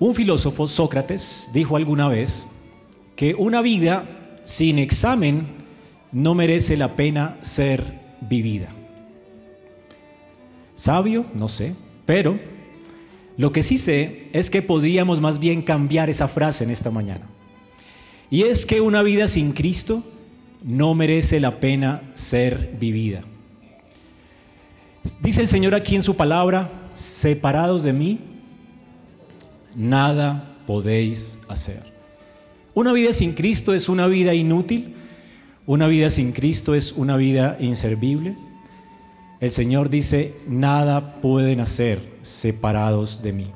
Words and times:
Un 0.00 0.14
filósofo, 0.14 0.66
Sócrates, 0.66 1.50
dijo 1.52 1.76
alguna 1.76 2.08
vez 2.08 2.46
que 3.16 3.34
una 3.34 3.60
vida 3.60 4.40
sin 4.44 4.78
examen 4.78 5.46
no 6.10 6.34
merece 6.34 6.78
la 6.78 6.96
pena 6.96 7.36
ser 7.42 8.00
vivida. 8.22 8.68
Sabio, 10.74 11.26
no 11.34 11.48
sé, 11.48 11.74
pero 12.06 12.40
lo 13.36 13.52
que 13.52 13.62
sí 13.62 13.76
sé 13.76 14.30
es 14.32 14.48
que 14.48 14.62
podríamos 14.62 15.20
más 15.20 15.38
bien 15.38 15.60
cambiar 15.60 16.08
esa 16.08 16.28
frase 16.28 16.64
en 16.64 16.70
esta 16.70 16.90
mañana. 16.90 17.26
Y 18.30 18.44
es 18.44 18.64
que 18.64 18.80
una 18.80 19.02
vida 19.02 19.28
sin 19.28 19.52
Cristo 19.52 20.02
no 20.64 20.94
merece 20.94 21.40
la 21.40 21.60
pena 21.60 22.00
ser 22.14 22.74
vivida. 22.80 23.20
Dice 25.20 25.42
el 25.42 25.48
Señor 25.48 25.74
aquí 25.74 25.94
en 25.94 26.02
su 26.02 26.16
palabra, 26.16 26.70
separados 26.94 27.82
de 27.82 27.92
mí, 27.92 28.18
nada 29.74 30.56
podéis 30.66 31.38
hacer. 31.48 31.82
Una 32.74 32.92
vida 32.92 33.12
sin 33.12 33.32
Cristo 33.32 33.74
es 33.74 33.88
una 33.88 34.06
vida 34.06 34.34
inútil, 34.34 34.94
una 35.66 35.86
vida 35.86 36.10
sin 36.10 36.32
Cristo 36.32 36.74
es 36.74 36.92
una 36.92 37.16
vida 37.16 37.56
inservible. 37.60 38.36
El 39.40 39.50
Señor 39.50 39.90
dice, 39.90 40.34
nada 40.46 41.14
pueden 41.14 41.60
hacer 41.60 42.00
separados 42.22 43.22
de 43.22 43.32
mí. 43.32 43.46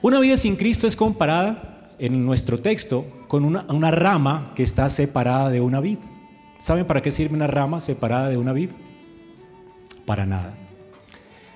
Una 0.00 0.20
vida 0.20 0.36
sin 0.36 0.56
Cristo 0.56 0.86
es 0.86 0.96
comparada 0.96 1.94
en 1.98 2.24
nuestro 2.26 2.58
texto 2.58 3.06
con 3.28 3.44
una, 3.44 3.64
una 3.68 3.90
rama 3.90 4.52
que 4.56 4.62
está 4.62 4.90
separada 4.90 5.50
de 5.50 5.60
una 5.60 5.80
vid. 5.80 5.98
¿Saben 6.58 6.86
para 6.86 7.02
qué 7.02 7.10
sirve 7.10 7.34
una 7.34 7.46
rama 7.46 7.80
separada 7.80 8.28
de 8.28 8.36
una 8.36 8.52
vid? 8.52 8.70
Para 10.06 10.26
nada. 10.26 10.54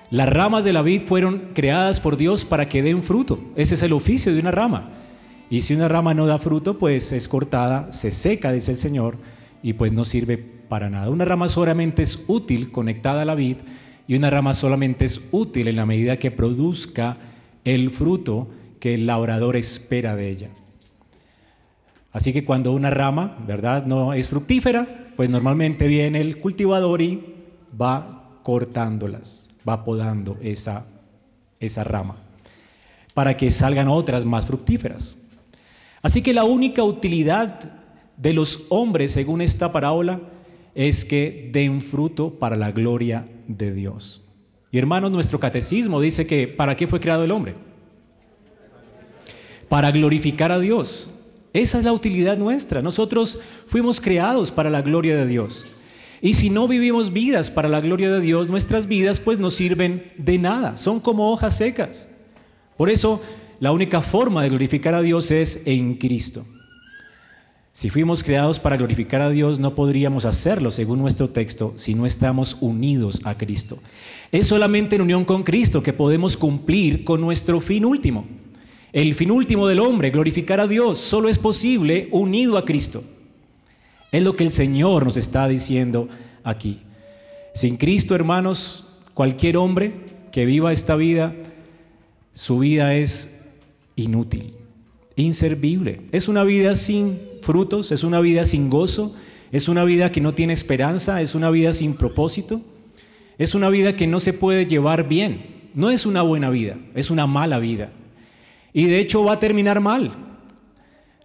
Las 0.09 0.29
ramas 0.29 0.63
de 0.63 0.73
la 0.73 0.81
vid 0.81 1.01
fueron 1.03 1.49
creadas 1.53 1.99
por 1.99 2.15
Dios 2.15 2.45
para 2.45 2.69
que 2.69 2.81
den 2.81 3.03
fruto. 3.03 3.39
Ese 3.55 3.75
es 3.75 3.83
el 3.83 3.93
oficio 3.93 4.33
de 4.33 4.39
una 4.39 4.51
rama. 4.51 4.91
Y 5.49 5.61
si 5.61 5.73
una 5.73 5.87
rama 5.87 6.13
no 6.13 6.25
da 6.25 6.37
fruto, 6.37 6.77
pues 6.77 7.11
es 7.11 7.27
cortada, 7.27 7.91
se 7.91 8.11
seca, 8.11 8.51
dice 8.51 8.71
el 8.71 8.77
Señor, 8.77 9.17
y 9.61 9.73
pues 9.73 9.91
no 9.91 10.05
sirve 10.05 10.37
para 10.37 10.89
nada. 10.89 11.09
Una 11.09 11.25
rama 11.25 11.49
solamente 11.49 12.03
es 12.03 12.23
útil 12.27 12.71
conectada 12.71 13.23
a 13.23 13.25
la 13.25 13.35
vid 13.35 13.57
y 14.07 14.15
una 14.15 14.29
rama 14.29 14.53
solamente 14.53 15.05
es 15.05 15.21
útil 15.31 15.67
en 15.67 15.75
la 15.75 15.85
medida 15.85 16.17
que 16.17 16.31
produzca 16.31 17.17
el 17.65 17.91
fruto 17.91 18.47
que 18.79 18.93
el 18.93 19.07
labrador 19.07 19.55
espera 19.57 20.15
de 20.15 20.29
ella. 20.29 20.49
Así 22.13 22.31
que 22.31 22.45
cuando 22.45 22.71
una 22.71 22.89
rama, 22.89 23.37
¿verdad?, 23.45 23.85
no 23.85 24.13
es 24.13 24.29
fructífera, 24.29 25.11
pues 25.15 25.29
normalmente 25.29 25.87
viene 25.87 26.21
el 26.21 26.39
cultivador 26.39 27.01
y 27.01 27.35
va 27.79 28.39
cortándolas, 28.43 29.46
va 29.67 29.83
podando 29.83 30.37
esa, 30.41 30.85
esa 31.59 31.83
rama 31.83 32.17
para 33.17 33.35
que 33.35 33.49
salgan 33.49 33.87
otras 33.87 34.25
más 34.25 34.45
fructíferas. 34.45 35.17
Así 36.03 36.21
que 36.21 36.35
la 36.35 36.43
única 36.43 36.83
utilidad 36.83 37.63
de 38.15 38.31
los 38.31 38.65
hombres, 38.69 39.11
según 39.11 39.41
esta 39.41 39.71
parábola, 39.71 40.19
es 40.75 41.03
que 41.03 41.49
den 41.51 41.81
fruto 41.81 42.37
para 42.37 42.55
la 42.55 42.71
gloria 42.71 43.27
de 43.47 43.73
Dios. 43.73 44.23
Y 44.71 44.77
hermanos, 44.77 45.09
nuestro 45.09 45.39
catecismo 45.39 45.99
dice 45.99 46.27
que 46.27 46.47
¿para 46.47 46.75
qué 46.75 46.85
fue 46.85 46.99
creado 46.99 47.23
el 47.23 47.31
hombre? 47.31 47.55
Para 49.67 49.89
glorificar 49.89 50.51
a 50.51 50.59
Dios. 50.59 51.09
Esa 51.53 51.79
es 51.79 51.85
la 51.85 51.93
utilidad 51.93 52.37
nuestra. 52.37 52.83
Nosotros 52.83 53.39
fuimos 53.65 53.99
creados 53.99 54.51
para 54.51 54.69
la 54.69 54.83
gloria 54.83 55.15
de 55.15 55.25
Dios. 55.25 55.67
Y 56.21 56.33
si 56.33 56.49
no 56.49 56.67
vivimos 56.67 57.13
vidas 57.13 57.51
para 57.51 57.69
la 57.69 57.81
gloria 57.81 58.11
de 58.11 58.21
Dios, 58.21 58.49
nuestras 58.49 58.87
vidas 58.87 59.19
pues 59.19 59.39
no 59.39 59.51
sirven 59.51 60.11
de 60.17 60.37
nada, 60.37 60.77
son 60.77 60.99
como 60.99 61.31
hojas 61.31 61.57
secas. 61.57 62.09
Por 62.75 62.89
eso, 62.89 63.21
la 63.59 63.71
única 63.71 64.01
forma 64.01 64.43
de 64.43 64.49
glorificar 64.49 64.93
a 64.93 65.01
Dios 65.01 65.31
es 65.31 65.61
en 65.65 65.95
Cristo. 65.95 66.45
Si 67.77 67.91
fuimos 67.91 68.23
creados 68.23 68.59
para 68.59 68.75
glorificar 68.75 69.21
a 69.21 69.29
Dios, 69.29 69.59
no 69.59 69.75
podríamos 69.75 70.25
hacerlo, 70.25 70.71
según 70.71 70.97
nuestro 70.97 71.29
texto, 71.29 71.73
si 71.75 71.93
no 71.93 72.07
estamos 72.07 72.57
unidos 72.59 73.21
a 73.23 73.35
Cristo. 73.35 73.77
Es 74.31 74.47
solamente 74.47 74.95
en 74.95 75.03
unión 75.03 75.25
con 75.25 75.43
Cristo 75.43 75.83
que 75.83 75.93
podemos 75.93 76.37
cumplir 76.37 77.03
con 77.03 77.21
nuestro 77.21 77.61
fin 77.61 77.85
último. 77.85 78.25
El 78.93 79.13
fin 79.13 79.29
último 79.29 79.67
del 79.67 79.79
hombre, 79.79 80.09
glorificar 80.09 80.59
a 80.59 80.65
Dios, 80.65 80.97
solo 80.97 81.29
es 81.29 81.37
posible 81.37 82.07
unido 82.11 82.57
a 82.57 82.65
Cristo. 82.65 83.03
Es 84.11 84.23
lo 84.23 84.35
que 84.35 84.43
el 84.43 84.51
Señor 84.51 85.05
nos 85.05 85.17
está 85.17 85.47
diciendo 85.47 86.07
aquí. 86.43 86.81
Sin 87.53 87.77
Cristo, 87.77 88.15
hermanos, 88.15 88.87
cualquier 89.13 89.57
hombre 89.57 89.93
que 90.31 90.45
viva 90.45 90.71
esta 90.71 90.95
vida, 90.95 91.33
su 92.33 92.59
vida 92.59 92.95
es 92.95 93.35
inútil, 93.95 94.53
inservible. 95.15 96.01
Es 96.11 96.27
una 96.27 96.43
vida 96.43 96.75
sin 96.75 97.19
frutos, 97.41 97.91
es 97.91 98.03
una 98.03 98.19
vida 98.19 98.45
sin 98.45 98.69
gozo, 98.69 99.15
es 99.51 99.67
una 99.67 99.83
vida 99.83 100.11
que 100.11 100.21
no 100.21 100.33
tiene 100.33 100.53
esperanza, 100.53 101.21
es 101.21 101.35
una 101.35 101.49
vida 101.49 101.73
sin 101.73 101.95
propósito, 101.95 102.61
es 103.37 103.55
una 103.55 103.69
vida 103.69 103.95
que 103.95 104.07
no 104.07 104.19
se 104.19 104.33
puede 104.33 104.67
llevar 104.67 105.07
bien. 105.07 105.57
No 105.73 105.89
es 105.91 106.05
una 106.05 106.21
buena 106.21 106.49
vida, 106.49 106.77
es 106.95 107.11
una 107.11 107.27
mala 107.27 107.59
vida. 107.59 107.91
Y 108.73 108.85
de 108.85 108.99
hecho 108.99 109.23
va 109.23 109.33
a 109.33 109.39
terminar 109.39 109.79
mal. 109.79 110.11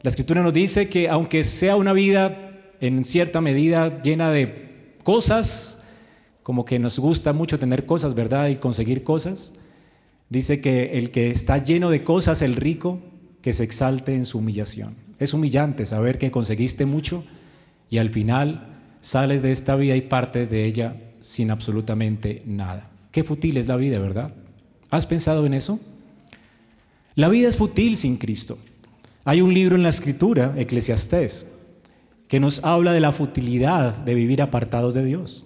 La 0.03 0.09
escritura 0.11 0.43
nos 0.43 0.53
dice 0.53 0.89
que 0.89 1.09
aunque 1.09 1.45
sea 1.45 1.77
una 1.77 1.93
vida 1.93 2.52
en 2.83 3.05
cierta 3.05 3.41
medida 3.41 4.03
llena 4.03 4.33
de 4.33 4.97
cosas, 5.05 5.79
como 6.43 6.65
que 6.65 6.81
nos 6.81 6.99
gusta 6.99 7.33
mucho 7.33 7.61
tener 7.61 7.87
cosas, 7.87 8.15
¿verdad? 8.15 8.49
Y 8.49 8.57
conseguir 8.57 9.05
cosas, 9.05 9.53
dice 10.29 10.61
que 10.61 10.99
el 10.99 11.13
que 11.13 11.31
está 11.31 11.59
lleno 11.59 11.91
de 11.91 12.03
cosas, 12.03 12.43
el 12.43 12.57
rico, 12.57 13.01
que 13.41 13.53
se 13.53 13.63
exalte 13.63 14.17
en 14.17 14.27
su 14.27 14.39
humillación. 14.39 14.97
Es 15.21 15.33
humillante 15.33 15.87
saber 15.87 16.19
que 16.19 16.33
conseguiste 16.33 16.85
mucho 16.85 17.25
y 17.89 17.99
al 17.99 18.11
final 18.11 18.81
sales 19.01 19.43
de 19.43 19.53
esta 19.53 19.77
vida 19.77 19.95
y 19.95 20.03
partes 20.03 20.51
de 20.51 20.65
ella 20.65 20.97
sin 21.21 21.53
absolutamente 21.53 22.43
nada. 22.47 22.91
Qué 23.13 23.23
fútil 23.23 23.59
es 23.59 23.69
la 23.69 23.77
vida, 23.77 24.01
¿verdad? 24.01 24.35
¿Has 24.91 25.07
pensado 25.07 25.47
en 25.47 25.55
eso? 25.55 25.79
La 27.15 27.29
vida 27.29 27.49
es 27.49 27.57
fútil 27.57 27.97
sin 27.97 28.17
Cristo. 28.17 28.59
Hay 29.25 29.41
un 29.41 29.55
libro 29.55 29.77
en 29.77 29.85
la 29.85 29.91
escritura, 29.91 30.55
Eclesiastés, 30.57 31.47
que 32.33 32.41
nos 32.41 32.65
habla 32.65 32.95
de 32.95 33.01
la 33.01 33.13
futilidad 33.13 33.95
de 33.95 34.15
vivir 34.15 34.41
apartados 34.41 34.95
de 34.95 35.05
Dios. 35.05 35.45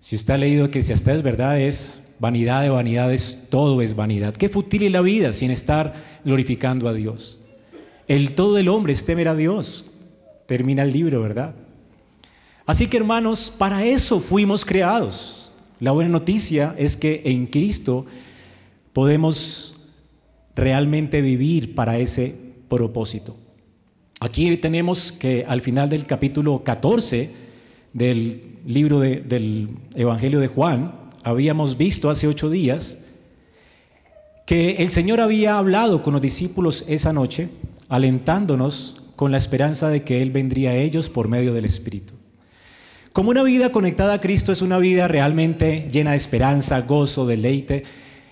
Si 0.00 0.16
usted 0.16 0.34
ha 0.34 0.36
leído 0.36 0.64
Eclesiastés, 0.64 1.22
¿verdad? 1.22 1.60
Es 1.60 2.02
vanidad 2.18 2.62
de 2.62 2.70
vanidades, 2.70 3.46
todo 3.50 3.80
es 3.80 3.94
vanidad. 3.94 4.34
Qué 4.34 4.48
fútil 4.48 4.82
es 4.82 4.90
la 4.90 5.00
vida 5.00 5.32
sin 5.32 5.52
estar 5.52 5.94
glorificando 6.24 6.88
a 6.88 6.92
Dios. 6.92 7.38
El 8.08 8.34
todo 8.34 8.56
del 8.56 8.68
hombre 8.68 8.94
es 8.94 9.04
temer 9.04 9.28
a 9.28 9.36
Dios. 9.36 9.84
Termina 10.46 10.82
el 10.82 10.92
libro, 10.92 11.22
¿verdad? 11.22 11.54
Así 12.66 12.88
que 12.88 12.96
hermanos, 12.96 13.54
para 13.56 13.84
eso 13.84 14.18
fuimos 14.18 14.64
creados. 14.64 15.52
La 15.78 15.92
buena 15.92 16.10
noticia 16.10 16.74
es 16.78 16.96
que 16.96 17.22
en 17.26 17.46
Cristo 17.46 18.06
podemos 18.92 19.76
realmente 20.56 21.22
vivir 21.22 21.76
para 21.76 21.96
ese 21.96 22.34
propósito. 22.68 23.36
Aquí 24.22 24.54
tenemos 24.58 25.12
que 25.12 25.46
al 25.48 25.62
final 25.62 25.88
del 25.88 26.04
capítulo 26.04 26.62
14 26.62 27.30
del 27.94 28.58
libro 28.66 29.00
del 29.00 29.70
Evangelio 29.94 30.40
de 30.40 30.46
Juan, 30.46 30.92
habíamos 31.22 31.78
visto 31.78 32.10
hace 32.10 32.28
ocho 32.28 32.50
días 32.50 32.98
que 34.44 34.72
el 34.72 34.90
Señor 34.90 35.22
había 35.22 35.56
hablado 35.56 36.02
con 36.02 36.12
los 36.12 36.20
discípulos 36.20 36.84
esa 36.86 37.14
noche, 37.14 37.48
alentándonos 37.88 39.00
con 39.16 39.32
la 39.32 39.38
esperanza 39.38 39.88
de 39.88 40.02
que 40.02 40.20
Él 40.20 40.32
vendría 40.32 40.72
a 40.72 40.76
ellos 40.76 41.08
por 41.08 41.28
medio 41.28 41.54
del 41.54 41.64
Espíritu. 41.64 42.12
Como 43.14 43.30
una 43.30 43.42
vida 43.42 43.72
conectada 43.72 44.12
a 44.12 44.20
Cristo 44.20 44.52
es 44.52 44.60
una 44.60 44.76
vida 44.76 45.08
realmente 45.08 45.88
llena 45.90 46.10
de 46.10 46.18
esperanza, 46.18 46.82
gozo, 46.82 47.26
deleite. 47.26 47.84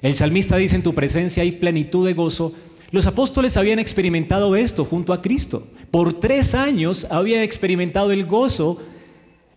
El 0.03 0.15
salmista 0.15 0.59
dice, 0.59 0.77
en 0.77 0.83
tu 0.83 0.95
presencia 0.95 1.43
hay 1.43 1.53
plenitud 1.53 2.07
de 2.07 2.13
gozo. 2.13 2.53
Los 2.91 3.07
apóstoles 3.07 3.57
habían 3.57 3.79
experimentado 3.79 4.57
esto 4.57 4.85
junto 4.85 5.13
a 5.13 5.21
Cristo. 5.23 5.67
Por 5.91 6.21
tres 6.21 6.55
años 6.55 7.07
habían 7.11 7.43
experimentado 7.43 8.13
el 8.13 8.27
gozo 8.27 8.79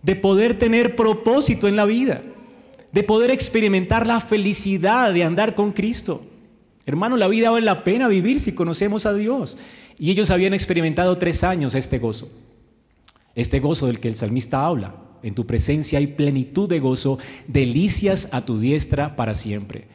de 0.03 0.15
poder 0.15 0.59
tener 0.59 0.95
propósito 0.95 1.67
en 1.67 1.75
la 1.75 1.85
vida 1.85 2.21
de 2.91 3.03
poder 3.03 3.31
experimentar 3.31 4.05
la 4.05 4.19
felicidad 4.19 5.13
de 5.13 5.23
andar 5.23 5.55
con 5.55 5.71
Cristo. 5.71 6.23
Hermano, 6.85 7.15
la 7.15 7.27
vida 7.27 7.51
vale 7.51 7.65
la 7.65 7.83
pena 7.83 8.07
vivir 8.07 8.39
si 8.39 8.53
conocemos 8.53 9.05
a 9.05 9.13
Dios. 9.13 9.57
Y 9.97 10.11
ellos 10.11 10.31
habían 10.31 10.53
experimentado 10.53 11.17
tres 11.17 11.43
años 11.43 11.75
este 11.75 11.99
gozo, 11.99 12.29
este 13.35 13.59
gozo 13.59 13.87
del 13.87 13.99
que 13.99 14.07
el 14.07 14.15
salmista 14.15 14.65
habla. 14.65 14.95
En 15.23 15.35
tu 15.35 15.45
presencia 15.45 15.99
hay 15.99 16.07
plenitud 16.07 16.67
de 16.67 16.79
gozo, 16.79 17.19
delicias 17.47 18.27
a 18.31 18.43
tu 18.43 18.59
diestra 18.59 19.15
para 19.15 19.35
siempre. 19.35 19.87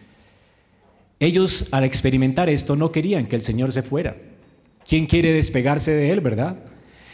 Ellos 1.19 1.67
al 1.71 1.85
experimentar 1.85 2.49
esto 2.49 2.77
no 2.77 2.93
querían 2.93 3.27
que 3.27 3.37
el 3.37 3.43
Señor 3.43 3.73
se 3.73 3.83
fuera. 3.83 4.17
¿Quién 4.87 5.07
quiere 5.07 5.33
despegarse 5.33 5.93
de 5.93 6.11
Él, 6.11 6.21
verdad? 6.21 6.57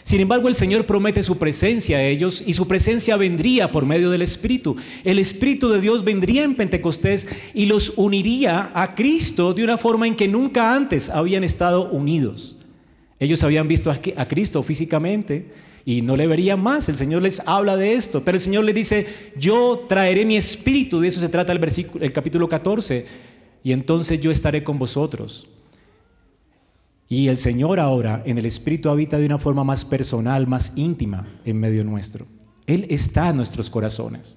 Sin 0.04 0.20
embargo, 0.20 0.48
el 0.48 0.56
Señor 0.56 0.84
promete 0.86 1.22
su 1.22 1.38
presencia 1.38 1.98
a 1.98 2.04
ellos 2.04 2.42
y 2.44 2.54
su 2.54 2.66
presencia 2.66 3.16
vendría 3.16 3.70
por 3.70 3.86
medio 3.86 4.10
del 4.10 4.22
Espíritu. 4.22 4.76
El 5.04 5.20
Espíritu 5.20 5.68
de 5.68 5.80
Dios 5.80 6.02
vendría 6.02 6.42
en 6.42 6.56
Pentecostés 6.56 7.28
y 7.54 7.66
los 7.66 7.92
uniría 7.96 8.72
a 8.74 8.96
Cristo 8.96 9.54
de 9.54 9.62
una 9.62 9.78
forma 9.78 10.08
en 10.08 10.16
que 10.16 10.26
nunca 10.26 10.74
antes 10.74 11.08
habían 11.08 11.44
estado 11.44 11.88
unidos. 11.90 12.58
Ellos 13.20 13.44
habían 13.44 13.68
visto 13.68 13.92
a 13.92 14.26
Cristo 14.26 14.64
físicamente 14.64 15.46
y 15.84 16.02
no 16.02 16.16
le 16.16 16.26
verían 16.26 16.60
más. 16.60 16.88
El 16.88 16.96
Señor 16.96 17.22
les 17.22 17.40
habla 17.46 17.76
de 17.76 17.94
esto, 17.94 18.24
pero 18.24 18.36
el 18.36 18.40
Señor 18.40 18.64
les 18.64 18.74
dice, 18.74 19.06
yo 19.36 19.84
traeré 19.88 20.24
mi 20.24 20.36
espíritu, 20.36 21.00
de 21.00 21.08
eso 21.08 21.20
se 21.20 21.28
trata 21.28 21.52
el, 21.52 21.58
versículo, 21.60 22.04
el 22.04 22.12
capítulo 22.12 22.48
14, 22.48 23.06
y 23.64 23.72
entonces 23.72 24.20
yo 24.20 24.30
estaré 24.30 24.64
con 24.64 24.78
vosotros. 24.78 25.48
Y 27.08 27.28
el 27.28 27.38
Señor 27.38 27.78
ahora 27.78 28.22
en 28.24 28.38
el 28.38 28.46
Espíritu 28.46 28.88
habita 28.88 29.18
de 29.18 29.26
una 29.26 29.38
forma 29.38 29.64
más 29.64 29.84
personal, 29.84 30.46
más 30.46 30.72
íntima 30.76 31.26
en 31.44 31.60
medio 31.60 31.84
nuestro. 31.84 32.26
Él 32.66 32.86
está 32.88 33.28
en 33.30 33.36
nuestros 33.36 33.68
corazones. 33.68 34.36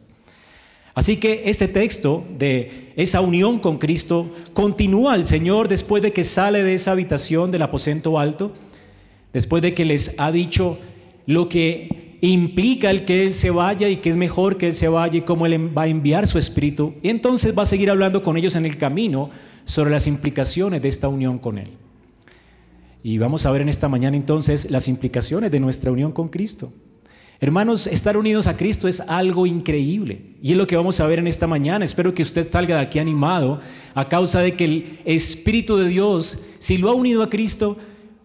Así 0.93 1.17
que 1.17 1.43
este 1.49 1.67
texto 1.67 2.25
de 2.37 2.93
esa 2.95 3.21
unión 3.21 3.59
con 3.59 3.77
Cristo 3.77 4.31
continúa 4.53 5.15
el 5.15 5.25
Señor 5.25 5.67
después 5.67 6.01
de 6.01 6.13
que 6.13 6.23
sale 6.23 6.63
de 6.63 6.73
esa 6.73 6.91
habitación 6.91 7.51
del 7.51 7.63
aposento 7.63 8.17
alto, 8.17 8.53
después 9.33 9.61
de 9.61 9.73
que 9.73 9.85
les 9.85 10.13
ha 10.17 10.31
dicho 10.31 10.77
lo 11.25 11.49
que 11.49 12.04
implica 12.27 12.89
el 12.89 13.05
que 13.05 13.23
Él 13.23 13.33
se 13.33 13.49
vaya 13.49 13.89
y 13.89 13.97
que 13.97 14.09
es 14.09 14.17
mejor 14.17 14.57
que 14.57 14.67
Él 14.67 14.73
se 14.73 14.87
vaya 14.87 15.17
y 15.17 15.21
cómo 15.21 15.45
Él 15.45 15.77
va 15.77 15.83
a 15.83 15.87
enviar 15.87 16.27
su 16.27 16.37
Espíritu. 16.37 16.93
Y 17.01 17.09
entonces 17.09 17.57
va 17.57 17.63
a 17.63 17.65
seguir 17.65 17.89
hablando 17.89 18.23
con 18.23 18.37
ellos 18.37 18.55
en 18.55 18.65
el 18.65 18.77
camino 18.77 19.29
sobre 19.65 19.91
las 19.91 20.07
implicaciones 20.07 20.81
de 20.81 20.87
esta 20.87 21.07
unión 21.07 21.39
con 21.39 21.57
Él. 21.57 21.71
Y 23.03 23.17
vamos 23.17 23.45
a 23.45 23.51
ver 23.51 23.61
en 23.61 23.69
esta 23.69 23.87
mañana 23.87 24.17
entonces 24.17 24.71
las 24.71 24.87
implicaciones 24.87 25.51
de 25.51 25.59
nuestra 25.59 25.91
unión 25.91 26.11
con 26.11 26.29
Cristo. 26.29 26.71
Hermanos, 27.39 27.85
estar 27.85 28.15
unidos 28.15 28.47
a 28.47 28.55
Cristo 28.55 28.87
es 28.87 29.01
algo 29.01 29.45
increíble. 29.45 30.35
Y 30.41 30.53
es 30.53 30.57
lo 30.57 30.67
que 30.67 30.77
vamos 30.77 30.99
a 30.99 31.07
ver 31.07 31.19
en 31.19 31.27
esta 31.27 31.47
mañana. 31.47 31.83
Espero 31.83 32.13
que 32.13 32.23
usted 32.23 32.49
salga 32.49 32.77
de 32.77 32.81
aquí 32.81 32.97
animado 32.97 33.59
a 33.93 34.07
causa 34.07 34.39
de 34.39 34.55
que 34.55 34.65
el 34.65 34.99
Espíritu 35.05 35.77
de 35.77 35.89
Dios, 35.89 36.41
si 36.59 36.77
lo 36.77 36.89
ha 36.89 36.95
unido 36.95 37.21
a 37.21 37.29
Cristo, 37.29 37.77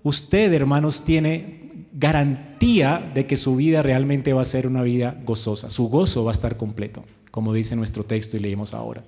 usted, 0.04 0.52
hermanos, 0.52 1.04
tiene 1.04 1.59
garantía 1.92 3.10
de 3.14 3.26
que 3.26 3.36
su 3.36 3.56
vida 3.56 3.82
realmente 3.82 4.32
va 4.32 4.42
a 4.42 4.46
ser 4.46 4.66
una 4.66 4.82
vida 4.82 5.16
gozosa. 5.24 5.70
Su 5.70 5.88
gozo 5.88 6.24
va 6.24 6.30
a 6.30 6.32
estar 6.32 6.56
completo, 6.56 7.04
como 7.30 7.52
dice 7.52 7.76
nuestro 7.76 8.04
texto 8.04 8.36
y 8.36 8.40
leemos 8.40 8.74
ahora. 8.74 9.02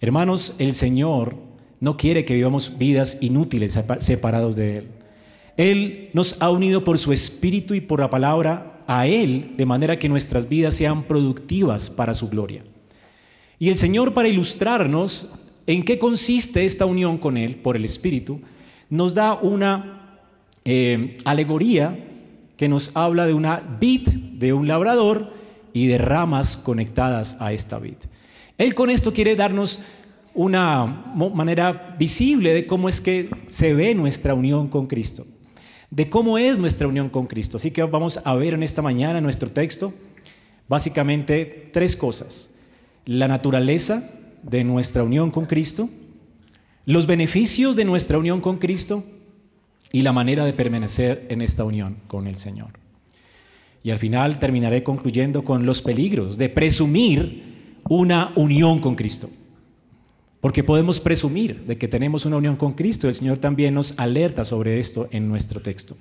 Hermanos, 0.00 0.54
el 0.58 0.74
Señor 0.74 1.36
no 1.80 1.96
quiere 1.96 2.24
que 2.24 2.34
vivamos 2.34 2.76
vidas 2.76 3.18
inútiles 3.20 3.78
separados 4.00 4.56
de 4.56 4.78
Él. 4.78 4.88
Él 5.56 6.10
nos 6.12 6.40
ha 6.40 6.50
unido 6.50 6.82
por 6.82 6.98
su 6.98 7.12
espíritu 7.12 7.74
y 7.74 7.80
por 7.80 8.00
la 8.00 8.10
palabra 8.10 8.82
a 8.86 9.06
Él, 9.06 9.54
de 9.56 9.66
manera 9.66 9.98
que 9.98 10.08
nuestras 10.08 10.48
vidas 10.48 10.74
sean 10.74 11.04
productivas 11.04 11.90
para 11.90 12.14
su 12.14 12.28
gloria. 12.28 12.64
Y 13.58 13.68
el 13.68 13.78
Señor, 13.78 14.12
para 14.12 14.28
ilustrarnos 14.28 15.28
en 15.66 15.84
qué 15.84 15.98
consiste 15.98 16.64
esta 16.64 16.84
unión 16.84 17.18
con 17.18 17.36
Él 17.36 17.56
por 17.56 17.76
el 17.76 17.84
Espíritu, 17.84 18.40
nos 18.90 19.14
da 19.14 19.34
una 19.34 20.01
eh, 20.64 21.16
alegoría 21.24 21.98
que 22.56 22.68
nos 22.68 22.92
habla 22.94 23.26
de 23.26 23.34
una 23.34 23.76
vid, 23.80 24.08
de 24.08 24.52
un 24.52 24.68
labrador 24.68 25.32
y 25.72 25.86
de 25.86 25.98
ramas 25.98 26.56
conectadas 26.56 27.36
a 27.40 27.52
esta 27.52 27.78
vid. 27.78 27.96
Él 28.58 28.74
con 28.74 28.90
esto 28.90 29.12
quiere 29.12 29.34
darnos 29.34 29.80
una 30.34 30.86
manera 31.34 31.96
visible 31.98 32.54
de 32.54 32.66
cómo 32.66 32.88
es 32.88 33.00
que 33.00 33.28
se 33.48 33.74
ve 33.74 33.94
nuestra 33.94 34.34
unión 34.34 34.68
con 34.68 34.86
Cristo, 34.86 35.26
de 35.90 36.08
cómo 36.08 36.38
es 36.38 36.58
nuestra 36.58 36.86
unión 36.86 37.08
con 37.08 37.26
Cristo. 37.26 37.56
Así 37.56 37.70
que 37.70 37.82
vamos 37.82 38.20
a 38.24 38.34
ver 38.34 38.54
en 38.54 38.62
esta 38.62 38.82
mañana 38.82 39.18
en 39.18 39.24
nuestro 39.24 39.50
texto 39.50 39.92
básicamente 40.68 41.70
tres 41.72 41.96
cosas. 41.96 42.48
La 43.04 43.28
naturaleza 43.28 44.10
de 44.42 44.64
nuestra 44.64 45.02
unión 45.02 45.30
con 45.30 45.46
Cristo, 45.46 45.88
los 46.86 47.06
beneficios 47.06 47.76
de 47.76 47.84
nuestra 47.84 48.18
unión 48.18 48.40
con 48.40 48.58
Cristo 48.58 49.04
y 49.92 50.02
la 50.02 50.12
manera 50.12 50.44
de 50.44 50.54
permanecer 50.54 51.26
en 51.28 51.42
esta 51.42 51.64
unión 51.64 51.98
con 52.08 52.26
el 52.26 52.38
Señor. 52.38 52.70
Y 53.84 53.90
al 53.90 53.98
final 53.98 54.38
terminaré 54.38 54.82
concluyendo 54.82 55.44
con 55.44 55.66
los 55.66 55.82
peligros 55.82 56.38
de 56.38 56.48
presumir 56.48 57.80
una 57.88 58.32
unión 58.36 58.80
con 58.80 58.94
Cristo. 58.94 59.28
Porque 60.40 60.64
podemos 60.64 60.98
presumir 60.98 61.66
de 61.66 61.78
que 61.78 61.88
tenemos 61.88 62.24
una 62.24 62.36
unión 62.36 62.56
con 62.56 62.72
Cristo. 62.72 63.08
El 63.08 63.14
Señor 63.14 63.38
también 63.38 63.74
nos 63.74 63.96
alerta 63.98 64.44
sobre 64.44 64.80
esto 64.80 65.08
en 65.12 65.28
nuestro 65.28 65.60
texto. 65.60 65.96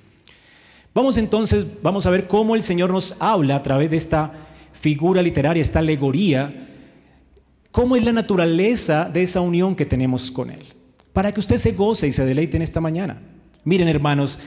Vamos 0.94 1.18
entonces, 1.18 1.66
vamos 1.82 2.06
a 2.06 2.10
ver 2.10 2.28
cómo 2.28 2.56
el 2.56 2.64
Señor 2.64 2.92
nos 2.92 3.16
habla 3.20 3.58
a 3.58 3.64
través 3.64 3.92
de 3.92 3.98
esta 3.98 4.34
figura 4.74 5.22
literaria, 5.22 5.62
esta 5.62 5.80
alegoría, 5.80 6.70
cómo 7.72 7.96
es 7.96 8.04
la 8.04 8.12
naturaleza 8.12 9.10
de 9.12 9.24
esa 9.24 9.42
unión 9.42 9.76
que 9.76 9.86
tenemos 9.86 10.32
con 10.32 10.50
Él. 10.50 10.64
Para 11.14 11.32
que 11.32 11.40
usted 11.40 11.58
se 11.58 11.74
goce 11.74 12.08
y 12.08 12.12
se 12.12 12.26
deleite 12.26 12.58
en 12.58 12.64
esta 12.64 12.82
mañana. 12.82 13.22
Miren 13.64 13.88
hermanos, 13.88 14.40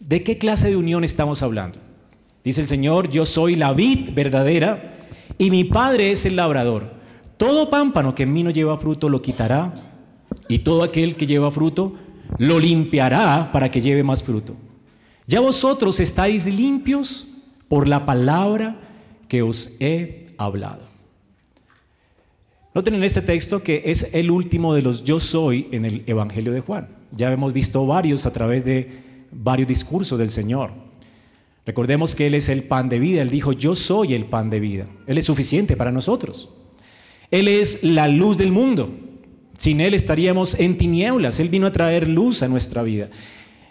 ¿de 0.00 0.22
qué 0.22 0.38
clase 0.38 0.68
de 0.68 0.76
unión 0.76 1.04
estamos 1.04 1.42
hablando? 1.42 1.78
Dice 2.44 2.60
el 2.60 2.66
Señor, 2.66 3.08
yo 3.10 3.24
soy 3.24 3.54
la 3.54 3.72
vid 3.72 4.10
verdadera 4.14 5.06
y 5.38 5.50
mi 5.50 5.64
Padre 5.64 6.10
es 6.10 6.26
el 6.26 6.36
labrador. 6.36 6.90
Todo 7.36 7.70
pámpano 7.70 8.14
que 8.14 8.24
en 8.24 8.32
mí 8.32 8.42
no 8.42 8.50
lleva 8.50 8.78
fruto 8.78 9.08
lo 9.08 9.22
quitará, 9.22 9.74
y 10.48 10.60
todo 10.60 10.82
aquel 10.82 11.16
que 11.16 11.26
lleva 11.26 11.50
fruto 11.50 11.94
lo 12.38 12.58
limpiará 12.58 13.50
para 13.52 13.70
que 13.70 13.80
lleve 13.80 14.02
más 14.02 14.22
fruto. 14.22 14.56
Ya 15.26 15.40
vosotros 15.40 16.00
estáis 16.00 16.46
limpios 16.46 17.26
por 17.68 17.88
la 17.88 18.04
palabra 18.04 18.76
que 19.28 19.42
os 19.42 19.72
he 19.80 20.34
hablado. 20.36 20.88
Noten 22.74 22.94
en 22.94 23.04
este 23.04 23.22
texto 23.22 23.62
que 23.62 23.82
es 23.86 24.08
el 24.12 24.30
último 24.30 24.74
de 24.74 24.82
los 24.82 25.04
yo 25.04 25.20
soy 25.20 25.68
en 25.72 25.84
el 25.84 26.02
Evangelio 26.06 26.52
de 26.52 26.60
Juan. 26.60 27.01
Ya 27.16 27.30
hemos 27.32 27.52
visto 27.52 27.86
varios 27.86 28.26
a 28.26 28.32
través 28.32 28.64
de 28.64 29.02
varios 29.30 29.68
discursos 29.68 30.18
del 30.18 30.30
Señor. 30.30 30.70
Recordemos 31.64 32.14
que 32.14 32.26
Él 32.26 32.34
es 32.34 32.48
el 32.48 32.64
pan 32.64 32.88
de 32.88 32.98
vida. 32.98 33.22
Él 33.22 33.30
dijo, 33.30 33.52
yo 33.52 33.74
soy 33.74 34.14
el 34.14 34.24
pan 34.24 34.50
de 34.50 34.60
vida. 34.60 34.86
Él 35.06 35.18
es 35.18 35.26
suficiente 35.26 35.76
para 35.76 35.92
nosotros. 35.92 36.50
Él 37.30 37.48
es 37.48 37.82
la 37.82 38.08
luz 38.08 38.38
del 38.38 38.50
mundo. 38.50 38.90
Sin 39.58 39.80
Él 39.80 39.94
estaríamos 39.94 40.58
en 40.58 40.76
tinieblas. 40.76 41.38
Él 41.38 41.50
vino 41.50 41.66
a 41.66 41.72
traer 41.72 42.08
luz 42.08 42.42
a 42.42 42.48
nuestra 42.48 42.82
vida. 42.82 43.10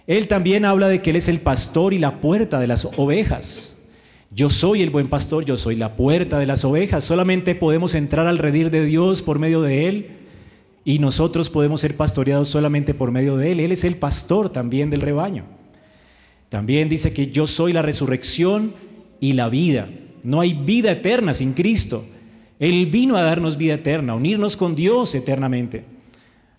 Él 0.08 0.28
también 0.28 0.66
habla 0.66 0.88
de 0.88 1.02
que 1.02 1.10
Él 1.10 1.16
es 1.18 1.28
el 1.28 1.42
pastor 1.42 1.94
y 1.94 2.00
la 2.00 2.22
puerta 2.22 2.60
de 2.60 2.68
las 2.68 2.86
ovejas. 2.86 3.78
Yo 4.34 4.50
soy 4.50 4.82
el 4.82 4.90
buen 4.90 5.10
pastor, 5.10 5.44
yo 5.44 5.58
soy 5.58 5.76
la 5.76 5.98
puerta 5.98 6.40
de 6.40 6.46
las 6.46 6.64
ovejas. 6.64 7.04
Solamente 7.04 7.56
podemos 7.56 7.96
entrar 7.96 8.28
al 8.28 8.38
redir 8.38 8.72
de 8.72 8.86
Dios 8.86 9.22
por 9.22 9.40
medio 9.40 9.62
de 9.62 9.88
Él 9.90 10.21
y 10.84 11.00
nosotros 11.00 11.50
podemos 11.50 11.82
ser 11.82 11.96
pastoreados 11.96 12.50
solamente 12.50 12.94
por 12.94 13.12
medio 13.12 13.38
de 13.38 13.52
Él. 13.52 13.60
Él 13.60 13.72
es 13.72 13.84
el 13.84 13.98
pastor 13.98 14.50
también 14.50 14.90
del 14.90 15.02
rebaño. 15.02 15.46
También 16.50 16.90
dice 16.90 17.14
que 17.14 17.32
yo 17.32 17.48
soy 17.48 17.72
la 17.72 17.82
resurrección 17.82 18.74
y 19.20 19.34
la 19.34 19.48
vida. 19.50 19.90
No 20.24 20.42
hay 20.42 20.54
vida 20.54 20.92
eterna 20.92 21.34
sin 21.34 21.54
Cristo. 21.54 22.06
Él 22.60 22.88
vino 22.88 23.16
a 23.16 23.24
darnos 23.24 23.58
vida 23.58 23.76
eterna, 23.76 24.16
unirnos 24.16 24.58
con 24.58 24.76
Dios 24.76 25.16
eternamente. 25.16 25.86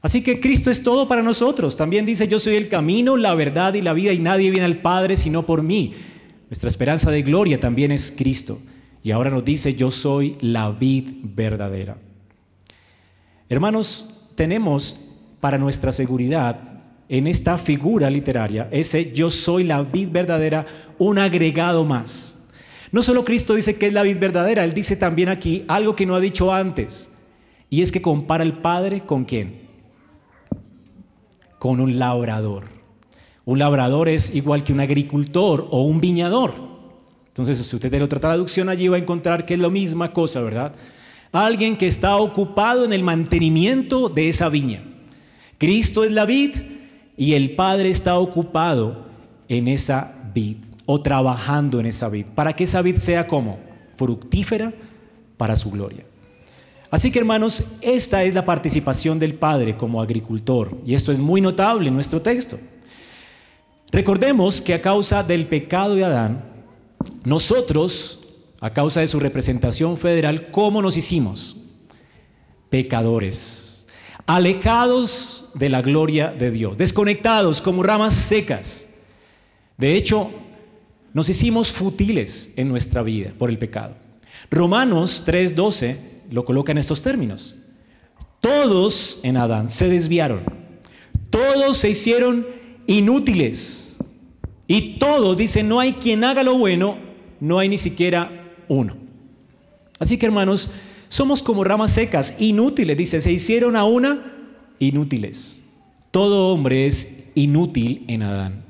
Así 0.00 0.23
que 0.23 0.41
Cristo 0.41 0.71
es 0.71 0.83
todo 0.83 1.07
para 1.07 1.23
nosotros. 1.23 1.76
También 1.76 2.07
dice, 2.07 2.26
yo 2.26 2.38
soy 2.38 2.57
el 2.57 2.69
camino, 2.69 3.17
la 3.17 3.35
verdad 3.35 3.75
y 3.75 3.83
la 3.83 3.93
vida 3.93 4.12
y 4.12 4.19
nadie 4.19 4.50
viene 4.50 4.67
al 4.67 4.81
Padre 4.81 5.17
sino 5.17 5.47
por 5.47 5.62
mí. 5.62 5.95
Nuestra 6.49 6.69
esperanza 6.69 7.11
de 7.11 7.23
gloria 7.23 7.61
también 7.61 7.93
es 7.93 8.12
Cristo. 8.17 8.59
Y 9.05 9.11
ahora 9.11 9.31
nos 9.31 9.45
dice, 9.45 9.75
yo 9.75 9.91
soy 9.91 10.37
la 10.41 10.71
vid 10.71 11.09
verdadera. 11.23 11.99
Hermanos, 13.49 14.12
tenemos 14.35 14.99
para 15.41 15.59
nuestra 15.59 15.93
seguridad 15.93 16.73
en 17.09 17.27
esta 17.27 17.59
figura 17.59 18.09
literaria, 18.09 18.69
ese 18.71 19.12
yo 19.12 19.31
soy 19.31 19.65
la 19.65 19.83
vid 19.83 20.09
verdadera, 20.11 20.67
un 20.99 21.19
agregado 21.19 21.85
más. 21.85 22.39
No 22.91 23.03
solo 23.03 23.25
Cristo 23.25 23.55
dice 23.55 23.77
que 23.77 23.89
es 23.89 23.93
la 23.93 24.03
vid 24.03 24.19
verdadera, 24.19 24.65
Él 24.65 24.73
dice 24.73 24.97
también 24.97 25.29
aquí 25.29 25.65
algo 25.69 25.95
que 25.95 26.07
no 26.07 26.15
ha 26.15 26.21
dicho 26.21 26.53
antes, 26.53 27.11
y 27.69 27.83
es 27.83 27.93
que 27.93 28.03
compara 28.03 28.45
el 28.45 28.55
Padre 28.59 29.01
con 29.01 29.25
quién? 29.25 29.61
Con 31.59 31.81
un 31.81 31.99
labrador. 31.99 32.65
Un 33.45 33.59
labrador 33.59 34.09
es 34.09 34.35
igual 34.35 34.62
que 34.62 34.73
un 34.73 34.81
agricultor 34.81 35.67
o 35.71 35.83
un 35.83 36.01
viñador. 36.01 36.55
Entonces, 37.29 37.59
si 37.59 37.75
usted 37.75 37.91
tiene 37.91 38.05
otra 38.05 38.21
traducción 38.21 38.69
allí 38.69 38.89
va 38.89 38.97
a 38.97 39.01
encontrar 39.01 39.47
que 39.47 39.55
es 39.55 39.61
la 39.61 39.71
misma 39.71 40.12
cosa, 40.12 40.43
¿verdad? 40.43 40.75
Alguien 41.33 41.77
que 41.77 41.87
está 41.87 42.17
ocupado 42.17 42.85
en 42.85 42.93
el 42.93 43.03
mantenimiento 43.03 44.09
de 44.09 44.29
esa 44.29 44.49
viña. 44.51 44.83
Cristo 45.59 46.05
es 46.05 46.12
la 46.12 46.27
vid 46.27 46.57
y 47.17 47.35
el 47.35 47.55
Padre 47.55 47.91
está 47.91 48.19
ocupado 48.19 49.07
en 49.49 49.69
esa 49.69 50.31
vid 50.35 50.57
o 50.87 51.01
trabajando 51.01 51.81
en 51.81 51.87
esa 51.87 52.09
vid, 52.09 52.27
para 52.35 52.55
que 52.55 52.65
esa 52.65 52.83
vid 52.83 52.97
sea 52.97 53.27
como 53.27 53.59
fructífera 53.97 54.73
para 55.37 55.57
su 55.57 55.71
gloria. 55.71 56.05
Así 56.91 57.11
que 57.11 57.19
hermanos, 57.19 57.65
esta 57.81 58.25
es 58.25 58.35
la 58.35 58.45
participación 58.45 59.19
del 59.19 59.35
Padre 59.35 59.77
como 59.77 60.03
agricultor, 60.03 60.77
y 60.85 60.95
esto 60.95 61.12
es 61.12 61.19
muy 61.19 61.41
notable 61.41 61.89
en 61.89 61.95
nuestro 61.95 62.21
texto. 62.21 62.59
Recordemos 63.91 64.61
que 64.61 64.75
a 64.75 64.83
causa 64.83 65.23
del 65.23 65.47
pecado 65.47 65.95
de 65.95 66.05
Adán, 66.05 66.45
nosotros, 67.25 68.22
a 68.62 68.73
causa 68.73 69.00
de 69.00 69.09
su 69.09 69.19
representación 69.19 69.99
federal, 69.99 70.52
¿cómo 70.52 70.83
nos 70.83 70.97
hicimos? 70.97 71.57
Pecadores, 72.71 73.85
alejados 74.25 75.47
de 75.54 75.69
la 75.69 75.83
gloria 75.83 76.28
de 76.28 76.52
Dios, 76.52 76.78
desconectados 76.78 77.61
como 77.61 77.83
ramas 77.83 78.14
secas. 78.14 78.88
De 79.78 79.97
hecho, 79.97 80.31
nos 81.12 81.28
hicimos 81.28 81.73
futiles 81.73 82.52
en 82.54 82.69
nuestra 82.69 83.02
vida 83.02 83.33
por 83.37 83.50
el 83.50 83.59
pecado. 83.59 83.97
Romanos 84.49 85.25
3:12 85.26 85.97
lo 86.31 86.45
coloca 86.45 86.71
en 86.71 86.78
estos 86.78 87.02
términos. 87.02 87.57
Todos 88.40 89.19
en 89.25 89.38
Adán 89.38 89.71
se 89.71 89.88
desviaron, 89.88 90.45
todos 91.31 91.78
se 91.78 91.90
hicieron 91.90 92.47
inútiles 92.87 93.97
y 94.69 95.00
todos, 95.00 95.37
dice, 95.37 95.64
no 95.64 95.81
hay 95.81 95.95
quien 95.95 96.23
haga 96.23 96.45
lo 96.45 96.57
bueno, 96.57 96.97
no 97.40 97.59
hay 97.59 97.69
ni 97.69 97.78
siquiera 97.78 98.38
uno. 98.69 98.95
Así 99.99 100.19
que 100.19 100.26
hermanos, 100.26 100.71
somos 101.09 101.42
como 101.42 101.64
ramas 101.64 101.92
secas, 101.92 102.35
inútiles, 102.38 102.97
dice, 102.97 103.21
se 103.21 103.31
hicieron 103.31 103.76
a 103.76 103.85
una 103.85 104.33
inútiles. 104.78 105.62
Todo 106.11 106.52
hombre 106.52 106.87
es 106.87 107.12
inútil 107.35 108.04
en 108.09 108.23
Adán. 108.23 108.64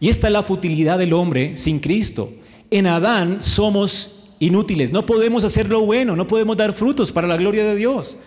Y 0.00 0.08
esta 0.08 0.26
es 0.26 0.32
la 0.32 0.42
futilidad 0.42 0.98
del 0.98 1.12
hombre 1.12 1.56
sin 1.56 1.80
Cristo. 1.80 2.32
En 2.70 2.86
Adán 2.86 3.40
somos 3.40 4.12
inútiles, 4.38 4.92
no 4.92 5.06
podemos 5.06 5.44
hacer 5.44 5.68
lo 5.68 5.80
bueno, 5.82 6.16
no 6.16 6.26
podemos 6.26 6.56
dar 6.56 6.72
frutos 6.72 7.12
para 7.12 7.28
la 7.28 7.36
gloria 7.36 7.64
de 7.64 7.76
Dios. 7.76 8.18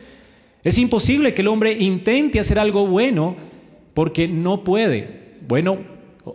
Es 0.63 0.77
imposible 0.77 1.33
que 1.33 1.41
el 1.41 1.47
hombre 1.47 1.73
intente 1.73 2.39
hacer 2.39 2.59
algo 2.59 2.87
bueno 2.87 3.35
porque 3.93 4.27
no 4.27 4.63
puede. 4.63 5.37
Bueno, 5.47 5.77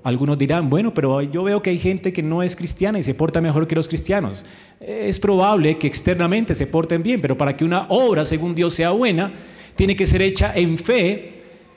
algunos 0.02 0.38
dirán, 0.38 0.70
bueno, 0.70 0.92
pero 0.94 1.22
yo 1.22 1.44
veo 1.44 1.62
que 1.62 1.70
hay 1.70 1.78
gente 1.78 2.12
que 2.12 2.22
no 2.22 2.42
es 2.42 2.56
cristiana 2.56 2.98
y 2.98 3.02
se 3.02 3.14
porta 3.14 3.40
mejor 3.40 3.66
que 3.66 3.74
los 3.74 3.88
cristianos. 3.88 4.44
Es 4.80 5.18
probable 5.18 5.78
que 5.78 5.86
externamente 5.86 6.54
se 6.54 6.66
porten 6.66 7.02
bien, 7.02 7.20
pero 7.20 7.36
para 7.36 7.56
que 7.56 7.64
una 7.64 7.86
obra, 7.88 8.24
según 8.24 8.54
Dios, 8.54 8.74
sea 8.74 8.90
buena, 8.90 9.32
tiene 9.76 9.96
que 9.96 10.06
ser 10.06 10.22
hecha 10.22 10.52
en 10.54 10.78
fe 10.78 11.34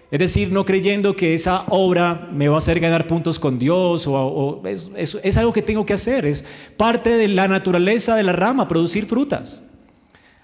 es 0.09 0.19
decir, 0.19 0.53
no 0.53 0.63
creyendo 0.63 1.15
que 1.15 1.33
esa 1.33 1.65
obra 1.67 2.29
me 2.31 2.47
va 2.47 2.55
a 2.55 2.57
hacer 2.59 2.79
ganar 2.79 3.07
puntos 3.07 3.39
con 3.39 3.59
Dios 3.59 4.07
o, 4.07 4.61
es, 4.65 5.37
algo 5.37 5.51
que 5.51 5.61
tengo 5.61 5.85
que 5.85 5.93
hacer, 5.93 6.25
es 6.25 6.45
parte 6.77 7.09
de 7.09 7.27
la 7.27 7.49
naturaleza 7.49 8.15
de 8.15 8.23
la 8.23 8.31
rama, 8.31 8.69
producir 8.69 9.05
frutas. 9.05 9.65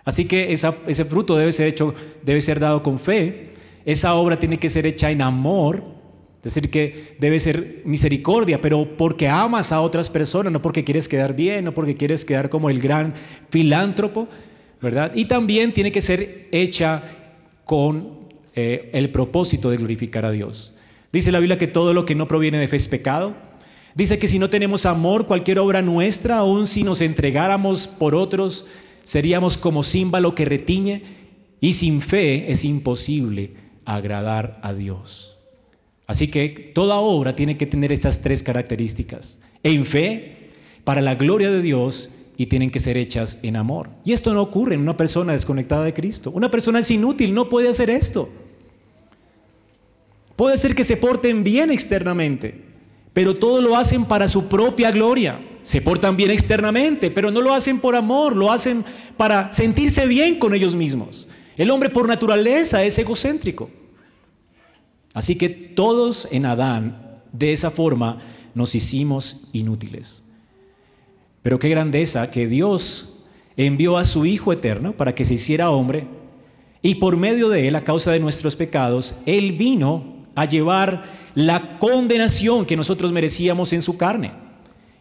Así 0.04 0.26
que 0.26 0.52
ese 0.52 1.06
fruto 1.06 1.38
debe 1.38 1.54
ser 1.54 1.70
hecho, 1.70 1.96
debe 2.24 2.42
ser 2.42 2.60
dado 2.60 2.84
con 2.84 3.00
fe. 3.00 3.54
Esa 3.86 4.16
obra 4.16 4.38
tiene 4.38 4.60
que 4.60 4.70
ser 4.70 4.86
hecha 4.86 5.12
en 5.12 5.22
amor, 5.22 5.82
es 6.44 6.54
decir, 6.54 6.70
que 6.70 7.16
debe 7.20 7.40
ser 7.40 7.84
misericordia, 7.86 8.60
pero 8.60 8.98
porque 8.98 9.30
amas 9.30 9.72
a 9.72 9.80
otras 9.80 10.10
personas, 10.10 10.52
no 10.52 10.62
porque 10.62 10.84
quieres 10.84 11.08
quedar 11.08 11.38
bien, 11.38 11.64
no 11.64 11.74
porque 11.74 11.96
quieres 11.96 12.26
quedar 12.26 12.50
como 12.50 12.70
el 12.70 12.82
gran 12.82 13.14
filántropo, 13.50 14.28
¿verdad? 14.82 15.14
Y 15.16 15.26
también 15.26 15.74
tiene 15.74 15.94
que 15.94 16.02
ser 16.02 16.50
hecha 16.52 17.02
con 17.64 18.28
eh, 18.56 18.90
el 18.92 19.10
propósito 19.12 19.70
de 19.70 19.78
glorificar 19.78 20.26
a 20.26 20.32
Dios. 20.32 20.76
Dice 21.14 21.32
la 21.32 21.40
Biblia 21.40 21.58
que 21.58 21.68
todo 21.68 21.94
lo 21.94 22.04
que 22.04 22.14
no 22.14 22.28
proviene 22.28 22.58
de 22.58 22.68
fe 22.68 22.76
es 22.76 22.90
pecado. 22.90 23.36
Dice 23.96 24.20
que 24.20 24.28
si 24.28 24.38
no 24.38 24.50
tenemos 24.50 24.86
amor, 24.86 25.28
cualquier 25.28 25.60
obra 25.60 25.82
nuestra, 25.82 26.40
aun 26.40 26.68
si 26.68 26.84
nos 26.84 27.00
entregáramos 27.00 27.88
por 27.88 28.16
otros, 28.16 28.66
seríamos 29.06 29.58
como 29.58 29.84
címbalo 29.84 30.36
que 30.36 30.44
retiñe 30.44 31.04
y 31.62 31.72
sin 31.72 32.02
fe 32.02 32.52
es 32.52 32.66
imposible 32.66 33.54
agradar 33.86 34.60
a 34.62 34.74
Dios. 34.74 35.33
Así 36.08 36.28
que 36.28 36.72
toda 36.74 36.98
obra 36.98 37.36
tiene 37.36 37.58
que 37.58 37.66
tener 37.66 37.92
estas 37.92 38.22
tres 38.22 38.44
características. 38.44 39.40
En 39.64 39.86
fe, 39.86 40.50
para 40.84 41.02
la 41.02 41.16
gloria 41.16 41.50
de 41.50 41.62
Dios 41.62 42.10
y 42.36 42.48
tienen 42.48 42.72
que 42.72 42.80
ser 42.80 42.98
hechas 42.98 43.40
en 43.42 43.56
amor. 43.56 43.90
Y 44.04 44.14
esto 44.14 44.34
no 44.34 44.42
ocurre 44.42 44.76
en 44.76 44.82
una 44.82 44.98
persona 44.98 45.34
desconectada 45.34 45.84
de 45.86 45.94
Cristo. 45.94 46.32
Una 46.32 46.52
persona 46.52 46.80
es 46.80 46.92
inútil, 46.92 47.34
no 47.34 47.48
puede 47.50 47.70
hacer 47.70 47.90
esto. 47.90 48.30
Puede 50.36 50.58
ser 50.58 50.76
que 50.76 50.84
se 50.84 50.98
porten 50.98 51.44
bien 51.44 51.70
externamente, 51.72 52.60
pero 53.14 53.36
todo 53.36 53.62
lo 53.62 53.78
hacen 53.78 54.06
para 54.06 54.28
su 54.28 54.48
propia 54.48 54.92
gloria. 54.92 55.40
Se 55.62 55.80
portan 55.80 56.18
bien 56.18 56.32
externamente, 56.32 57.12
pero 57.12 57.32
no 57.32 57.40
lo 57.40 57.54
hacen 57.54 57.80
por 57.80 57.96
amor, 57.96 58.36
lo 58.36 58.52
hacen 58.52 58.84
para 59.16 59.52
sentirse 59.54 60.08
bien 60.08 60.40
con 60.40 60.54
ellos 60.54 60.76
mismos. 60.76 61.30
El 61.56 61.70
hombre 61.70 61.92
por 61.92 62.08
naturaleza 62.08 62.84
es 62.84 62.98
egocéntrico. 62.98 63.70
Así 65.14 65.36
que 65.36 65.50
todos 65.50 66.28
en 66.32 66.46
Adán, 66.46 67.22
de 67.32 67.54
esa 67.54 67.72
forma, 67.72 68.20
nos 68.56 68.76
hicimos 68.76 69.42
inútiles. 69.54 70.24
Pero 71.42 71.60
qué 71.60 71.70
grandeza 71.70 72.32
que 72.32 72.48
Dios 72.48 73.10
envió 73.58 73.98
a 73.98 74.06
su 74.06 74.26
Hijo 74.26 74.54
eterno 74.54 74.94
para 74.94 75.14
que 75.14 75.26
se 75.26 75.36
hiciera 75.36 75.70
hombre 75.70 76.08
y 76.86 76.96
por 76.96 77.16
medio 77.16 77.48
de 77.48 77.70
él, 77.70 77.76
a 77.78 77.86
causa 77.86 78.12
de 78.12 78.20
nuestros 78.20 78.58
pecados, 78.58 79.16
Él 79.26 79.54
vino 79.54 80.04
a 80.36 80.46
llevar 80.46 81.06
la 81.34 81.80
condenación 81.80 82.66
que 82.66 82.76
nosotros 82.76 83.14
merecíamos 83.14 83.72
en 83.72 83.82
su 83.82 83.96
carne. 83.96 84.34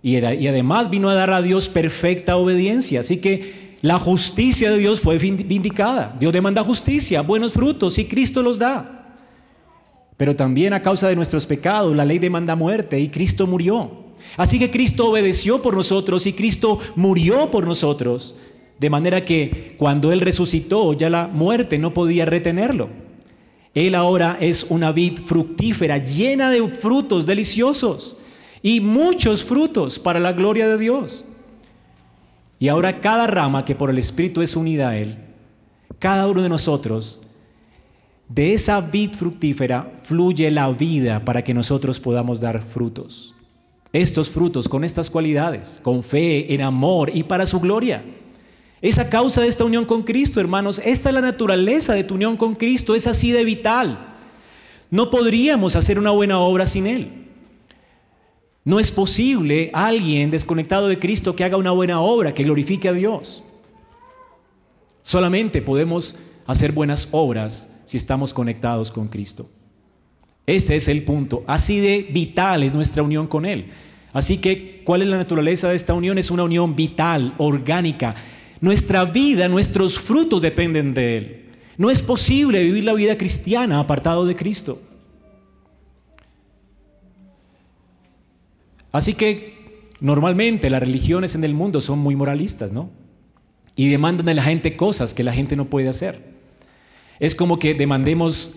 Y, 0.00 0.16
además 0.16 0.90
vino 0.90 1.11
a 1.11 1.14
dar 1.14 1.33
a 1.33 1.42
Dios 1.42 1.69
perfecta 1.69 2.37
obediencia. 2.37 3.00
Así 3.00 3.16
que 3.16 3.76
la 3.83 3.99
justicia 3.99 4.71
de 4.71 4.78
Dios 4.78 5.00
fue 5.00 5.19
vindicada. 5.19 6.16
Dios 6.21 6.33
demanda 6.33 6.62
justicia, 6.62 7.21
buenos 7.23 7.52
frutos, 7.52 7.99
y 7.99 8.04
Cristo 8.04 8.42
los 8.42 8.61
da. 8.61 9.01
Pero 10.16 10.37
también 10.37 10.73
a 10.73 10.83
causa 10.83 11.09
de 11.09 11.16
nuestros 11.16 11.47
pecados, 11.47 11.97
la 11.97 12.04
ley 12.04 12.19
demanda 12.19 12.54
muerte 12.57 12.99
y 13.00 13.09
Cristo 13.09 13.47
murió. 13.47 13.90
Así 14.37 14.59
que 14.59 14.71
Cristo 14.71 15.09
obedeció 15.09 15.62
por 15.62 15.75
nosotros 15.75 16.26
y 16.26 16.33
Cristo 16.33 16.78
murió 16.97 17.50
por 17.50 17.66
nosotros. 17.66 18.35
De 18.78 18.90
manera 18.90 19.25
que 19.25 19.75
cuando 19.78 20.12
Él 20.12 20.21
resucitó, 20.21 20.92
ya 20.92 21.11
la 21.11 21.26
muerte 21.26 21.78
no 21.78 21.95
podía 21.95 22.25
retenerlo. 22.25 22.88
Él 23.75 23.95
ahora 23.95 24.37
es 24.40 24.64
una 24.69 24.92
vid 24.92 25.21
fructífera, 25.25 25.99
llena 25.99 26.50
de 26.50 26.66
frutos 26.69 27.26
deliciosos 27.26 28.16
y 28.62 28.81
muchos 28.81 29.45
frutos 29.45 29.99
para 29.99 30.21
la 30.21 30.33
gloria 30.33 30.69
de 30.69 30.78
Dios. 30.78 31.25
Y 32.59 32.69
ahora 32.69 33.00
cada 33.00 33.26
rama 33.26 33.64
que 33.64 33.75
por 33.75 33.90
el 33.90 33.99
Espíritu 33.99 34.42
es 34.42 34.57
unida 34.57 34.90
a 34.90 34.99
Él, 34.99 35.16
cada 35.99 36.28
uno 36.28 36.42
de 36.42 36.49
nosotros, 36.49 37.21
de 38.29 38.55
esa 38.55 38.81
vid 38.81 39.12
fructífera 39.12 40.00
fluye 40.05 40.50
la 40.50 40.71
vida 40.71 41.25
para 41.25 41.43
que 41.43 41.55
nosotros 41.55 42.00
podamos 42.00 42.41
dar 42.41 42.62
frutos. 42.62 43.35
Estos 43.93 44.31
frutos 44.31 44.69
con 44.69 44.85
estas 44.85 45.11
cualidades, 45.11 45.79
con 45.83 46.02
fe, 46.02 46.55
en 46.55 46.62
amor 46.62 47.11
y 47.14 47.25
para 47.25 47.45
su 47.45 47.61
gloria. 47.61 48.02
Esa 48.81 49.11
causa 49.11 49.43
de 49.43 49.49
esta 49.49 49.64
unión 49.64 49.85
con 49.85 50.02
Cristo, 50.02 50.41
hermanos. 50.41 50.81
Esta 50.85 51.11
es 51.11 51.14
la 51.14 51.21
naturaleza 51.21 51.95
de 51.95 52.05
tu 52.05 52.14
unión 52.14 52.37
con 52.37 52.55
Cristo, 52.55 52.95
es 52.95 53.07
así 53.07 53.31
de 53.33 53.45
vital. 53.45 54.17
No 54.91 55.11
podríamos 55.11 55.76
hacer 55.76 55.99
una 55.99 56.11
buena 56.11 56.38
obra 56.38 56.67
sin 56.67 56.87
Él. 56.87 57.23
No 58.64 58.81
es 58.81 58.93
posible 58.93 59.71
alguien 59.73 60.31
desconectado 60.31 60.88
de 60.88 60.99
Cristo 60.99 61.35
que 61.35 61.45
haga 61.45 61.57
una 61.57 61.73
buena 61.73 62.00
obra, 62.00 62.33
que 62.35 62.45
glorifique 62.45 62.88
a 62.88 62.93
Dios. 62.93 63.45
Solamente 65.02 65.62
podemos 65.62 66.17
hacer 66.47 66.73
buenas 66.73 67.09
obras 67.11 67.69
si 67.84 67.96
estamos 67.96 68.32
conectados 68.34 68.90
con 68.90 69.08
Cristo. 69.08 69.48
Ese 70.46 70.76
es 70.76 70.88
el 70.88 71.04
punto. 71.04 71.44
Así 71.46 71.80
de 71.80 72.08
vital 72.10 72.62
es 72.62 72.74
nuestra 72.74 73.02
unión 73.02 73.26
con 73.26 73.46
Él. 73.46 73.66
Así 74.12 74.38
que, 74.38 74.82
¿cuál 74.84 75.02
es 75.02 75.08
la 75.08 75.16
naturaleza 75.16 75.68
de 75.68 75.76
esta 75.76 75.94
unión? 75.94 76.18
Es 76.18 76.30
una 76.30 76.44
unión 76.44 76.76
vital, 76.76 77.34
orgánica, 77.38 78.14
nuestra 78.60 79.04
vida, 79.04 79.48
nuestros 79.48 79.98
frutos 79.98 80.42
dependen 80.42 80.94
de 80.94 81.16
Él. 81.16 81.44
No 81.78 81.90
es 81.90 82.02
posible 82.02 82.62
vivir 82.62 82.84
la 82.84 82.92
vida 82.92 83.16
cristiana 83.16 83.80
apartado 83.80 84.26
de 84.26 84.36
Cristo. 84.36 84.80
Así 88.92 89.14
que 89.14 89.88
normalmente 90.00 90.68
las 90.68 90.80
religiones 90.80 91.34
en 91.34 91.44
el 91.44 91.54
mundo 91.54 91.80
son 91.80 91.98
muy 91.98 92.14
moralistas, 92.14 92.70
¿no? 92.72 92.90
Y 93.74 93.88
demandan 93.88 94.26
de 94.26 94.34
la 94.34 94.42
gente 94.42 94.76
cosas 94.76 95.14
que 95.14 95.24
la 95.24 95.32
gente 95.32 95.56
no 95.56 95.64
puede 95.64 95.88
hacer. 95.88 96.31
Es 97.23 97.37
como 97.37 97.61
que 97.61 97.75
demandemos 97.75 98.52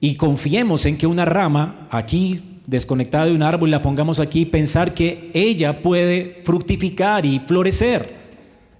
y 0.00 0.14
confiemos 0.14 0.86
en 0.86 0.96
que 0.96 1.06
una 1.06 1.26
rama 1.26 1.86
aquí 1.90 2.62
desconectada 2.66 3.26
de 3.26 3.34
un 3.34 3.42
árbol 3.42 3.70
la 3.70 3.82
pongamos 3.82 4.20
aquí 4.20 4.40
y 4.40 4.46
pensar 4.46 4.94
que 4.94 5.30
ella 5.34 5.82
puede 5.82 6.40
fructificar 6.42 7.26
y 7.26 7.40
florecer. 7.40 8.16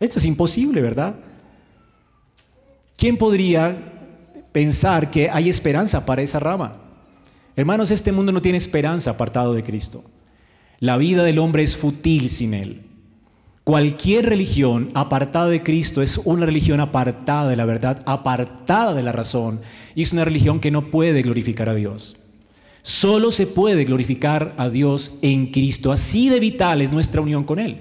Esto 0.01 0.21
es 0.21 0.25
imposible, 0.25 0.81
¿verdad? 0.81 1.17
¿Quién 2.97 3.19
podría 3.19 3.77
pensar 4.53 5.11
que 5.11 5.29
hay 5.29 5.51
esperanza 5.51 6.07
para 6.07 6.23
esa 6.23 6.41
rama? 6.41 6.79
Hermanos, 7.57 7.91
este 7.91 8.13
mundo 8.13 8.33
no 8.33 8.41
tiene 8.41 8.57
esperanza 8.57 9.11
apartado 9.11 9.53
de 9.53 9.63
Cristo. 9.63 10.03
La 10.81 10.97
vida 10.97 11.25
del 11.25 11.41
hombre 11.41 11.63
es 11.63 11.77
fútil 11.77 12.31
sin 12.31 12.55
Él. 12.55 12.86
Cualquier 13.67 14.27
religión 14.27 14.93
apartada 14.95 15.49
de 15.49 15.65
Cristo 15.65 16.01
es 16.01 16.19
una 16.19 16.47
religión 16.47 16.79
apartada 16.79 17.51
de 17.51 17.57
la 17.57 17.65
verdad, 17.65 18.01
apartada 18.07 18.95
de 18.95 19.03
la 19.03 19.11
razón, 19.11 19.61
y 19.97 20.03
es 20.03 20.13
una 20.13 20.25
religión 20.25 20.61
que 20.61 20.71
no 20.71 20.93
puede 20.93 21.21
glorificar 21.23 21.69
a 21.69 21.75
Dios. 21.75 22.17
Solo 22.85 23.33
se 23.33 23.49
puede 23.49 23.83
glorificar 23.83 24.55
a 24.57 24.71
Dios 24.71 25.19
en 25.21 25.51
Cristo. 25.51 25.91
Así 25.91 26.29
de 26.29 26.39
vital 26.39 26.81
es 26.81 26.93
nuestra 26.93 27.21
unión 27.21 27.43
con 27.43 27.59
Él. 27.59 27.81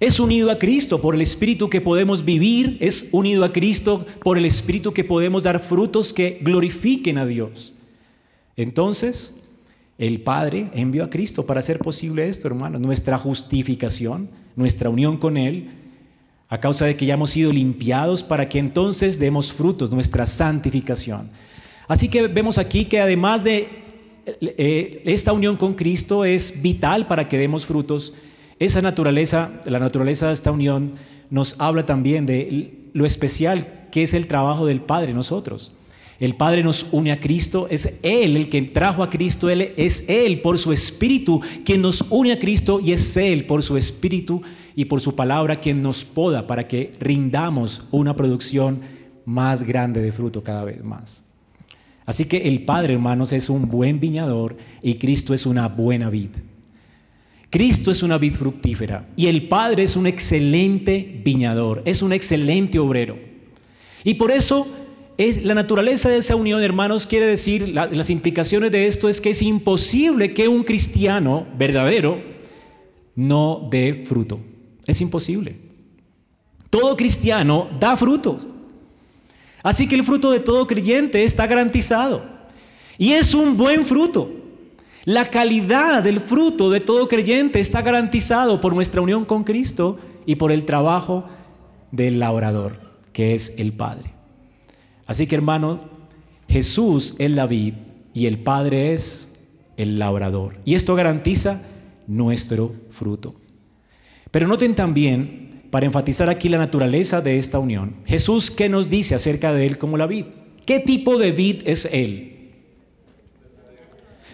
Es 0.00 0.18
unido 0.18 0.50
a 0.50 0.58
Cristo 0.58 1.02
por 1.02 1.14
el 1.14 1.20
Espíritu 1.20 1.68
que 1.68 1.82
podemos 1.82 2.24
vivir, 2.24 2.78
es 2.80 3.10
unido 3.12 3.44
a 3.44 3.52
Cristo 3.52 4.06
por 4.22 4.38
el 4.38 4.46
Espíritu 4.46 4.94
que 4.94 5.04
podemos 5.04 5.42
dar 5.42 5.60
frutos 5.60 6.14
que 6.14 6.38
glorifiquen 6.40 7.18
a 7.18 7.26
Dios. 7.26 7.74
Entonces, 8.56 9.34
el 9.98 10.22
Padre 10.22 10.70
envió 10.74 11.04
a 11.04 11.10
Cristo 11.10 11.46
para 11.46 11.60
hacer 11.60 11.78
posible 11.78 12.28
esto, 12.28 12.48
hermanos, 12.48 12.80
nuestra 12.80 13.18
justificación, 13.18 14.30
nuestra 14.56 14.90
unión 14.90 15.16
con 15.16 15.36
Él, 15.36 15.70
a 16.48 16.60
causa 16.60 16.86
de 16.86 16.96
que 16.96 17.06
ya 17.06 17.14
hemos 17.14 17.30
sido 17.30 17.52
limpiados 17.52 18.22
para 18.22 18.48
que 18.48 18.58
entonces 18.58 19.18
demos 19.18 19.52
frutos, 19.52 19.90
nuestra 19.90 20.26
santificación. 20.26 21.30
Así 21.88 22.08
que 22.08 22.26
vemos 22.28 22.58
aquí 22.58 22.86
que 22.86 23.00
además 23.00 23.44
de 23.44 23.68
eh, 24.26 25.02
esta 25.04 25.32
unión 25.32 25.56
con 25.56 25.74
Cristo 25.74 26.24
es 26.24 26.60
vital 26.62 27.06
para 27.06 27.28
que 27.28 27.38
demos 27.38 27.66
frutos, 27.66 28.14
esa 28.58 28.82
naturaleza, 28.82 29.62
la 29.64 29.78
naturaleza 29.78 30.28
de 30.28 30.34
esta 30.34 30.52
unión 30.52 30.94
nos 31.30 31.56
habla 31.58 31.86
también 31.86 32.26
de 32.26 32.90
lo 32.92 33.06
especial 33.06 33.88
que 33.90 34.02
es 34.02 34.14
el 34.14 34.26
trabajo 34.26 34.66
del 34.66 34.80
Padre 34.80 35.14
nosotros. 35.14 35.72
El 36.22 36.36
Padre 36.36 36.62
nos 36.62 36.86
une 36.92 37.10
a 37.10 37.18
Cristo, 37.18 37.66
es 37.68 37.98
Él 38.00 38.36
el 38.36 38.48
que 38.48 38.62
trajo 38.62 39.02
a 39.02 39.10
Cristo, 39.10 39.50
Él 39.50 39.72
es 39.76 40.04
Él 40.06 40.40
por 40.40 40.56
su 40.56 40.70
Espíritu 40.70 41.40
quien 41.64 41.82
nos 41.82 42.04
une 42.10 42.30
a 42.30 42.38
Cristo 42.38 42.78
y 42.78 42.92
es 42.92 43.16
Él 43.16 43.44
por 43.44 43.64
su 43.64 43.76
Espíritu 43.76 44.40
y 44.76 44.84
por 44.84 45.00
su 45.00 45.16
palabra 45.16 45.58
quien 45.58 45.82
nos 45.82 46.04
poda 46.04 46.46
para 46.46 46.68
que 46.68 46.92
rindamos 47.00 47.82
una 47.90 48.14
producción 48.14 48.82
más 49.24 49.64
grande 49.64 50.00
de 50.00 50.12
fruto 50.12 50.44
cada 50.44 50.62
vez 50.62 50.84
más. 50.84 51.24
Así 52.06 52.26
que 52.26 52.36
el 52.42 52.64
Padre, 52.66 52.92
hermanos, 52.92 53.32
es 53.32 53.50
un 53.50 53.68
buen 53.68 53.98
viñador 53.98 54.56
y 54.80 54.94
Cristo 54.98 55.34
es 55.34 55.44
una 55.44 55.66
buena 55.66 56.08
vid. 56.08 56.30
Cristo 57.50 57.90
es 57.90 58.00
una 58.04 58.16
vid 58.16 58.34
fructífera 58.34 59.08
y 59.16 59.26
el 59.26 59.48
Padre 59.48 59.82
es 59.82 59.96
un 59.96 60.06
excelente 60.06 61.20
viñador, 61.24 61.82
es 61.84 62.00
un 62.00 62.12
excelente 62.12 62.78
obrero. 62.78 63.18
Y 64.04 64.14
por 64.14 64.30
eso 64.30 64.68
la 65.18 65.54
naturaleza 65.54 66.08
de 66.08 66.18
esa 66.18 66.36
unión, 66.36 66.62
hermanos, 66.62 67.06
quiere 67.06 67.26
decir, 67.26 67.68
las 67.68 68.10
implicaciones 68.10 68.72
de 68.72 68.86
esto 68.86 69.08
es 69.08 69.20
que 69.20 69.30
es 69.30 69.42
imposible 69.42 70.34
que 70.34 70.48
un 70.48 70.64
cristiano 70.64 71.46
verdadero 71.56 72.20
no 73.14 73.68
dé 73.70 74.04
fruto. 74.06 74.40
Es 74.86 75.00
imposible. 75.00 75.56
Todo 76.70 76.96
cristiano 76.96 77.68
da 77.78 77.96
frutos. 77.96 78.46
Así 79.62 79.86
que 79.86 79.94
el 79.94 80.04
fruto 80.04 80.30
de 80.30 80.40
todo 80.40 80.66
creyente 80.66 81.22
está 81.24 81.46
garantizado. 81.46 82.24
Y 82.98 83.12
es 83.12 83.34
un 83.34 83.56
buen 83.56 83.84
fruto. 83.84 84.30
La 85.04 85.30
calidad 85.30 86.02
del 86.02 86.20
fruto 86.20 86.70
de 86.70 86.80
todo 86.80 87.08
creyente 87.08 87.60
está 87.60 87.82
garantizado 87.82 88.60
por 88.60 88.74
nuestra 88.74 89.00
unión 89.00 89.24
con 89.24 89.44
Cristo 89.44 89.98
y 90.26 90.36
por 90.36 90.52
el 90.52 90.64
trabajo 90.64 91.24
del 91.90 92.18
labrador, 92.18 92.78
que 93.12 93.34
es 93.34 93.52
el 93.56 93.72
Padre. 93.72 94.21
Así 95.12 95.26
que 95.26 95.34
hermano, 95.34 95.78
Jesús 96.48 97.14
es 97.18 97.30
la 97.30 97.46
vid 97.46 97.74
y 98.14 98.24
el 98.24 98.38
Padre 98.38 98.94
es 98.94 99.30
el 99.76 99.98
labrador. 99.98 100.56
Y 100.64 100.74
esto 100.74 100.94
garantiza 100.94 101.60
nuestro 102.06 102.74
fruto. 102.88 103.34
Pero 104.30 104.48
noten 104.48 104.74
también, 104.74 105.64
para 105.70 105.84
enfatizar 105.84 106.30
aquí 106.30 106.48
la 106.48 106.56
naturaleza 106.56 107.20
de 107.20 107.36
esta 107.36 107.58
unión, 107.58 107.96
Jesús, 108.06 108.50
¿qué 108.50 108.70
nos 108.70 108.88
dice 108.88 109.14
acerca 109.14 109.52
de 109.52 109.66
él 109.66 109.76
como 109.76 109.98
la 109.98 110.06
vid? 110.06 110.24
¿Qué 110.64 110.80
tipo 110.80 111.18
de 111.18 111.32
vid 111.32 111.60
es 111.66 111.86
él? 111.92 112.52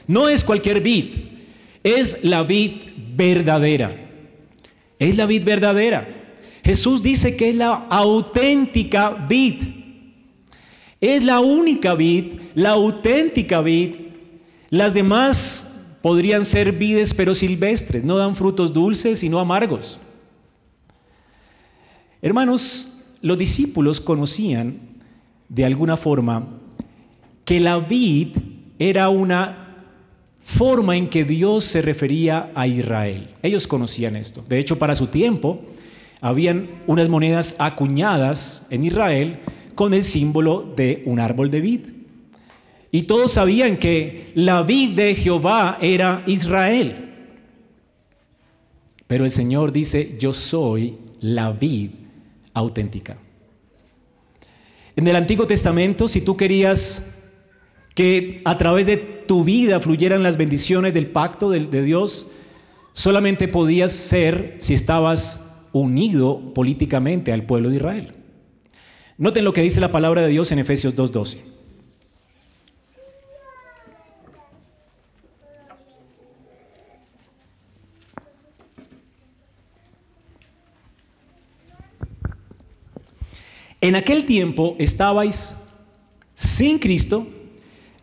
No 0.06 0.28
es 0.28 0.44
cualquier 0.44 0.80
vid, 0.80 1.06
es 1.82 2.22
la 2.22 2.44
vid 2.44 2.70
verdadera. 3.16 3.96
Es 5.00 5.16
la 5.16 5.26
vid 5.26 5.42
verdadera. 5.42 6.06
Jesús 6.62 7.02
dice 7.02 7.34
que 7.34 7.48
es 7.48 7.56
la 7.56 7.88
auténtica 7.90 9.26
vid. 9.28 9.77
Es 11.00 11.22
la 11.22 11.40
única 11.40 11.94
vid, 11.94 12.34
la 12.54 12.70
auténtica 12.70 13.60
vid. 13.60 13.96
Las 14.70 14.94
demás 14.94 15.68
podrían 16.02 16.44
ser 16.44 16.72
vides 16.72 17.14
pero 17.14 17.34
silvestres, 17.34 18.04
no 18.04 18.16
dan 18.16 18.34
frutos 18.34 18.72
dulces 18.72 19.20
sino 19.20 19.38
amargos. 19.38 19.98
Hermanos, 22.20 22.92
los 23.20 23.38
discípulos 23.38 24.00
conocían 24.00 24.80
de 25.48 25.64
alguna 25.64 25.96
forma 25.96 26.48
que 27.44 27.60
la 27.60 27.78
vid 27.78 28.36
era 28.78 29.08
una 29.08 29.68
forma 30.40 30.96
en 30.96 31.08
que 31.08 31.24
Dios 31.24 31.64
se 31.64 31.82
refería 31.82 32.50
a 32.54 32.66
Israel. 32.66 33.28
Ellos 33.42 33.66
conocían 33.66 34.16
esto. 34.16 34.44
De 34.48 34.58
hecho, 34.58 34.78
para 34.78 34.94
su 34.94 35.08
tiempo, 35.08 35.60
habían 36.20 36.68
unas 36.86 37.08
monedas 37.08 37.54
acuñadas 37.58 38.66
en 38.70 38.84
Israel 38.84 39.38
con 39.78 39.94
el 39.94 40.02
símbolo 40.02 40.72
de 40.74 41.04
un 41.06 41.20
árbol 41.20 41.52
de 41.52 41.60
vid. 41.60 41.80
Y 42.90 43.02
todos 43.02 43.34
sabían 43.34 43.76
que 43.76 44.32
la 44.34 44.64
vid 44.64 44.96
de 44.96 45.14
Jehová 45.14 45.78
era 45.80 46.24
Israel. 46.26 47.14
Pero 49.06 49.24
el 49.24 49.30
Señor 49.30 49.70
dice, 49.70 50.16
yo 50.18 50.34
soy 50.34 50.96
la 51.20 51.52
vid 51.52 51.90
auténtica. 52.54 53.18
En 54.96 55.06
el 55.06 55.14
Antiguo 55.14 55.46
Testamento, 55.46 56.08
si 56.08 56.22
tú 56.22 56.36
querías 56.36 57.06
que 57.94 58.42
a 58.44 58.58
través 58.58 58.84
de 58.84 58.96
tu 58.96 59.44
vida 59.44 59.78
fluyeran 59.78 60.24
las 60.24 60.36
bendiciones 60.36 60.92
del 60.92 61.06
pacto 61.06 61.50
de, 61.50 61.66
de 61.66 61.84
Dios, 61.84 62.26
solamente 62.94 63.46
podías 63.46 63.92
ser 63.92 64.56
si 64.58 64.74
estabas 64.74 65.40
unido 65.70 66.52
políticamente 66.52 67.32
al 67.32 67.44
pueblo 67.44 67.70
de 67.70 67.76
Israel. 67.76 68.17
Noten 69.18 69.44
lo 69.44 69.52
que 69.52 69.62
dice 69.62 69.80
la 69.80 69.90
palabra 69.90 70.22
de 70.22 70.28
Dios 70.28 70.52
en 70.52 70.60
Efesios 70.60 70.94
2.12. 70.94 71.38
En 83.80 83.96
aquel 83.96 84.24
tiempo 84.24 84.76
estabais 84.78 85.54
sin 86.36 86.78
Cristo, 86.78 87.26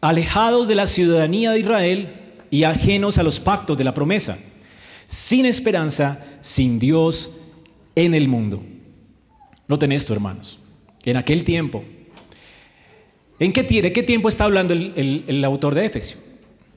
alejados 0.02 0.68
de 0.68 0.76
la 0.76 0.88
ciudadanía 0.88 1.52
de 1.52 1.60
Israel 1.60 2.14
y 2.52 2.64
ajenos 2.64 3.18
a 3.18 3.24
los 3.24 3.40
pactos 3.40 3.78
de 3.78 3.86
la 3.86 3.94
promesa, 3.94 4.38
sin 5.08 5.46
esperanza, 5.46 6.26
sin 6.42 6.78
Dios 6.78 7.34
en 7.96 8.14
el 8.14 8.28
mundo. 8.28 8.62
Noten 9.70 9.94
esto, 9.94 10.14
hermanos. 10.14 10.60
En 11.06 11.18
aquel 11.18 11.44
tiempo, 11.44 11.84
¿en 13.40 13.54
qué, 13.54 13.64
¿de 13.64 13.94
qué 13.94 14.02
tiempo 14.02 14.28
está 14.28 14.46
hablando 14.46 14.74
el, 14.74 15.44
autor 15.46 15.76
de 15.76 15.86
Efesios? 15.86 16.20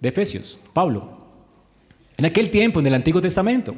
De 0.01 0.11
Efesios, 0.11 0.61
Pablo. 0.75 1.17
En 2.19 2.27
aquel 2.27 2.51
tiempo, 2.51 2.81
en 2.81 2.87
el 2.87 2.95
Antiguo 2.95 3.23
Testamento. 3.23 3.75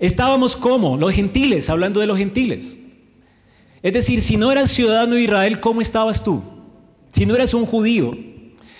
Estábamos 0.00 0.56
como 0.56 0.96
los 0.96 1.14
gentiles, 1.14 1.70
hablando 1.70 2.00
de 2.00 2.08
los 2.08 2.18
gentiles. 2.18 2.76
Es 3.82 3.92
decir, 3.92 4.20
si 4.20 4.36
no 4.36 4.50
eras 4.50 4.70
ciudadano 4.70 5.14
de 5.14 5.22
Israel, 5.22 5.60
¿cómo 5.60 5.80
estabas 5.80 6.24
tú? 6.24 6.42
Si 7.12 7.24
no 7.24 7.34
eras 7.34 7.54
un 7.54 7.66
judío, 7.66 8.16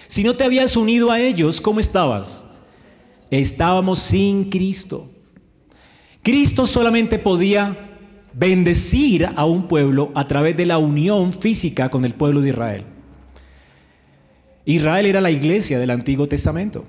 si 0.09 0.25
no 0.25 0.35
te 0.35 0.45
habías 0.45 0.77
unido 0.77 1.13
a 1.13 1.21
ellos, 1.21 1.61
¿cómo 1.61 1.79
estabas? 1.79 2.45
Estábamos 3.31 4.01
sin 4.01 4.51
Cristo. 4.51 5.11
Cristo 6.23 6.67
solamente 6.67 7.19
podía 7.19 7.92
bendecir 8.35 9.27
a 9.35 9.45
un 9.45 9.69
pueblo 9.69 10.11
a 10.15 10.27
través 10.27 10.57
de 10.57 10.67
la 10.67 10.79
unión 10.79 11.33
física 11.33 11.91
con 11.91 12.05
el 12.05 12.15
pueblo 12.15 12.41
de 12.41 12.51
Israel. 12.51 12.85
Israel 14.65 15.07
era 15.07 15.21
la 15.21 15.31
iglesia 15.31 15.79
del 15.79 15.91
Antiguo 15.91 16.29
Testamento. 16.29 16.85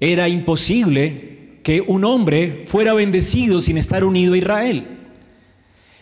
Era 0.00 0.28
imposible 0.28 1.60
que 1.62 1.80
un 1.80 2.04
hombre 2.04 2.64
fuera 2.66 2.94
bendecido 2.94 3.60
sin 3.60 3.78
estar 3.78 4.04
unido 4.04 4.34
a 4.34 4.38
Israel. 4.38 4.98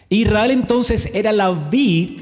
Israel 0.08 0.50
entonces 0.50 1.10
era 1.12 1.32
la 1.32 1.50
vid 1.50 2.20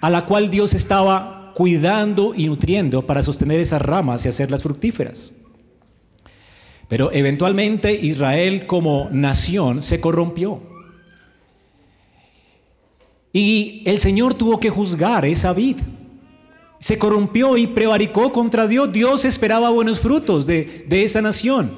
a 0.00 0.10
la 0.10 0.26
cual 0.26 0.50
Dios 0.50 0.74
estaba 0.74 1.52
cuidando 1.54 2.34
y 2.36 2.46
nutriendo 2.46 3.04
para 3.04 3.22
sostener 3.22 3.58
esas 3.60 3.82
ramas 3.82 4.24
y 4.24 4.28
hacerlas 4.28 4.62
fructíferas. 4.62 5.34
Pero 6.88 7.12
eventualmente 7.12 7.92
Israel 7.92 8.66
como 8.66 9.08
nación 9.10 9.82
se 9.82 10.00
corrompió. 10.00 10.62
Y 13.32 13.82
el 13.84 13.98
Señor 13.98 14.34
tuvo 14.34 14.60
que 14.60 14.70
juzgar 14.70 15.24
esa 15.24 15.52
vid. 15.52 15.76
Se 16.80 16.98
corrompió 16.98 17.56
y 17.56 17.66
prevaricó 17.66 18.32
contra 18.32 18.66
Dios. 18.66 18.92
Dios 18.92 19.24
esperaba 19.24 19.70
buenos 19.70 20.00
frutos 20.00 20.46
de, 20.46 20.84
de 20.88 21.04
esa 21.04 21.20
nación. 21.20 21.72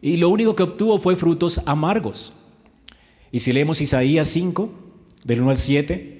Y 0.00 0.16
lo 0.16 0.28
único 0.28 0.54
que 0.54 0.62
obtuvo 0.62 0.98
fue 0.98 1.16
frutos 1.16 1.60
amargos. 1.66 2.32
Y 3.32 3.40
si 3.40 3.52
leemos 3.52 3.80
Isaías 3.80 4.28
5, 4.28 4.70
del 5.24 5.42
1 5.42 5.50
al 5.50 5.58
7, 5.58 6.16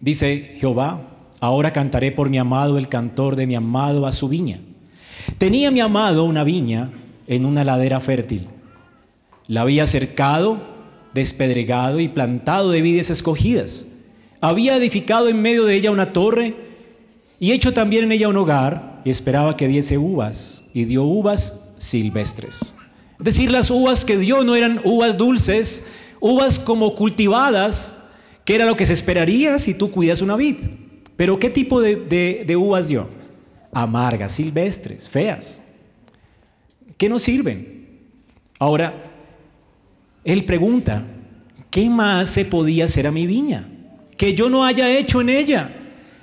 Dice 0.00 0.56
Jehová, 0.58 1.14
Ahora 1.44 1.74
cantaré 1.74 2.10
por 2.10 2.30
mi 2.30 2.38
amado 2.38 2.78
el 2.78 2.88
cantor 2.88 3.36
de 3.36 3.46
mi 3.46 3.54
amado 3.54 4.06
a 4.06 4.12
su 4.12 4.30
viña. 4.30 4.60
Tenía 5.36 5.70
mi 5.70 5.80
amado 5.80 6.24
una 6.24 6.42
viña 6.42 6.90
en 7.26 7.44
una 7.44 7.64
ladera 7.64 8.00
fértil. 8.00 8.48
La 9.46 9.60
había 9.60 9.86
cercado, 9.86 10.58
despedregado 11.14 12.00
y 12.00 12.08
plantado 12.08 12.70
de 12.70 12.82
vides 12.82 13.08
escogidas. 13.08 13.86
Había 14.40 14.76
edificado 14.76 15.28
en 15.28 15.40
medio 15.40 15.64
de 15.64 15.76
ella 15.76 15.90
una 15.90 16.12
torre 16.12 16.54
y 17.38 17.52
hecho 17.52 17.72
también 17.72 18.04
en 18.04 18.12
ella 18.12 18.28
un 18.28 18.36
hogar 18.36 19.00
y 19.04 19.10
esperaba 19.10 19.56
que 19.56 19.68
diese 19.68 19.96
uvas 19.96 20.64
y 20.74 20.84
dio 20.84 21.04
uvas 21.04 21.54
silvestres. 21.78 22.74
Es 23.18 23.24
decir, 23.24 23.50
las 23.50 23.70
uvas 23.70 24.04
que 24.04 24.18
dio 24.18 24.42
no 24.44 24.56
eran 24.56 24.80
uvas 24.84 25.16
dulces, 25.16 25.84
uvas 26.20 26.58
como 26.58 26.94
cultivadas, 26.94 27.96
que 28.44 28.56
era 28.56 28.66
lo 28.66 28.76
que 28.76 28.86
se 28.86 28.92
esperaría 28.92 29.58
si 29.58 29.72
tú 29.72 29.90
cuidas 29.90 30.20
una 30.20 30.36
vid. 30.36 30.56
Pero 31.16 31.38
¿qué 31.38 31.48
tipo 31.48 31.80
de, 31.80 32.44
de 32.46 32.56
uvas 32.56 32.88
dio? 32.88 33.08
Amargas, 33.72 34.32
silvestres, 34.32 35.08
feas, 35.08 35.62
que 36.98 37.08
no 37.08 37.18
sirven. 37.18 38.00
Ahora, 38.58 39.13
él 40.24 40.44
pregunta, 40.44 41.04
¿qué 41.70 41.88
más 41.90 42.30
se 42.30 42.44
podía 42.44 42.86
hacer 42.86 43.06
a 43.06 43.12
mi 43.12 43.26
viña? 43.26 43.68
Que 44.16 44.34
yo 44.34 44.48
no 44.48 44.64
haya 44.64 44.96
hecho 44.96 45.20
en 45.20 45.28
ella. 45.28 45.70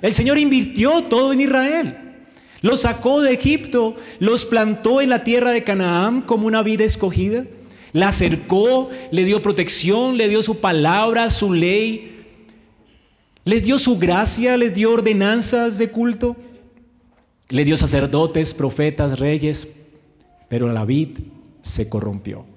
El 0.00 0.12
Señor 0.12 0.38
invirtió 0.38 1.04
todo 1.04 1.32
en 1.32 1.40
Israel. 1.40 1.96
Los 2.60 2.82
sacó 2.82 3.22
de 3.22 3.34
Egipto, 3.34 3.96
los 4.18 4.44
plantó 4.44 5.00
en 5.00 5.10
la 5.10 5.24
tierra 5.24 5.50
de 5.50 5.64
Canaán 5.64 6.22
como 6.22 6.46
una 6.46 6.62
vida 6.62 6.84
escogida, 6.84 7.44
la 7.92 8.08
acercó, 8.08 8.90
le 9.10 9.24
dio 9.24 9.42
protección, 9.42 10.16
le 10.16 10.28
dio 10.28 10.42
su 10.42 10.60
palabra, 10.60 11.28
su 11.30 11.52
ley, 11.52 12.24
les 13.44 13.64
dio 13.64 13.78
su 13.78 13.98
gracia, 13.98 14.56
les 14.56 14.74
dio 14.74 14.92
ordenanzas 14.92 15.76
de 15.78 15.90
culto, 15.90 16.36
le 17.48 17.64
dio 17.64 17.76
sacerdotes, 17.76 18.54
profetas, 18.54 19.18
reyes, 19.18 19.68
pero 20.48 20.72
la 20.72 20.84
vid 20.84 21.18
se 21.62 21.88
corrompió. 21.88 22.51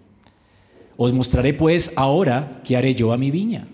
Os 0.98 1.12
mostraré 1.14 1.54
pues 1.54 1.92
ahora 1.96 2.62
qué 2.64 2.78
haré 2.78 2.96
yo 2.96 3.12
a 3.12 3.18
mi 3.18 3.32
viña. 3.32 3.68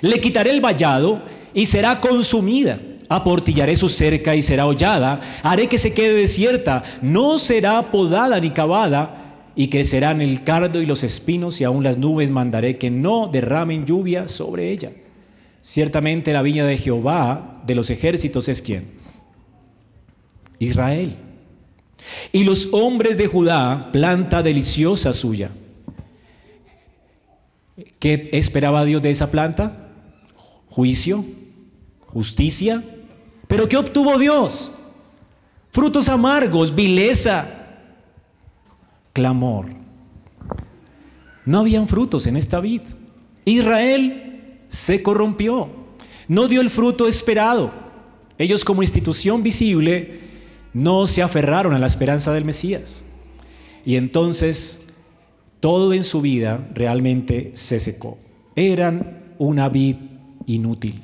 Le 0.00 0.20
quitaré 0.20 0.50
el 0.50 0.60
vallado 0.60 1.22
y 1.52 1.66
será 1.66 2.00
consumida. 2.00 2.78
Aportillaré 3.08 3.74
su 3.74 3.88
cerca 3.88 4.36
y 4.36 4.42
será 4.42 4.66
hollada. 4.66 5.40
Haré 5.42 5.68
que 5.68 5.78
se 5.78 5.92
quede 5.92 6.14
desierta. 6.14 6.84
No 7.02 7.38
será 7.38 7.90
podada 7.90 8.38
ni 8.40 8.50
cavada. 8.50 9.16
Y 9.56 9.68
crecerán 9.68 10.20
el 10.20 10.44
cardo 10.44 10.80
y 10.80 10.86
los 10.86 11.02
espinos 11.02 11.60
y 11.60 11.64
aún 11.64 11.82
las 11.82 11.98
nubes 11.98 12.30
mandaré 12.30 12.76
que 12.76 12.88
no 12.88 13.26
derramen 13.26 13.84
lluvia 13.84 14.28
sobre 14.28 14.70
ella. 14.70 14.92
Ciertamente 15.60 16.32
la 16.32 16.42
viña 16.42 16.64
de 16.64 16.78
Jehová 16.78 17.60
de 17.66 17.74
los 17.74 17.90
ejércitos 17.90 18.48
es 18.48 18.62
quien? 18.62 18.92
Israel. 20.60 21.16
Y 22.32 22.44
los 22.44 22.68
hombres 22.72 23.18
de 23.18 23.26
Judá, 23.26 23.90
planta 23.92 24.42
deliciosa 24.42 25.12
suya. 25.12 25.50
¿Qué 27.98 28.30
esperaba 28.32 28.84
Dios 28.84 29.02
de 29.02 29.10
esa 29.10 29.30
planta? 29.30 29.88
Juicio, 30.68 31.24
justicia. 32.06 32.84
¿Pero 33.48 33.68
qué 33.68 33.76
obtuvo 33.76 34.18
Dios? 34.18 34.72
Frutos 35.70 36.08
amargos, 36.08 36.74
vileza, 36.74 37.46
clamor. 39.12 39.66
No 41.44 41.60
habían 41.60 41.88
frutos 41.88 42.26
en 42.26 42.36
esta 42.36 42.60
vid. 42.60 42.82
Israel 43.44 44.60
se 44.68 45.02
corrompió, 45.02 45.68
no 46.28 46.48
dio 46.48 46.60
el 46.60 46.70
fruto 46.70 47.08
esperado. 47.08 47.72
Ellos 48.38 48.64
como 48.64 48.82
institución 48.82 49.42
visible 49.42 50.20
no 50.72 51.06
se 51.06 51.22
aferraron 51.22 51.74
a 51.74 51.78
la 51.78 51.86
esperanza 51.86 52.32
del 52.32 52.44
Mesías. 52.44 53.04
Y 53.84 53.96
entonces 53.96 54.80
todo 55.60 55.92
en 55.92 56.04
su 56.04 56.22
vida 56.22 56.66
realmente 56.74 57.52
se 57.54 57.80
secó. 57.80 58.18
Eran 58.56 59.34
una 59.38 59.68
vid 59.68 59.96
inútil. 60.46 61.02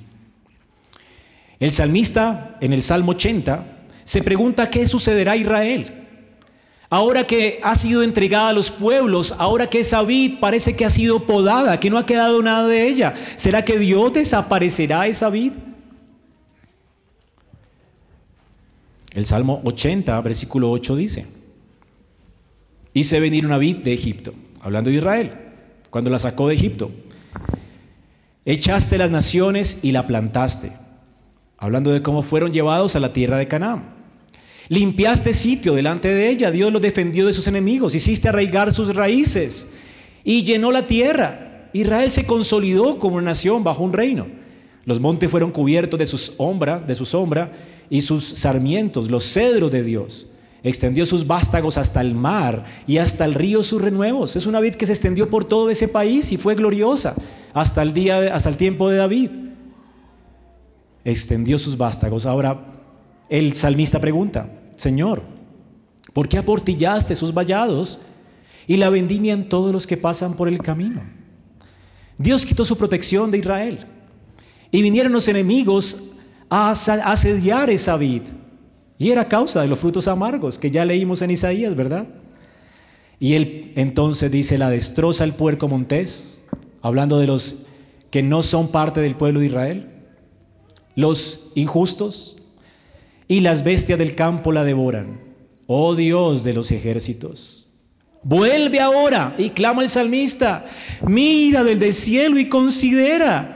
El 1.61 1.73
salmista 1.73 2.57
en 2.61 2.73
el 2.73 2.83
Salmo 2.83 3.13
80 3.13 3.65
se 4.05 4.23
pregunta 4.23 4.71
qué 4.71 4.87
sucederá 4.87 5.33
a 5.33 5.37
Israel. 5.37 6.03
Ahora 6.89 7.27
que 7.27 7.61
ha 7.63 7.75
sido 7.75 8.03
entregada 8.03 8.51
a 8.51 8.53
los 8.53 8.71
pueblos, 8.71 9.35
ahora 9.39 9.69
que 9.69 9.81
esa 9.81 10.03
vid 10.03 10.39
parece 10.41 10.77
que 10.77 10.85
ha 10.85 10.91
sido 10.91 11.27
podada, 11.27 11.81
que 11.81 11.91
no 11.91 11.99
ha 11.99 12.07
quedado 12.07 12.43
nada 12.43 12.67
de 12.69 12.89
ella, 12.89 13.15
¿será 13.37 13.65
que 13.65 13.79
Dios 13.79 14.13
desaparecerá 14.13 15.07
esa 15.07 15.29
vid? 15.29 15.53
El 19.11 19.27
Salmo 19.27 19.63
80, 19.65 20.21
versículo 20.21 20.71
8 20.71 20.97
dice, 20.97 21.27
hice 22.93 23.19
venir 23.19 23.47
una 23.47 23.59
vid 23.59 23.79
de 23.79 23.95
Egipto 23.95 24.35
hablando 24.67 24.91
de 24.91 24.97
Israel, 24.97 25.31
cuando 25.91 26.11
la 26.11 26.19
sacó 26.19 26.49
de 26.49 26.55
Egipto. 26.55 26.91
Echaste 28.45 28.99
las 28.99 29.13
naciones 29.13 29.79
y 29.81 29.93
la 29.93 30.09
plantaste, 30.09 30.73
hablando 31.57 31.93
de 31.93 32.03
cómo 32.03 32.23
fueron 32.23 32.53
llevados 32.53 32.97
a 32.97 33.01
la 33.01 33.13
tierra 33.13 33.39
de 33.39 33.47
Canaán. 33.47 33.95
Limpiaste 34.69 35.35
sitio 35.35 35.75
delante 35.75 36.13
de 36.13 36.29
ella, 36.29 36.51
Dios 36.51 36.73
los 36.73 36.83
defendió 36.83 37.27
de 37.27 37.33
sus 37.33 37.47
enemigos, 37.47 37.95
hiciste 37.95 38.29
arraigar 38.29 38.73
sus 38.73 38.93
raíces 38.93 39.69
y 40.25 40.43
llenó 40.43 40.73
la 40.73 40.89
tierra. 40.89 41.69
Israel 41.73 42.11
se 42.11 42.27
consolidó 42.27 42.99
como 42.99 43.19
una 43.19 43.27
nación 43.27 43.63
bajo 43.63 43.85
un 43.85 43.93
reino. 43.93 44.27
Los 44.85 44.99
montes 44.99 45.31
fueron 45.31 45.53
cubiertos 45.53 46.01
de 46.01 46.07
su 46.07 46.19
sombra, 46.19 46.81
de 46.81 46.97
su 46.97 47.07
sombra 47.07 47.53
y 47.89 48.01
sus 48.01 48.25
sarmientos, 48.25 49.13
los 49.13 49.33
cedros 49.33 49.71
de 49.71 49.85
Dios. 49.85 50.27
Extendió 50.67 51.07
sus 51.07 51.29
vástagos 51.29 51.79
hasta 51.79 52.01
el 52.01 52.17
mar 52.17 52.65
y 52.89 52.99
hasta 52.99 53.25
el 53.25 53.35
río 53.35 53.63
sus 53.63 53.81
renuevos. 53.81 54.35
Es 54.35 54.47
una 54.47 54.59
vid 54.59 54.75
que 54.75 54.85
se 54.85 54.95
extendió 54.95 55.31
por 55.31 55.45
todo 55.45 55.71
ese 55.71 55.87
país 55.87 56.33
y 56.33 56.39
fue 56.39 56.57
gloriosa 56.57 57.15
hasta 57.55 57.83
el 57.83 57.95
día, 57.95 58.35
hasta 58.35 58.49
el 58.49 58.57
tiempo 58.57 58.89
de 58.89 58.97
David. 58.97 59.31
Extendió 61.05 61.61
sus 61.61 61.77
vástagos. 61.77 62.27
Ahora 62.27 62.65
el 63.29 63.53
salmista 63.53 64.01
pregunta, 64.01 64.51
Señor, 64.75 65.23
¿por 66.13 66.29
qué 66.29 66.39
aportillaste 66.39 67.15
sus 67.15 67.33
vallados 67.33 68.01
y 68.67 68.77
la 68.77 68.91
vendimian 68.91 69.49
todos 69.49 69.73
los 69.73 69.87
que 69.87 69.97
pasan 69.97 70.35
por 70.35 70.49
el 70.49 70.59
camino? 70.59 71.01
Dios 72.19 72.45
quitó 72.45 72.65
su 72.65 72.77
protección 72.77 73.31
de 73.31 73.39
Israel 73.39 73.87
y 74.73 74.83
vinieron 74.83 75.13
los 75.13 75.29
enemigos 75.29 76.03
a 76.51 76.73
asediar 76.73 77.71
esa 77.71 77.97
vid 77.97 78.23
y 78.99 79.11
era 79.11 79.29
causa 79.29 79.63
de 79.63 79.69
los 79.69 79.79
frutos 79.79 80.09
amargos 80.09 80.59
que 80.59 80.71
ya 80.71 80.85
leímos 80.85 81.23
en 81.23 81.31
Isaías, 81.31 81.75
¿verdad? 81.75 82.07
Y 83.19 83.35
él 83.35 83.73
entonces 83.77 84.31
dice, 84.31 84.59
la 84.59 84.71
destroza 84.71 85.25
el 85.25 85.35
puerco 85.35 85.69
montés, 85.69 86.41
hablando 86.83 87.19
de 87.19 87.27
los 87.27 87.57
que 88.11 88.23
no 88.23 88.43
son 88.43 88.69
parte 88.69 89.01
del 89.01 89.17
pueblo 89.17 89.41
de 89.41 89.47
Israel, 89.47 89.91
los 90.95 91.51
injustos, 91.55 92.37
y 93.29 93.41
las 93.41 93.65
bestias 93.65 93.99
del 93.99 94.15
campo 94.15 94.53
la 94.53 94.65
devoran. 94.65 95.21
Oh 95.67 95.95
Dios 95.95 96.45
de 96.45 96.55
los 96.55 96.71
ejércitos, 96.71 97.67
vuelve 98.23 98.81
ahora 98.81 99.35
y 99.37 99.51
clama 99.51 99.83
el 99.83 99.89
salmista, 99.89 100.65
mira 101.03 101.65
desde 101.65 101.87
el 101.87 101.95
cielo 101.95 102.39
y 102.39 102.49
considera 102.49 103.56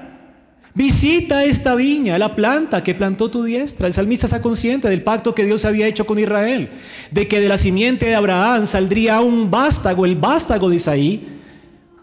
Visita 0.74 1.44
esta 1.44 1.74
viña, 1.74 2.16
la 2.18 2.36
planta 2.36 2.84
que 2.84 2.94
plantó 2.94 3.28
tu 3.28 3.42
diestra. 3.42 3.88
El 3.88 3.92
salmista 3.92 4.26
está 4.26 4.40
consciente 4.40 4.88
del 4.88 5.02
pacto 5.02 5.34
que 5.34 5.44
Dios 5.44 5.64
había 5.64 5.88
hecho 5.88 6.06
con 6.06 6.18
Israel, 6.18 6.70
de 7.10 7.26
que 7.26 7.40
de 7.40 7.48
la 7.48 7.58
simiente 7.58 8.06
de 8.06 8.14
Abraham 8.14 8.66
saldría 8.66 9.20
un 9.20 9.50
vástago, 9.50 10.06
el 10.06 10.14
vástago 10.14 10.70
de 10.70 10.76
Isaí, 10.76 11.28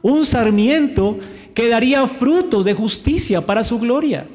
un 0.02 0.26
sarmiento 0.26 1.18
que 1.54 1.70
daría 1.70 2.08
frutos 2.08 2.66
de 2.66 2.74
justicia 2.74 3.46
para 3.46 3.64
su 3.64 3.80
gloria. 3.80 4.28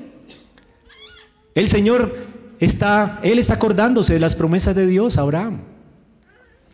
El 1.55 1.69
Señor 1.69 2.17
está, 2.59 3.21
Él 3.23 3.39
está 3.39 3.55
acordándose 3.55 4.15
de 4.15 4.21
las 4.21 4.35
promesas 4.35 4.75
de 4.75 4.87
Dios 4.87 5.19
a 5.19 5.23
Abraham. 5.23 5.61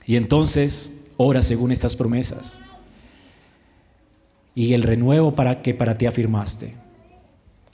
Y 0.07 0.17
entonces 0.17 0.93
ora 1.17 1.43
según 1.43 1.73
estas 1.73 1.97
promesas. 1.97 2.61
Y 4.55 4.75
el 4.75 4.85
renuevo 4.85 5.35
para 5.35 5.61
que 5.61 5.75
para 5.75 5.99
ti 5.99 6.07
afirmaste. 6.07 6.88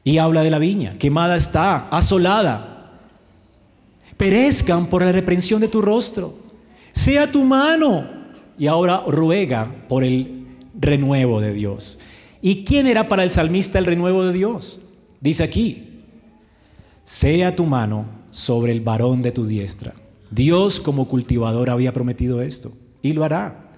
Y 0.04 0.18
habla 0.18 0.42
de 0.42 0.50
la 0.50 0.58
viña, 0.58 0.98
quemada 0.98 1.34
está, 1.34 1.88
asolada. 1.88 3.00
Perezcan 4.18 4.86
por 4.86 5.02
la 5.02 5.12
reprensión 5.12 5.60
de 5.62 5.68
tu 5.68 5.80
rostro. 5.80 6.34
Sea 6.92 7.32
tu 7.32 7.42
mano. 7.42 8.06
Y 8.58 8.66
ahora 8.66 9.02
ruega 9.08 9.68
por 9.88 10.04
el 10.04 10.46
renuevo 10.78 11.40
de 11.40 11.54
Dios. 11.54 11.98
¿Y 12.42 12.64
quién 12.64 12.86
era 12.86 13.08
para 13.08 13.24
el 13.24 13.30
salmista 13.30 13.78
el 13.78 13.86
renuevo 13.86 14.26
de 14.26 14.34
Dios? 14.34 14.80
Dice 15.20 15.42
aquí, 15.42 16.02
sea 17.06 17.56
tu 17.56 17.64
mano 17.64 18.04
sobre 18.30 18.72
el 18.72 18.82
varón 18.82 19.22
de 19.22 19.32
tu 19.32 19.46
diestra. 19.46 19.94
Dios 20.30 20.78
como 20.80 21.08
cultivador 21.08 21.70
había 21.70 21.94
prometido 21.94 22.42
esto 22.42 22.72
y 23.00 23.14
lo 23.14 23.24
hará. 23.24 23.70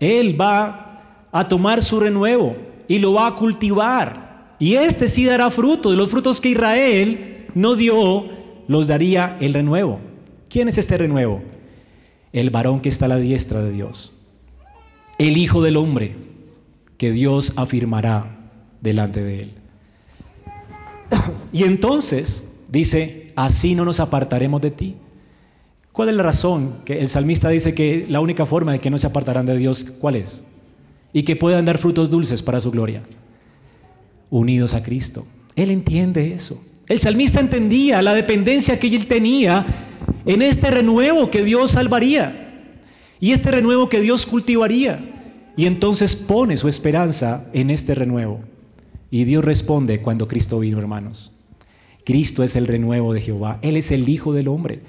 Él 0.00 0.38
va 0.38 1.28
a 1.30 1.48
tomar 1.48 1.82
su 1.82 2.00
renuevo 2.00 2.56
y 2.88 2.98
lo 2.98 3.12
va 3.12 3.28
a 3.28 3.34
cultivar 3.36 4.23
y 4.58 4.74
este 4.74 5.08
sí 5.08 5.24
dará 5.24 5.50
fruto, 5.50 5.90
de 5.90 5.96
los 5.96 6.10
frutos 6.10 6.40
que 6.40 6.50
Israel 6.50 7.46
no 7.54 7.76
dio 7.76 8.28
los 8.68 8.86
daría 8.86 9.36
el 9.40 9.54
renuevo. 9.54 10.00
¿Quién 10.48 10.68
es 10.68 10.78
este 10.78 10.98
renuevo? 10.98 11.42
El 12.32 12.50
varón 12.50 12.80
que 12.80 12.88
está 12.88 13.06
a 13.06 13.08
la 13.08 13.16
diestra 13.16 13.62
de 13.62 13.72
Dios. 13.72 14.12
El 15.18 15.36
Hijo 15.36 15.62
del 15.62 15.76
Hombre 15.76 16.16
que 16.98 17.12
Dios 17.12 17.52
afirmará 17.56 18.50
delante 18.80 19.22
de 19.22 19.40
él. 19.40 19.52
Y 21.52 21.64
entonces 21.64 22.44
dice, 22.68 23.32
así 23.36 23.74
no 23.74 23.84
nos 23.84 24.00
apartaremos 24.00 24.60
de 24.60 24.70
ti. 24.70 24.96
¿Cuál 25.92 26.08
es 26.08 26.16
la 26.16 26.24
razón 26.24 26.78
que 26.84 26.98
el 26.98 27.08
salmista 27.08 27.48
dice 27.48 27.74
que 27.74 28.06
la 28.08 28.20
única 28.20 28.46
forma 28.46 28.72
de 28.72 28.80
que 28.80 28.90
no 28.90 28.98
se 28.98 29.06
apartarán 29.06 29.46
de 29.46 29.56
Dios, 29.56 29.84
cuál 29.84 30.16
es? 30.16 30.44
Y 31.12 31.22
que 31.22 31.36
puedan 31.36 31.64
dar 31.64 31.78
frutos 31.78 32.10
dulces 32.10 32.42
para 32.42 32.60
su 32.60 32.72
gloria. 32.72 33.04
Unidos 34.34 34.74
a 34.74 34.82
Cristo. 34.82 35.28
Él 35.54 35.70
entiende 35.70 36.34
eso. 36.34 36.60
El 36.88 36.98
salmista 36.98 37.38
entendía 37.38 38.02
la 38.02 38.14
dependencia 38.14 38.80
que 38.80 38.88
él 38.88 39.06
tenía 39.06 39.64
en 40.26 40.42
este 40.42 40.72
renuevo 40.72 41.30
que 41.30 41.44
Dios 41.44 41.70
salvaría 41.70 42.74
y 43.20 43.30
este 43.30 43.52
renuevo 43.52 43.88
que 43.88 44.00
Dios 44.00 44.26
cultivaría. 44.26 45.52
Y 45.56 45.66
entonces 45.66 46.16
pone 46.16 46.56
su 46.56 46.66
esperanza 46.66 47.48
en 47.52 47.70
este 47.70 47.94
renuevo. 47.94 48.40
Y 49.08 49.22
Dios 49.22 49.44
responde 49.44 50.02
cuando 50.02 50.26
Cristo 50.26 50.58
vino, 50.58 50.80
hermanos. 50.80 51.32
Cristo 52.04 52.42
es 52.42 52.56
el 52.56 52.66
renuevo 52.66 53.12
de 53.12 53.20
Jehová. 53.20 53.60
Él 53.62 53.76
es 53.76 53.92
el 53.92 54.08
Hijo 54.08 54.32
del 54.32 54.48
Hombre, 54.48 54.80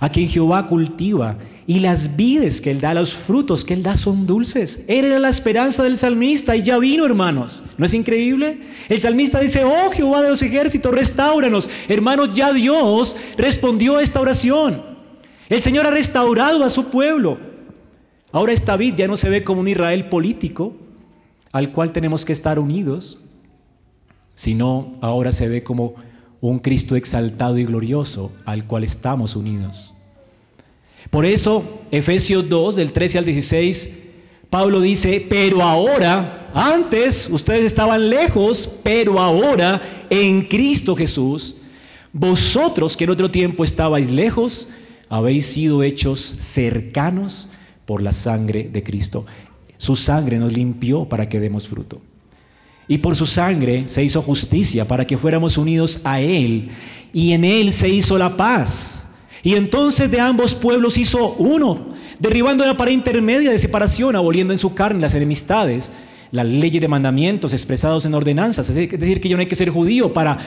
a 0.00 0.08
quien 0.08 0.28
Jehová 0.28 0.66
cultiva. 0.66 1.36
Y 1.66 1.80
las 1.80 2.16
vides 2.16 2.60
que 2.60 2.70
Él 2.70 2.80
da, 2.80 2.94
los 2.94 3.14
frutos 3.14 3.64
que 3.64 3.74
Él 3.74 3.82
da 3.82 3.96
son 3.96 4.26
dulces. 4.26 4.82
Era 4.88 5.18
la 5.18 5.28
esperanza 5.28 5.82
del 5.82 5.96
salmista 5.96 6.56
y 6.56 6.62
ya 6.62 6.78
vino, 6.78 7.04
hermanos. 7.04 7.62
¿No 7.76 7.84
es 7.84 7.94
increíble? 7.94 8.60
El 8.88 9.00
salmista 9.00 9.40
dice, 9.40 9.64
oh 9.64 9.90
Jehová 9.90 10.22
de 10.22 10.30
los 10.30 10.42
ejércitos, 10.42 10.94
restauranos. 10.94 11.68
Hermanos, 11.88 12.30
ya 12.32 12.52
Dios 12.52 13.16
respondió 13.36 13.96
a 13.96 14.02
esta 14.02 14.20
oración. 14.20 14.82
El 15.48 15.60
Señor 15.60 15.86
ha 15.86 15.90
restaurado 15.90 16.64
a 16.64 16.70
su 16.70 16.86
pueblo. 16.86 17.38
Ahora 18.32 18.52
esta 18.52 18.76
vid 18.76 18.94
ya 18.94 19.08
no 19.08 19.16
se 19.16 19.30
ve 19.30 19.42
como 19.42 19.60
un 19.60 19.68
Israel 19.68 20.08
político 20.08 20.76
al 21.52 21.72
cual 21.72 21.92
tenemos 21.92 22.24
que 22.24 22.32
estar 22.32 22.58
unidos, 22.58 23.18
sino 24.34 24.96
ahora 25.00 25.32
se 25.32 25.48
ve 25.48 25.62
como 25.62 25.94
un 26.40 26.58
Cristo 26.58 26.96
exaltado 26.96 27.58
y 27.58 27.64
glorioso 27.64 28.32
al 28.44 28.66
cual 28.66 28.84
estamos 28.84 29.36
unidos. 29.36 29.94
Por 31.10 31.24
eso, 31.24 31.80
Efesios 31.90 32.48
2, 32.48 32.76
del 32.76 32.92
13 32.92 33.18
al 33.18 33.24
16, 33.24 33.88
Pablo 34.50 34.80
dice, 34.80 35.24
pero 35.28 35.62
ahora, 35.62 36.50
antes 36.54 37.28
ustedes 37.30 37.64
estaban 37.64 38.08
lejos, 38.08 38.68
pero 38.82 39.18
ahora 39.18 40.06
en 40.10 40.42
Cristo 40.42 40.96
Jesús, 40.96 41.54
vosotros 42.12 42.96
que 42.96 43.04
en 43.04 43.10
otro 43.10 43.30
tiempo 43.30 43.64
estabais 43.64 44.10
lejos, 44.10 44.68
habéis 45.08 45.46
sido 45.46 45.82
hechos 45.82 46.34
cercanos 46.38 47.48
por 47.86 48.02
la 48.02 48.12
sangre 48.12 48.68
de 48.70 48.82
Cristo. 48.82 49.26
Su 49.78 49.96
sangre 49.96 50.38
nos 50.38 50.52
limpió 50.52 51.06
para 51.06 51.28
que 51.28 51.40
demos 51.40 51.68
fruto. 51.68 52.00
Y 52.88 52.98
por 52.98 53.14
su 53.14 53.26
sangre 53.26 53.86
se 53.86 54.02
hizo 54.02 54.22
justicia 54.22 54.88
para 54.88 55.06
que 55.06 55.18
fuéramos 55.18 55.58
unidos 55.58 56.00
a 56.04 56.20
Él. 56.20 56.70
Y 57.12 57.32
en 57.32 57.44
Él 57.44 57.72
se 57.72 57.88
hizo 57.88 58.16
la 58.16 58.36
paz. 58.36 59.04
Y 59.42 59.54
entonces 59.54 60.10
de 60.10 60.20
ambos 60.20 60.54
pueblos 60.54 60.98
hizo 60.98 61.34
uno, 61.34 61.94
derribando 62.18 62.64
la 62.66 62.76
pared 62.76 62.92
intermedia 62.92 63.50
de 63.50 63.58
separación, 63.58 64.16
aboliendo 64.16 64.52
en 64.52 64.58
su 64.58 64.74
carne 64.74 65.00
las 65.00 65.14
enemistades, 65.14 65.92
las 66.32 66.46
leyes 66.46 66.80
de 66.80 66.88
mandamientos 66.88 67.52
expresados 67.52 68.04
en 68.04 68.14
ordenanzas. 68.14 68.68
Es 68.68 68.76
decir, 68.76 69.20
que 69.20 69.28
yo 69.28 69.36
no 69.36 69.40
hay 69.42 69.46
que 69.46 69.54
ser 69.54 69.70
judío 69.70 70.12
para, 70.12 70.38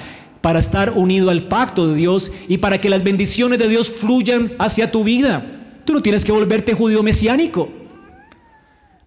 para 0.41 0.60
estar 0.60 0.93
unido 0.97 1.30
al 1.30 1.47
pacto 1.47 1.88
de 1.88 1.95
Dios 1.95 2.32
y 2.47 2.58
para 2.58 2.82
que 2.82 2.89
las 2.89 3.04
bendiciones 3.04 3.60
de 3.60 3.69
Dios 3.69 3.89
fluyan 3.89 4.54
hacia 4.60 4.91
tu 4.91 5.04
vida. 5.04 5.45
Tú 5.86 5.93
no 5.93 6.01
tienes 6.01 6.25
que 6.25 6.32
volverte 6.32 6.73
judío 6.73 7.01
mesiánico. 7.01 7.69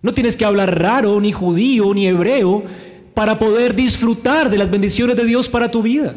No 0.03 0.13
tienes 0.13 0.37
que 0.37 0.45
hablar 0.45 0.79
raro, 0.81 1.19
ni 1.19 1.33
judío, 1.33 1.95
ni 1.95 2.07
hebreo, 2.07 2.65
para 3.15 3.39
poder 3.39 3.75
disfrutar 3.75 4.51
de 4.51 4.59
las 4.59 4.71
bendiciones 4.71 5.17
de 5.17 5.25
Dios 5.25 5.49
para 5.49 5.71
tu 5.71 5.83
vida. 5.83 6.15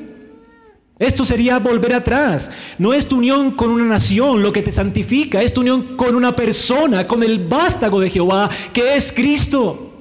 Esto 1.00 1.24
sería 1.24 1.60
volver 1.60 1.94
atrás. 1.94 2.50
No 2.80 2.94
es 2.94 3.06
tu 3.06 3.18
unión 3.18 3.52
con 3.52 3.70
una 3.70 3.86
nación 3.86 4.42
lo 4.42 4.52
que 4.52 4.64
te 4.64 4.72
santifica, 4.72 5.42
es 5.44 5.54
tu 5.54 5.62
unión 5.62 5.96
con 5.96 6.16
una 6.16 6.36
persona, 6.36 7.06
con 7.06 7.22
el 7.22 7.48
vástago 7.48 8.00
de 8.00 8.10
Jehová, 8.10 8.50
que 8.74 8.96
es 8.96 9.14
Cristo. 9.14 9.94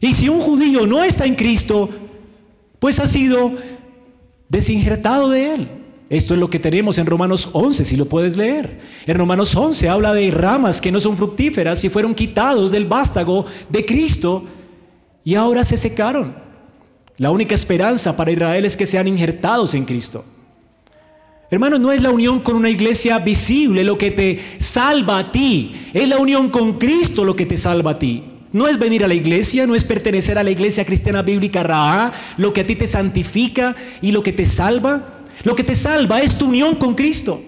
Y 0.00 0.12
si 0.12 0.28
un 0.28 0.40
judío 0.40 0.86
no 0.86 1.04
está 1.04 1.26
en 1.26 1.34
Cristo, 1.34 1.90
pues 2.78 2.98
ha 2.98 3.06
sido 3.06 3.52
desinjertado 4.48 5.28
de 5.28 5.54
él. 5.54 5.68
Esto 6.08 6.34
es 6.34 6.40
lo 6.40 6.48
que 6.48 6.58
tenemos 6.58 6.96
en 6.98 7.06
Romanos 7.06 7.48
11, 7.52 7.84
si 7.84 7.96
lo 7.96 8.06
puedes 8.06 8.36
leer. 8.36 8.80
En 9.06 9.18
Romanos 9.18 9.54
11 9.54 9.88
habla 9.88 10.14
de 10.14 10.30
ramas 10.30 10.80
que 10.80 10.92
no 10.92 11.00
son 11.00 11.16
fructíferas 11.16 11.84
y 11.84 11.88
fueron 11.88 12.14
quitados 12.14 12.72
del 12.72 12.86
vástago 12.86 13.46
de 13.68 13.84
Cristo 13.84 14.44
y 15.24 15.34
ahora 15.34 15.64
se 15.64 15.76
secaron. 15.76 16.36
La 17.16 17.30
única 17.30 17.54
esperanza 17.54 18.16
para 18.16 18.30
Israel 18.30 18.64
es 18.64 18.76
que 18.76 18.86
sean 18.86 19.08
injertados 19.08 19.74
en 19.74 19.84
Cristo. 19.84 20.24
Hermano, 21.50 21.78
no 21.78 21.92
es 21.92 22.02
la 22.02 22.10
unión 22.10 22.40
con 22.40 22.56
una 22.56 22.70
iglesia 22.70 23.18
visible 23.18 23.84
lo 23.84 23.96
que 23.96 24.10
te 24.10 24.40
salva 24.58 25.18
a 25.18 25.32
ti, 25.32 25.88
es 25.92 26.08
la 26.08 26.18
unión 26.18 26.50
con 26.50 26.78
Cristo 26.78 27.24
lo 27.24 27.36
que 27.36 27.46
te 27.46 27.56
salva 27.56 27.92
a 27.92 27.98
ti. 27.98 28.24
No 28.52 28.68
es 28.68 28.78
venir 28.78 29.04
a 29.04 29.08
la 29.08 29.14
iglesia, 29.14 29.66
no 29.66 29.74
es 29.74 29.82
pertenecer 29.82 30.38
a 30.38 30.44
la 30.44 30.50
iglesia 30.50 30.84
cristiana 30.84 31.22
bíblica 31.22 31.62
Raá, 31.62 32.12
lo 32.36 32.52
que 32.52 32.60
a 32.60 32.66
ti 32.66 32.76
te 32.76 32.86
santifica 32.86 33.74
y 34.00 34.12
lo 34.12 34.22
que 34.22 34.32
te 34.32 34.44
salva. 34.44 35.24
Lo 35.42 35.56
que 35.56 35.64
te 35.64 35.74
salva 35.74 36.20
es 36.20 36.36
tu 36.38 36.46
unión 36.46 36.76
con 36.76 36.94
Cristo. 36.94 37.42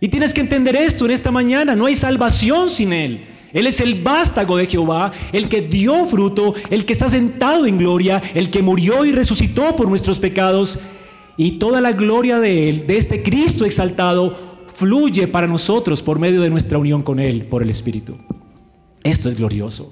Y 0.00 0.08
tienes 0.08 0.32
que 0.32 0.40
entender 0.40 0.74
esto 0.74 1.04
en 1.04 1.10
esta 1.10 1.30
mañana. 1.30 1.76
No 1.76 1.84
hay 1.84 1.94
salvación 1.94 2.70
sin 2.70 2.94
Él. 2.94 3.26
Él 3.56 3.66
es 3.66 3.80
el 3.80 4.02
vástago 4.02 4.58
de 4.58 4.66
Jehová, 4.66 5.12
el 5.32 5.48
que 5.48 5.62
dio 5.62 6.04
fruto, 6.04 6.52
el 6.68 6.84
que 6.84 6.92
está 6.92 7.08
sentado 7.08 7.64
en 7.64 7.78
gloria, 7.78 8.22
el 8.34 8.50
que 8.50 8.60
murió 8.60 9.06
y 9.06 9.12
resucitó 9.12 9.74
por 9.74 9.88
nuestros 9.88 10.18
pecados. 10.18 10.78
Y 11.38 11.52
toda 11.52 11.80
la 11.80 11.92
gloria 11.92 12.38
de 12.38 12.68
Él, 12.68 12.86
de 12.86 12.98
este 12.98 13.22
Cristo 13.22 13.64
exaltado, 13.64 14.66
fluye 14.74 15.26
para 15.26 15.46
nosotros 15.46 16.02
por 16.02 16.18
medio 16.18 16.42
de 16.42 16.50
nuestra 16.50 16.76
unión 16.76 17.00
con 17.00 17.18
Él, 17.18 17.46
por 17.46 17.62
el 17.62 17.70
Espíritu. 17.70 18.18
Esto 19.02 19.30
es 19.30 19.36
glorioso. 19.36 19.90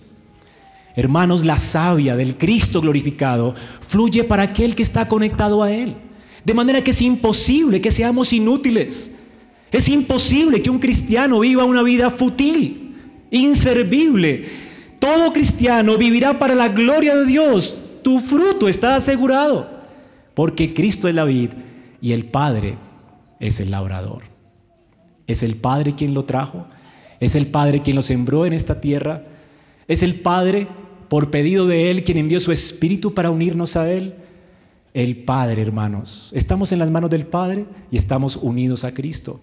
Hermanos, 0.94 1.42
la 1.42 1.58
savia 1.58 2.16
del 2.16 2.36
Cristo 2.36 2.82
glorificado 2.82 3.54
fluye 3.80 4.24
para 4.24 4.42
aquel 4.42 4.74
que 4.74 4.82
está 4.82 5.08
conectado 5.08 5.62
a 5.62 5.72
Él. 5.72 5.96
De 6.44 6.52
manera 6.52 6.84
que 6.84 6.90
es 6.90 7.00
imposible 7.00 7.80
que 7.80 7.90
seamos 7.90 8.34
inútiles. 8.34 9.10
Es 9.72 9.88
imposible 9.88 10.60
que 10.60 10.68
un 10.68 10.80
cristiano 10.80 11.40
viva 11.40 11.64
una 11.64 11.82
vida 11.82 12.10
fútil, 12.10 12.83
inservible. 13.34 14.46
Todo 14.98 15.32
cristiano 15.32 15.98
vivirá 15.98 16.38
para 16.38 16.54
la 16.54 16.68
gloria 16.68 17.16
de 17.16 17.26
Dios. 17.26 17.78
Tu 18.02 18.20
fruto 18.20 18.68
está 18.68 18.96
asegurado. 18.96 19.68
Porque 20.34 20.74
Cristo 20.74 21.08
es 21.08 21.14
la 21.14 21.24
vid 21.24 21.50
y 22.00 22.12
el 22.12 22.26
Padre 22.26 22.76
es 23.40 23.60
el 23.60 23.70
labrador. 23.70 24.22
Es 25.26 25.42
el 25.42 25.56
Padre 25.56 25.94
quien 25.94 26.14
lo 26.14 26.24
trajo. 26.24 26.66
Es 27.20 27.34
el 27.34 27.48
Padre 27.48 27.82
quien 27.82 27.96
lo 27.96 28.02
sembró 28.02 28.46
en 28.46 28.52
esta 28.52 28.80
tierra. 28.80 29.22
Es 29.88 30.02
el 30.02 30.20
Padre, 30.20 30.66
por 31.08 31.30
pedido 31.30 31.66
de 31.66 31.90
Él, 31.90 32.04
quien 32.04 32.18
envió 32.18 32.40
su 32.40 32.52
Espíritu 32.52 33.14
para 33.14 33.30
unirnos 33.30 33.76
a 33.76 33.90
Él 33.90 34.14
el 34.94 35.24
Padre, 35.24 35.60
hermanos. 35.60 36.30
Estamos 36.34 36.70
en 36.70 36.78
las 36.78 36.90
manos 36.90 37.10
del 37.10 37.26
Padre 37.26 37.66
y 37.90 37.96
estamos 37.96 38.36
unidos 38.36 38.84
a 38.84 38.94
Cristo. 38.94 39.40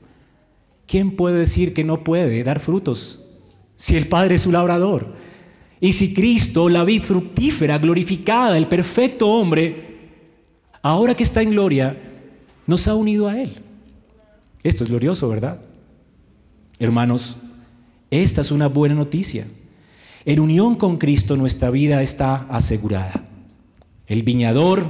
¿Quién 0.88 1.18
puede 1.18 1.40
decir 1.40 1.74
que 1.74 1.84
no 1.84 2.04
puede 2.06 2.44
dar 2.44 2.62
frutos 2.62 3.22
si 3.82 3.98
el 3.98 4.08
Padre 4.08 4.36
es 4.36 4.44
su 4.44 4.52
labrador? 4.52 5.08
Y 5.80 5.94
si 5.94 6.14
Cristo, 6.14 6.70
la 6.70 6.84
vid 6.84 7.02
fructífera, 7.02 7.80
glorificada, 7.80 8.56
el 8.56 8.68
perfecto 8.68 9.28
hombre, 9.28 9.98
ahora 10.84 11.16
que 11.16 11.24
está 11.24 11.42
en 11.42 11.50
gloria, 11.50 11.98
nos 12.68 12.88
ha 12.88 12.94
unido 12.94 13.28
a 13.28 13.42
Él. 13.42 13.54
Esto 14.62 14.84
es 14.84 14.90
glorioso, 14.92 15.28
¿verdad? 15.30 15.62
Hermanos, 16.78 17.38
esta 18.12 18.42
es 18.42 18.52
una 18.52 18.68
buena 18.68 18.94
noticia. 18.94 19.48
En 20.26 20.40
unión 20.40 20.76
con 20.76 20.98
Cristo 20.98 21.36
nuestra 21.36 21.72
vida 21.72 22.04
está 22.04 22.36
asegurada. 22.50 23.24
El 24.06 24.22
viñador 24.22 24.86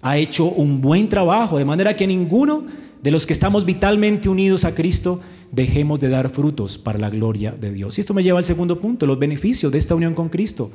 ha 0.00 0.16
hecho 0.16 0.46
un 0.46 0.80
buen 0.80 1.10
trabajo, 1.10 1.58
de 1.58 1.66
manera 1.66 1.94
que 1.94 2.06
ninguno 2.06 2.64
de 3.02 3.10
los 3.10 3.26
que 3.26 3.34
estamos 3.34 3.66
vitalmente 3.66 4.30
unidos 4.30 4.64
a 4.64 4.74
Cristo 4.74 5.20
dejemos 5.54 6.00
de 6.00 6.08
dar 6.08 6.30
frutos 6.30 6.78
para 6.78 6.98
la 6.98 7.10
gloria 7.10 7.52
de 7.52 7.72
Dios. 7.72 7.96
Y 7.96 8.00
esto 8.00 8.14
me 8.14 8.22
lleva 8.22 8.38
al 8.38 8.44
segundo 8.44 8.80
punto, 8.80 9.06
los 9.06 9.18
beneficios 9.18 9.70
de 9.70 9.78
esta 9.78 9.94
unión 9.94 10.14
con 10.14 10.28
Cristo. 10.28 10.70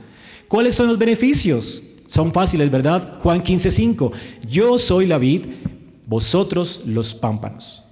¿Cuáles 0.48 0.76
son 0.76 0.88
los 0.88 0.98
beneficios? 0.98 1.84
Son 2.08 2.34
fáciles, 2.34 2.72
¿verdad? 2.72 3.20
Juan 3.22 3.44
15:5. 3.44 4.12
Yo 4.50 4.78
soy 4.80 5.06
la 5.06 5.18
vid, 5.18 5.46
vosotros 6.08 6.82
los 6.86 7.13
pámpanos. 7.13 7.84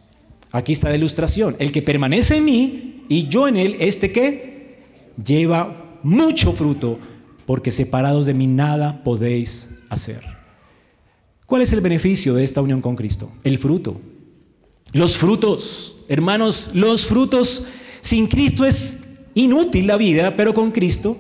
Aquí 0.52 0.72
está 0.72 0.90
la 0.90 0.96
ilustración. 0.96 1.56
El 1.60 1.72
que 1.72 1.82
permanece 1.82 2.38
en 2.38 2.46
mí 2.46 3.04
y 3.10 3.28
yo 3.28 3.48
en 3.48 3.58
él, 3.58 3.76
este 3.80 4.12
que 4.12 4.80
lleva 5.24 6.00
mucho 6.04 6.54
fruto, 6.54 7.00
porque 7.46 7.72
separados 7.72 8.26
de 8.26 8.34
mí 8.34 8.48
nada 8.48 9.04
podéis 9.04 9.70
hacer. 9.90 10.22
¿Cuál 11.46 11.62
es 11.62 11.72
el 11.74 11.82
beneficio 11.82 12.34
de 12.34 12.44
esta 12.44 12.62
unión 12.62 12.82
con 12.82 12.96
Cristo? 12.96 13.32
El 13.44 13.58
fruto. 13.58 14.02
Los 14.94 15.18
frutos, 15.18 15.96
hermanos, 16.08 16.70
los 16.74 17.06
frutos. 17.06 17.66
Sin 18.02 18.28
Cristo 18.28 18.66
es 18.66 18.98
inútil 19.34 19.88
la 19.88 19.98
vida, 19.98 20.36
pero 20.36 20.54
con 20.54 20.72
Cristo 20.72 21.18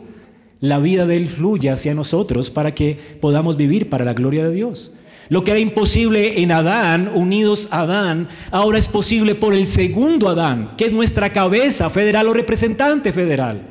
la 0.60 0.80
vida 0.80 1.06
de 1.06 1.18
Él 1.18 1.30
fluye 1.30 1.70
hacia 1.70 1.94
nosotros 1.94 2.50
para 2.50 2.74
que 2.74 2.98
podamos 3.22 3.58
vivir 3.58 3.90
para 3.90 4.06
la 4.06 4.14
gloria 4.14 4.48
de 4.48 4.56
Dios. 4.56 4.92
Lo 5.30 5.44
que 5.44 5.52
era 5.52 5.60
imposible 5.60 6.42
en 6.42 6.52
Adán, 6.52 7.12
unidos 7.14 7.68
a 7.72 7.82
Adán, 7.82 8.30
ahora 8.50 8.78
es 8.78 8.88
posible 8.88 9.36
por 9.36 9.54
el 9.54 9.68
segundo 9.68 10.30
Adán, 10.30 10.76
que 10.78 10.86
es 10.86 10.94
nuestra 10.94 11.34
cabeza 11.34 11.90
federal 11.90 12.30
o 12.30 12.34
representante 12.34 13.12
federal. 13.12 13.62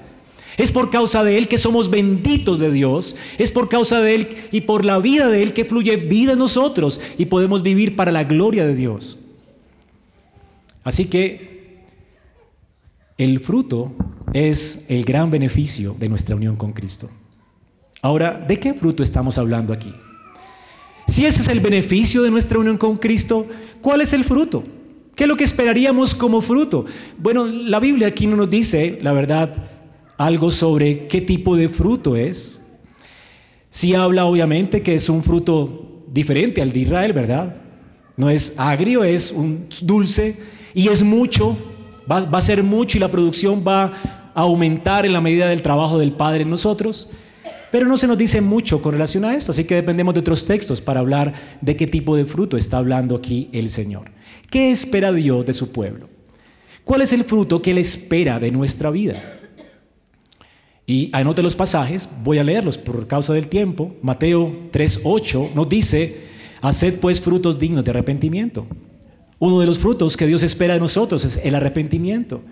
Es 0.59 0.71
por 0.71 0.91
causa 0.91 1.25
de 1.25 1.39
Él 1.39 1.49
que 1.49 1.59
somos 1.59 1.91
benditos 1.91 2.61
de 2.61 2.71
Dios. 2.71 3.17
Es 3.39 3.53
por 3.53 3.69
causa 3.69 4.01
de 4.01 4.15
Él 4.15 4.29
y 4.53 4.63
por 4.63 4.85
la 4.85 4.99
vida 4.99 5.29
de 5.29 5.43
Él 5.43 5.53
que 5.53 5.65
fluye 5.65 5.97
vida 5.97 6.33
en 6.33 6.39
nosotros 6.39 7.01
y 7.19 7.27
podemos 7.27 7.63
vivir 7.63 7.97
para 7.97 8.13
la 8.13 8.25
gloria 8.25 8.67
de 8.67 8.75
Dios. 8.75 9.19
Así 10.87 11.07
que 11.07 11.83
el 13.19 13.41
fruto 13.41 13.93
es 14.33 14.85
el 14.87 15.05
gran 15.05 15.33
beneficio 15.33 15.97
de 15.99 16.09
nuestra 16.09 16.37
unión 16.37 16.55
con 16.55 16.73
Cristo. 16.75 17.11
Ahora, 18.03 18.45
¿de 18.47 18.61
qué 18.61 18.73
fruto 18.73 19.03
estamos 19.03 19.37
hablando 19.37 19.73
aquí? 19.73 19.93
Si 21.09 21.27
ese 21.27 21.43
es 21.43 21.49
el 21.49 21.59
beneficio 21.59 22.23
de 22.23 22.31
nuestra 22.31 22.61
unión 22.61 22.77
con 22.77 22.99
Cristo, 22.99 23.49
¿cuál 23.81 24.01
es 24.01 24.13
el 24.13 24.23
fruto? 24.23 24.63
¿Qué 25.17 25.25
es 25.25 25.29
lo 25.29 25.37
que 25.37 25.43
esperaríamos 25.43 26.15
como 26.15 26.41
fruto? 26.41 26.87
Bueno, 27.19 27.47
la 27.47 27.81
Biblia 27.81 28.07
aquí 28.07 28.29
no 28.29 28.37
nos 28.37 28.49
dice, 28.49 29.01
la 29.03 29.13
verdad, 29.13 29.69
algo 30.19 30.53
sobre 30.53 31.09
qué 31.09 31.21
tipo 31.21 31.57
de 31.57 31.69
fruto 31.69 32.15
es. 32.15 32.63
Sí 33.71 33.93
habla 33.97 34.27
obviamente 34.27 34.83
que 34.83 34.95
es 34.95 35.09
un 35.09 35.25
fruto 35.25 36.05
diferente 36.13 36.63
al 36.63 36.71
de 36.71 36.79
Israel, 36.79 37.13
¿verdad? 37.13 37.57
No 38.17 38.31
es 38.31 38.55
agrio, 38.57 39.03
es 39.03 39.33
un 39.33 39.67
dulce 39.83 40.55
y 40.77 40.89
es 40.91 41.03
mucho, 41.03 41.57
va, 42.09 42.19
a 42.19 42.43
ser 42.43 42.63
mucho 42.63 42.99
y 42.99 43.01
la 43.01 43.09
producción 43.09 43.65
va 43.67 43.95
a 44.35 44.43
aumentar 44.43 45.07
en 45.07 45.15
la 45.15 45.23
medida 45.23 45.49
del 45.49 45.63
trabajo 45.63 45.99
del 45.99 46.13
Padre 46.13 46.43
en 46.43 46.51
nosotros. 46.51 47.09
Pero 47.73 47.87
no 47.87 47.97
se 47.97 48.07
nos 48.07 48.19
dice 48.19 48.43
mucho 48.43 48.83
con 48.83 48.93
relación 48.93 49.25
a 49.25 49.35
esto, 49.35 49.53
así 49.53 49.65
que 49.65 49.75
dependemos 49.75 50.13
de 50.13 50.21
otros 50.21 50.45
textos 50.45 50.83
para 50.83 51.01
hablar 51.01 51.33
de 51.63 51.77
qué 51.77 51.87
tipo 51.87 52.15
de 52.15 52.27
fruto 52.27 52.59
está 52.59 52.77
hablando 52.77 53.17
aquí 53.17 53.49
el 53.55 53.71
Señor. 53.71 54.11
¿Qué 54.51 54.71
espera 54.71 55.15
Dios 55.15 55.47
de 55.47 55.55
su 55.55 55.73
pueblo? 55.73 56.11
¿Cuál 56.85 57.01
es 57.01 57.15
el 57.15 57.25
fruto 57.25 57.63
que 57.63 57.71
Él 57.71 57.79
espera 57.79 58.39
de 58.39 58.51
nuestra 58.51 58.91
vida? 58.91 59.41
Y 60.85 61.09
anote 61.15 61.43
los 61.43 61.57
pasajes, 61.57 62.07
voy 62.23 62.37
a 62.37 62.45
leerlos 62.45 62.77
por 62.77 63.07
causa 63.07 63.33
del 63.33 63.49
tiempo. 63.49 63.97
Mateo 64.03 64.69
3:8 64.73 65.55
nos 65.55 65.71
dice, 65.71 66.27
haced 66.61 67.01
pues 67.01 67.23
frutos 67.23 67.59
dignos 67.59 67.83
de 67.83 67.93
arrepentimiento. 67.93 68.67
Uno 69.39 69.61
de 69.61 69.67
los 69.67 69.79
frutos 69.79 70.17
que 70.17 70.27
Dios 70.27 70.43
espera 70.43 70.75
de 70.75 70.81
nosotros 70.81 71.25
es 71.25 71.39
el 71.43 71.55
arrepentimiento. 71.55 72.43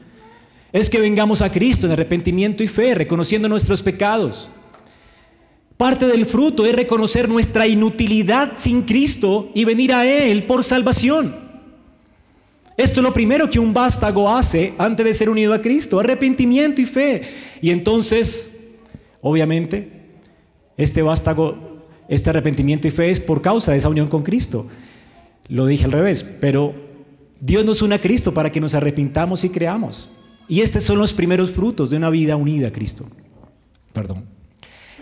Es 0.73 0.91
que 0.91 1.01
vengamos 1.01 1.41
a 1.43 1.53
Cristo 1.53 1.87
en 1.87 1.93
arrepentimiento 1.93 2.63
y 2.63 2.67
fe, 2.67 2.95
reconociendo 2.95 3.49
nuestros 3.49 3.83
pecados 3.83 4.51
Parte 5.77 6.07
del 6.07 6.27
fruto 6.27 6.65
es 6.67 6.75
reconocer 6.75 7.29
nuestra 7.29 7.67
inutilidad 7.67 8.53
sin 8.57 8.83
Cristo 8.83 9.51
y 9.55 9.65
venir 9.65 9.93
a 9.93 10.07
Él 10.07 10.45
por 10.45 10.63
salvación. 10.63 11.35
Esto 12.77 13.01
es 13.01 13.05
lo 13.05 13.13
primero 13.13 13.51
que 13.51 13.59
un 13.59 13.75
vástago 13.75 14.31
hace 14.31 14.75
antes 14.79 15.05
de 15.05 15.15
ser 15.15 15.29
unido 15.29 15.53
a 15.53 15.61
Cristo, 15.61 15.99
arrepentimiento 15.99 16.81
y 16.81 16.87
fe. 16.87 17.23
Y 17.61 17.71
entonces, 17.71 18.51
obviamente, 19.21 19.91
este 20.77 21.03
vástago, 21.03 21.83
este 22.09 22.31
arrepentimiento 22.31 22.87
y 22.87 22.91
fe 22.93 23.11
es 23.11 23.19
por 23.19 23.43
causa 23.43 23.73
de 23.73 23.79
esa 23.79 23.89
unión 23.89 24.07
con 24.07 24.23
Cristo. 24.23 24.69
Lo 25.49 25.67
dije 25.67 25.85
al 25.85 25.93
revés, 25.93 26.25
pero 26.41 26.75
Dios 27.41 27.65
nos 27.65 27.83
une 27.83 27.97
a 27.97 28.01
Cristo 28.01 28.33
para 28.33 28.51
que 28.51 28.61
nos 28.61 28.75
arrepintamos 28.75 29.45
y 29.45 29.51
creamos. 29.51 30.11
Y 30.49 30.61
estos 30.61 30.83
son 30.83 30.99
los 30.99 31.13
primeros 31.13 31.51
frutos 31.51 31.91
de 31.91 31.97
una 31.97 32.11
vida 32.11 32.37
unida 32.37 32.69
a 32.69 32.73
Cristo. 32.73 33.07
Perdón. 33.93 34.25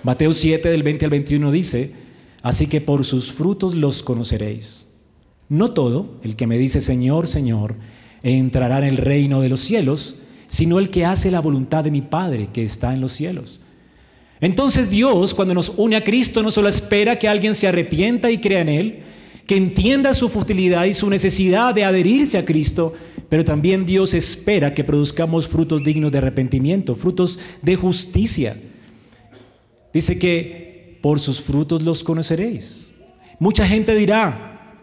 Mateo 0.03 0.33
7 0.33 0.69
del 0.69 0.83
20 0.83 1.05
al 1.05 1.11
21 1.11 1.53
dice, 1.53 1.93
así 2.43 2.67
que 2.67 2.81
por 2.81 3.05
sus 3.05 3.33
frutos 3.33 3.75
los 3.75 4.03
conoceréis. 4.03 4.87
No 5.49 5.73
todo 5.73 6.19
el 6.23 6.35
que 6.35 6.47
me 6.47 6.59
dice 6.59 6.81
Señor, 6.81 7.29
Señor, 7.29 7.77
entrará 8.23 8.79
en 8.79 8.85
el 8.85 8.97
reino 8.97 9.41
de 9.41 9.49
los 9.49 9.61
cielos, 9.61 10.19
sino 10.49 10.79
el 10.79 10.91
que 10.91 11.05
hace 11.05 11.31
la 11.31 11.41
voluntad 11.41 11.85
de 11.85 11.91
mi 11.91 12.03
Padre 12.03 12.49
que 12.53 12.65
está 12.65 12.93
en 12.93 13.01
los 13.01 13.13
cielos. 13.13 13.61
Entonces 14.41 14.91
Dios, 14.91 15.35
cuando 15.35 15.55
nos 15.55 15.73
une 15.77 15.95
a 15.95 16.05
Cristo, 16.05 16.43
no 16.43 16.51
solo 16.51 16.69
espera 16.69 17.19
que 17.19 17.29
alguien 17.29 17.55
se 17.55 17.69
arrepienta 17.69 18.31
y 18.31 18.39
crea 18.39 18.61
en 18.61 18.69
Él, 18.69 19.03
que 19.47 19.57
entienda 19.57 20.15
su 20.15 20.29
futilidad 20.29 20.85
y 20.85 20.93
su 20.93 21.11
necesidad 21.11 21.75
de 21.75 21.85
adherirse 21.85 22.39
a 22.39 22.45
Cristo, 22.45 22.95
pero 23.29 23.45
también 23.45 23.87
Dios 23.87 24.15
espera 24.15 24.75
que 24.75 24.85
produzcamos 24.85 25.49
frutos 25.49 25.83
dignos 25.83 26.13
de 26.13 26.19
arrepentimiento, 26.19 26.95
frutos 26.95 27.39
de 27.63 27.77
justicia, 27.77 28.57
Dice 29.93 30.19
que 30.19 30.99
por 31.03 31.21
sus 31.21 31.41
frutos 31.41 31.83
los 31.83 32.03
conoceréis. 32.03 32.95
Mucha 33.39 33.67
gente 33.67 33.95
dirá, 33.95 34.79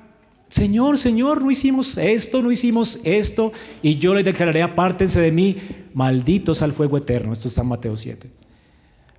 Señor, 0.49 0.97
Señor, 0.97 1.43
no 1.43 1.49
hicimos 1.49 1.97
esto, 1.97 2.41
no 2.41 2.51
hicimos 2.51 2.99
esto, 3.03 3.51
y 3.81 3.97
yo 3.97 4.13
les 4.13 4.25
declararé, 4.25 4.61
apártense 4.61 5.19
de 5.19 5.31
mí, 5.31 5.57
malditos 5.93 6.61
al 6.61 6.73
fuego 6.73 6.97
eterno. 6.97 7.33
Esto 7.33 7.47
está 7.47 7.61
en 7.61 7.67
Mateo 7.69 7.97
7. 7.97 8.29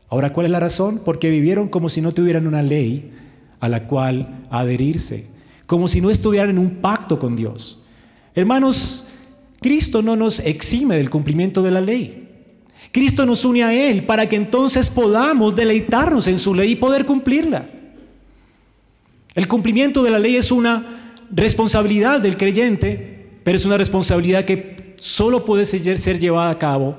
Ahora, 0.08 0.32
¿cuál 0.32 0.46
es 0.46 0.52
la 0.52 0.60
razón? 0.60 1.02
Porque 1.04 1.30
vivieron 1.30 1.68
como 1.68 1.88
si 1.88 2.00
no 2.00 2.12
tuvieran 2.12 2.46
una 2.46 2.62
ley 2.62 3.10
a 3.60 3.68
la 3.68 3.86
cual 3.86 4.46
adherirse, 4.50 5.26
como 5.66 5.86
si 5.88 6.00
no 6.00 6.10
estuvieran 6.10 6.50
en 6.50 6.58
un 6.58 6.76
pacto 6.76 7.18
con 7.18 7.36
Dios. 7.36 7.82
Hermanos, 8.34 9.06
Cristo 9.60 10.02
no 10.02 10.16
nos 10.16 10.40
exime 10.40 10.96
del 10.96 11.10
cumplimiento 11.10 11.62
de 11.62 11.70
la 11.70 11.80
ley. 11.80 12.28
Cristo 12.92 13.26
nos 13.26 13.44
une 13.44 13.62
a 13.62 13.72
Él 13.72 14.04
para 14.04 14.28
que 14.28 14.36
entonces 14.36 14.90
podamos 14.90 15.54
deleitarnos 15.54 16.26
en 16.26 16.38
su 16.38 16.54
ley 16.54 16.72
y 16.72 16.76
poder 16.76 17.04
cumplirla. 17.04 17.68
El 19.34 19.46
cumplimiento 19.46 20.02
de 20.02 20.10
la 20.10 20.18
ley 20.18 20.36
es 20.36 20.50
una 20.50 21.14
responsabilidad 21.30 22.20
del 22.20 22.36
creyente, 22.36 23.38
pero 23.44 23.56
es 23.56 23.64
una 23.64 23.76
responsabilidad 23.78 24.44
que 24.44 24.94
solo 24.98 25.44
puede 25.44 25.66
ser, 25.66 26.18
llevada 26.18 26.50
a 26.50 26.58
cabo 26.58 26.98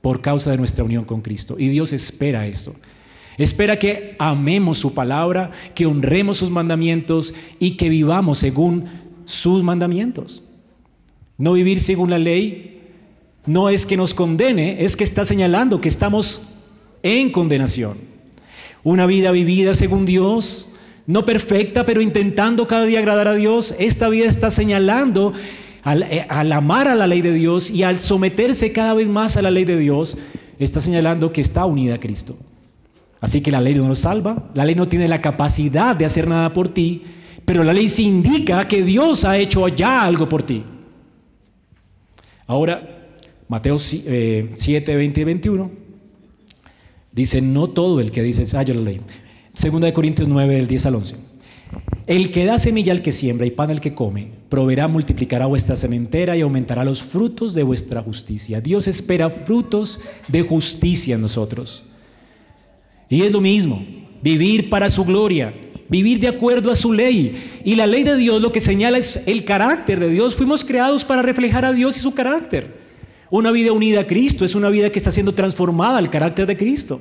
por 0.00 0.20
causa 0.20 0.50
de 0.50 0.56
nuestra 0.56 0.84
unión 0.84 1.04
con 1.04 1.20
Cristo. 1.20 1.56
Y 1.58 1.68
Dios 1.68 1.92
espera 1.92 2.46
esto. 2.46 2.74
Espera 3.38 3.78
que 3.78 4.16
amemos 4.18 4.78
su 4.78 4.92
palabra, 4.94 5.52
que 5.74 5.86
honremos 5.86 6.38
sus 6.38 6.50
mandamientos 6.50 7.34
y 7.60 7.76
que 7.76 7.88
vivamos 7.88 8.38
según 8.38 8.86
sus 9.24 9.62
mandamientos. 9.62 10.44
No 11.38 11.52
vivir 11.52 11.80
según 11.80 12.10
la 12.10 12.18
ley 12.18 12.80
no 13.46 13.68
es 13.68 13.86
que 13.86 13.96
nos 13.96 14.12
condene, 14.12 14.84
es 14.84 14.96
que 14.96 15.04
está 15.04 15.24
señalando 15.24 15.80
que 15.80 15.88
estamos 15.88 16.42
en 17.04 17.30
condenación. 17.30 17.98
Una 18.82 19.06
vida 19.06 19.30
vivida 19.30 19.72
según 19.72 20.04
Dios, 20.04 20.68
no 21.06 21.24
perfecta, 21.24 21.86
pero 21.86 22.00
intentando 22.00 22.66
cada 22.66 22.84
día 22.84 22.98
agradar 22.98 23.28
a 23.28 23.34
Dios, 23.34 23.74
esta 23.78 24.08
vida 24.08 24.26
está 24.26 24.50
señalando 24.50 25.32
al, 25.82 26.02
eh, 26.02 26.26
amar 26.28 26.88
a 26.88 26.96
la 26.96 27.06
ley 27.06 27.22
de 27.22 27.32
Dios 27.32 27.70
y 27.70 27.84
al 27.84 28.00
someterse 28.00 28.72
cada 28.72 28.94
vez 28.94 29.08
más 29.08 29.36
a 29.36 29.42
la 29.42 29.50
ley 29.50 29.64
de 29.64 29.78
Dios, 29.78 30.18
está 30.58 30.80
señalando 30.80 31.32
que 31.32 31.40
está 31.40 31.64
unida 31.64 31.94
a 31.94 32.00
Cristo. 32.00 32.36
Así 33.20 33.40
que 33.40 33.50
la 33.50 33.60
ley 33.60 33.74
no 33.74 33.88
nos 33.88 34.00
salva, 34.00 34.50
la 34.54 34.64
ley 34.64 34.74
no 34.74 34.88
tiene 34.88 35.08
la 35.08 35.20
capacidad 35.20 35.96
de 35.96 36.04
hacer 36.04 36.28
nada 36.28 36.52
por 36.52 36.68
ti, 36.68 37.02
pero 37.44 37.64
la 37.64 37.72
ley 37.72 37.88
sí 37.88 38.04
indica 38.04 38.68
que 38.68 38.82
Dios 38.82 39.24
ha 39.24 39.38
hecho 39.38 39.66
ya 39.68 40.04
algo 40.04 40.28
por 40.28 40.42
ti. 40.44 40.62
Ahora, 42.46 42.98
Mateo 43.48 43.78
7, 43.78 44.96
20 44.96 45.20
y 45.20 45.24
21, 45.24 45.70
dice, 47.12 47.40
no 47.40 47.68
todo 47.68 48.00
el 48.00 48.10
que 48.10 48.22
dice, 48.22 48.44
ah, 48.56 48.62
yo 48.62 48.74
lo 48.74 48.82
leí. 48.82 49.00
Segunda 49.54 49.86
de 49.86 49.92
Corintios 49.92 50.28
9, 50.28 50.54
del 50.54 50.68
10 50.68 50.86
al 50.86 50.94
11. 50.94 51.16
El 52.06 52.30
que 52.30 52.46
da 52.46 52.58
semilla 52.58 52.92
al 52.92 53.02
que 53.02 53.12
siembra 53.12 53.46
y 53.46 53.50
pan 53.50 53.70
al 53.70 53.80
que 53.80 53.94
come, 53.94 54.28
proveerá, 54.48 54.88
multiplicará 54.88 55.46
vuestra 55.46 55.76
sementera 55.76 56.36
y 56.36 56.40
aumentará 56.40 56.84
los 56.84 57.02
frutos 57.02 57.52
de 57.52 57.62
vuestra 57.62 58.02
justicia. 58.02 58.60
Dios 58.60 58.86
espera 58.86 59.28
frutos 59.28 60.00
de 60.28 60.42
justicia 60.42 61.16
en 61.16 61.22
nosotros. 61.22 61.84
Y 63.08 63.22
es 63.22 63.32
lo 63.32 63.40
mismo, 63.40 63.84
vivir 64.22 64.68
para 64.68 64.90
su 64.90 65.04
gloria, 65.04 65.52
vivir 65.88 66.20
de 66.20 66.28
acuerdo 66.28 66.70
a 66.70 66.76
su 66.76 66.92
ley. 66.92 67.60
Y 67.64 67.74
la 67.74 67.86
ley 67.86 68.04
de 68.04 68.16
Dios 68.16 68.42
lo 68.42 68.52
que 68.52 68.60
señala 68.60 68.98
es 68.98 69.22
el 69.26 69.44
carácter 69.44 70.00
de 70.00 70.10
Dios. 70.10 70.34
Fuimos 70.34 70.64
creados 70.64 71.04
para 71.04 71.22
reflejar 71.22 71.64
a 71.64 71.72
Dios 71.72 71.96
y 71.96 72.00
su 72.00 72.14
carácter. 72.14 72.76
Una 73.30 73.50
vida 73.50 73.72
unida 73.72 74.00
a 74.00 74.06
Cristo 74.06 74.44
es 74.44 74.54
una 74.54 74.70
vida 74.70 74.90
que 74.90 74.98
está 74.98 75.10
siendo 75.10 75.34
transformada 75.34 75.98
al 75.98 76.10
carácter 76.10 76.46
de 76.46 76.56
Cristo. 76.56 77.00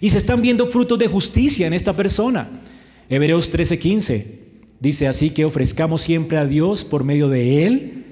Y 0.00 0.10
se 0.10 0.18
están 0.18 0.42
viendo 0.42 0.70
frutos 0.70 0.98
de 0.98 1.08
justicia 1.08 1.66
en 1.66 1.72
esta 1.72 1.94
persona. 1.94 2.48
Hebreos 3.08 3.52
13:15 3.52 4.24
dice 4.80 5.06
así 5.06 5.30
que 5.30 5.44
ofrezcamos 5.44 6.02
siempre 6.02 6.38
a 6.38 6.46
Dios 6.46 6.84
por 6.84 7.04
medio 7.04 7.28
de 7.28 7.66
Él, 7.66 8.04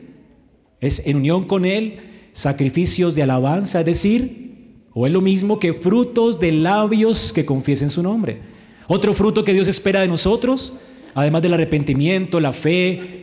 es 0.81 1.03
en 1.05 1.17
unión 1.17 1.47
con 1.47 1.65
Él, 1.65 1.99
sacrificios 2.33 3.15
de 3.15 3.25
alabanza, 3.25 3.81
es 3.81 3.87
decir, 3.87 4.50
o 4.93 5.07
es 5.07 5.13
lo 5.13 5.21
mismo 5.21 5.59
que 5.59 5.73
frutos 5.73 6.41
de 6.41 6.53
labios 6.53 7.33
que 7.33 7.45
confiesen 7.45 7.91
su 7.91 8.03
nombre. 8.03 8.41
Otro 8.89 9.15
fruto 9.15 9.45
que 9.45 9.53
Dios 9.53 9.69
espera 9.69 10.01
de 10.01 10.09
nosotros, 10.09 10.73
además 11.15 11.43
del 11.43 11.55
arrepentimiento, 11.55 12.41
la 12.41 12.53
fe, 12.53 13.21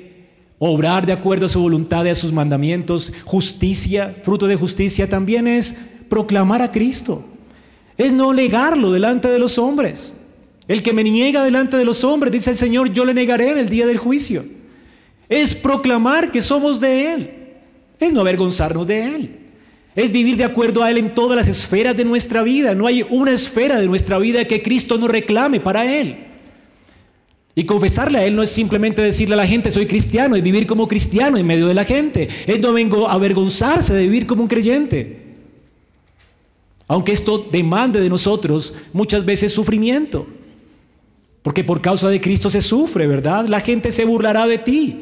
obrar 0.59 1.05
de 1.05 1.13
acuerdo 1.13 1.47
a 1.47 1.49
su 1.49 1.61
voluntad 1.61 2.05
y 2.05 2.09
a 2.09 2.15
sus 2.15 2.31
mandamientos, 2.31 3.11
justicia, 3.25 4.15
fruto 4.23 4.47
de 4.47 4.55
justicia, 4.55 5.09
también 5.09 5.47
es 5.47 5.75
proclamar 6.09 6.61
a 6.61 6.71
Cristo. 6.71 7.25
Es 7.97 8.13
no 8.13 8.33
negarlo 8.33 8.91
delante 8.91 9.27
de 9.27 9.39
los 9.39 9.57
hombres. 9.57 10.13
El 10.67 10.83
que 10.83 10.93
me 10.93 11.03
niega 11.03 11.43
delante 11.43 11.77
de 11.77 11.85
los 11.85 12.03
hombres, 12.03 12.31
dice 12.31 12.51
el 12.51 12.57
Señor, 12.57 12.93
yo 12.93 13.05
le 13.05 13.13
negaré 13.13 13.51
en 13.51 13.57
el 13.57 13.69
día 13.69 13.87
del 13.87 13.97
juicio. 13.97 14.45
Es 15.29 15.53
proclamar 15.53 16.31
que 16.31 16.41
somos 16.41 16.79
de 16.79 17.13
Él. 17.13 17.31
Es 17.99 18.13
no 18.13 18.21
avergonzarnos 18.21 18.87
de 18.87 19.03
Él. 19.03 19.46
Es 19.97 20.11
vivir 20.11 20.37
de 20.37 20.43
acuerdo 20.43 20.83
a 20.83 20.91
Él 20.91 20.99
en 20.99 21.15
todas 21.15 21.35
las 21.35 21.47
esferas 21.47 21.97
de 21.97 22.05
nuestra 22.05 22.43
vida. 22.43 22.75
No 22.75 22.85
hay 22.85 23.03
una 23.09 23.31
esfera 23.31 23.79
de 23.79 23.87
nuestra 23.87 24.19
vida 24.19 24.45
que 24.45 24.61
Cristo 24.61 24.99
no 24.99 25.07
reclame 25.07 25.59
para 25.59 25.91
Él. 25.91 26.17
Y 27.55 27.65
confesarle 27.65 28.19
a 28.19 28.25
Él 28.25 28.35
no 28.35 28.43
es 28.43 28.51
simplemente 28.51 29.01
decirle 29.01 29.33
a 29.33 29.37
la 29.37 29.47
gente 29.47 29.71
soy 29.71 29.87
cristiano, 29.87 30.35
es 30.35 30.43
vivir 30.43 30.67
como 30.67 30.87
cristiano 30.87 31.37
en 31.37 31.47
medio 31.47 31.65
de 31.65 31.73
la 31.73 31.83
gente. 31.83 32.27
Él 32.45 32.61
no 32.61 32.73
vengo 32.73 33.09
a 33.09 33.13
avergonzarse 33.13 33.95
de 33.95 34.03
vivir 34.03 34.27
como 34.27 34.43
un 34.43 34.47
creyente. 34.47 35.17
Aunque 36.87 37.11
esto 37.11 37.47
demande 37.51 37.99
de 37.99 38.09
nosotros 38.09 38.75
muchas 38.93 39.25
veces 39.25 39.51
sufrimiento. 39.51 40.27
Porque 41.41 41.63
por 41.63 41.81
causa 41.81 42.07
de 42.07 42.21
Cristo 42.21 42.51
se 42.51 42.61
sufre, 42.61 43.07
¿verdad? 43.07 43.47
La 43.47 43.61
gente 43.61 43.91
se 43.91 44.05
burlará 44.05 44.45
de 44.45 44.59
ti. 44.59 45.01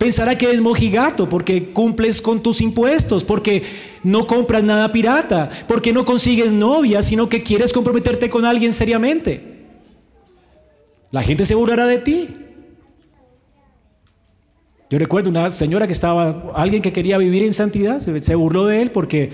Pensará 0.00 0.38
que 0.38 0.46
eres 0.46 0.62
mojigato 0.62 1.28
porque 1.28 1.74
cumples 1.74 2.22
con 2.22 2.42
tus 2.42 2.62
impuestos, 2.62 3.22
porque 3.22 3.64
no 4.02 4.26
compras 4.26 4.64
nada 4.64 4.90
pirata, 4.92 5.50
porque 5.68 5.92
no 5.92 6.06
consigues 6.06 6.54
novia, 6.54 7.02
sino 7.02 7.28
que 7.28 7.42
quieres 7.42 7.70
comprometerte 7.70 8.30
con 8.30 8.46
alguien 8.46 8.72
seriamente. 8.72 9.66
La 11.10 11.22
gente 11.22 11.44
se 11.44 11.54
burlará 11.54 11.84
de 11.84 11.98
ti. 11.98 12.28
Yo 14.88 14.98
recuerdo 14.98 15.28
una 15.28 15.50
señora 15.50 15.86
que 15.86 15.92
estaba, 15.92 16.50
alguien 16.54 16.80
que 16.80 16.94
quería 16.94 17.18
vivir 17.18 17.42
en 17.42 17.52
santidad, 17.52 18.00
se, 18.00 18.34
burló 18.34 18.64
de 18.64 18.80
él 18.80 18.92
porque 18.92 19.30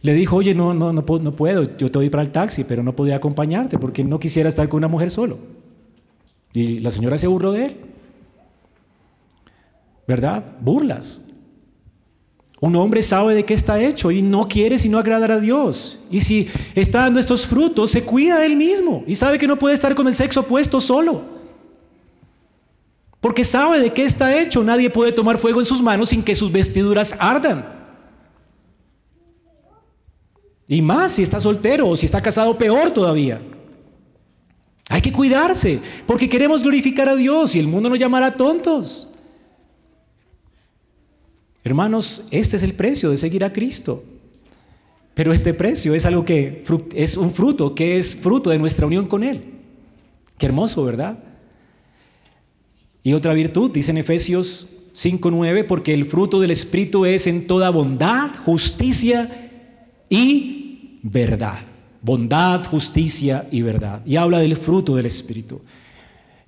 le 0.00 0.14
dijo, 0.14 0.36
oye, 0.36 0.54
no, 0.54 0.72
no, 0.72 0.94
no, 0.94 1.02
no 1.02 1.36
puedo, 1.36 1.76
yo 1.76 1.90
te 1.90 1.98
voy 1.98 2.08
para 2.08 2.22
el 2.22 2.32
taxi, 2.32 2.64
pero 2.64 2.82
no 2.82 2.96
podía 2.96 3.16
acompañarte 3.16 3.76
porque 3.78 4.02
no 4.02 4.18
quisiera 4.18 4.48
estar 4.48 4.66
con 4.70 4.78
una 4.78 4.88
mujer 4.88 5.10
solo. 5.10 5.36
Y 6.54 6.78
la 6.78 6.90
señora 6.90 7.18
se 7.18 7.26
burló 7.26 7.52
de 7.52 7.66
él. 7.66 7.89
¿Verdad? 10.10 10.42
Burlas. 10.60 11.24
Un 12.58 12.74
hombre 12.74 13.00
sabe 13.00 13.36
de 13.36 13.44
qué 13.44 13.54
está 13.54 13.80
hecho 13.80 14.10
y 14.10 14.22
no 14.22 14.48
quiere 14.48 14.76
sino 14.76 14.98
agradar 14.98 15.30
a 15.30 15.38
Dios. 15.38 16.00
Y 16.10 16.20
si 16.20 16.48
está 16.74 17.02
dando 17.02 17.20
estos 17.20 17.46
frutos, 17.46 17.92
se 17.92 18.02
cuida 18.02 18.40
de 18.40 18.46
él 18.46 18.56
mismo 18.56 19.04
y 19.06 19.14
sabe 19.14 19.38
que 19.38 19.46
no 19.46 19.56
puede 19.56 19.76
estar 19.76 19.94
con 19.94 20.08
el 20.08 20.16
sexo 20.16 20.40
opuesto 20.40 20.80
solo. 20.80 21.22
Porque 23.20 23.44
sabe 23.44 23.78
de 23.78 23.92
qué 23.92 24.04
está 24.04 24.36
hecho. 24.36 24.64
Nadie 24.64 24.90
puede 24.90 25.12
tomar 25.12 25.38
fuego 25.38 25.60
en 25.60 25.66
sus 25.66 25.80
manos 25.80 26.08
sin 26.08 26.24
que 26.24 26.34
sus 26.34 26.50
vestiduras 26.50 27.14
ardan. 27.20 27.64
Y 30.66 30.82
más 30.82 31.12
si 31.12 31.22
está 31.22 31.38
soltero 31.38 31.88
o 31.88 31.96
si 31.96 32.06
está 32.06 32.20
casado, 32.20 32.58
peor 32.58 32.90
todavía. 32.90 33.40
Hay 34.88 35.02
que 35.02 35.12
cuidarse 35.12 35.80
porque 36.04 36.28
queremos 36.28 36.64
glorificar 36.64 37.08
a 37.08 37.14
Dios 37.14 37.54
y 37.54 37.60
el 37.60 37.68
mundo 37.68 37.88
nos 37.88 37.98
llamará 38.00 38.36
tontos. 38.36 39.06
Hermanos, 41.62 42.24
este 42.30 42.56
es 42.56 42.62
el 42.62 42.74
precio 42.74 43.10
de 43.10 43.16
seguir 43.16 43.44
a 43.44 43.52
Cristo. 43.52 44.02
Pero 45.14 45.32
este 45.32 45.52
precio 45.52 45.94
es 45.94 46.06
algo 46.06 46.24
que 46.24 46.64
es 46.94 47.16
un 47.16 47.30
fruto, 47.30 47.74
que 47.74 47.98
es 47.98 48.16
fruto 48.16 48.50
de 48.50 48.58
nuestra 48.58 48.86
unión 48.86 49.06
con 49.06 49.22
Él. 49.22 49.42
Qué 50.38 50.46
hermoso, 50.46 50.84
¿verdad? 50.84 51.18
Y 53.02 53.12
otra 53.12 53.34
virtud, 53.34 53.70
dice 53.70 53.90
en 53.90 53.98
Efesios 53.98 54.68
5.9, 54.94 55.66
porque 55.66 55.92
el 55.92 56.06
fruto 56.06 56.40
del 56.40 56.50
Espíritu 56.50 57.04
es 57.04 57.26
en 57.26 57.46
toda 57.46 57.70
bondad, 57.70 58.30
justicia 58.44 59.50
y 60.08 60.98
verdad. 61.02 61.60
Bondad, 62.02 62.64
justicia 62.64 63.46
y 63.50 63.62
verdad. 63.62 64.00
Y 64.06 64.16
habla 64.16 64.38
del 64.38 64.56
fruto 64.56 64.96
del 64.96 65.06
Espíritu. 65.06 65.60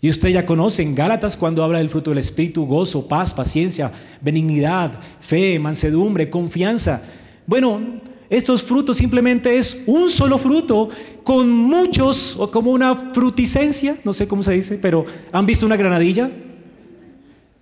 Y 0.05 0.11
usted 0.11 0.31
ya 0.31 0.45
conoce 0.45 0.83
en 0.83 0.97
Gálatas 0.97 1.37
cuando 1.37 1.63
habla 1.63 1.79
del 1.79 1.89
fruto 1.89 2.11
del 2.11 2.19
Espíritu, 2.19 2.67
gozo, 2.67 3.07
paz, 3.07 3.33
paciencia, 3.33 3.93
benignidad, 4.21 4.99
fe, 5.21 5.61
mansedumbre, 5.61 6.29
confianza. 6.29 7.05
Bueno, 7.47 7.81
estos 8.29 8.65
frutos 8.65 8.97
simplemente 8.97 9.57
es 9.57 9.81
un 9.87 10.11
solo 10.11 10.39
fruto 10.39 10.89
con 11.23 11.49
muchos, 11.49 12.35
o 12.37 12.51
como 12.51 12.73
una 12.73 13.13
fruticencia, 13.13 13.97
no 14.03 14.13
sé 14.13 14.27
cómo 14.27 14.43
se 14.43 14.55
dice, 14.55 14.77
pero 14.77 15.07
¿han 15.31 15.47
visto 15.47 15.67
una 15.67 15.77
granadilla? 15.77 16.33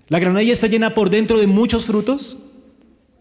La 0.09 0.19
granadilla 0.19 0.55
está 0.55 0.67
llena 0.67 0.95
por 0.95 1.11
dentro 1.11 1.39
de 1.39 1.47
muchos 1.47 1.85
frutos, 1.85 2.39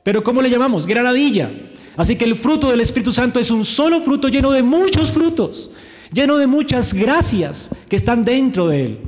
pero 0.03 0.23
¿cómo 0.23 0.41
le 0.41 0.49
llamamos? 0.49 0.87
Granadilla. 0.87 1.51
Así 1.97 2.15
que 2.15 2.23
el 2.23 2.37
fruto 2.37 2.71
del 2.71 2.79
Espíritu 2.79 3.11
Santo 3.11 3.41
es 3.41 3.51
un 3.51 3.65
solo 3.65 3.99
fruto 3.99 4.29
lleno 4.29 4.51
de 4.51 4.63
muchos 4.63 5.11
frutos 5.11 5.69
lleno 6.11 6.37
de 6.37 6.47
muchas 6.47 6.93
gracias 6.93 7.69
que 7.87 7.95
están 7.95 8.25
dentro 8.25 8.67
de 8.67 8.85
él. 8.85 8.99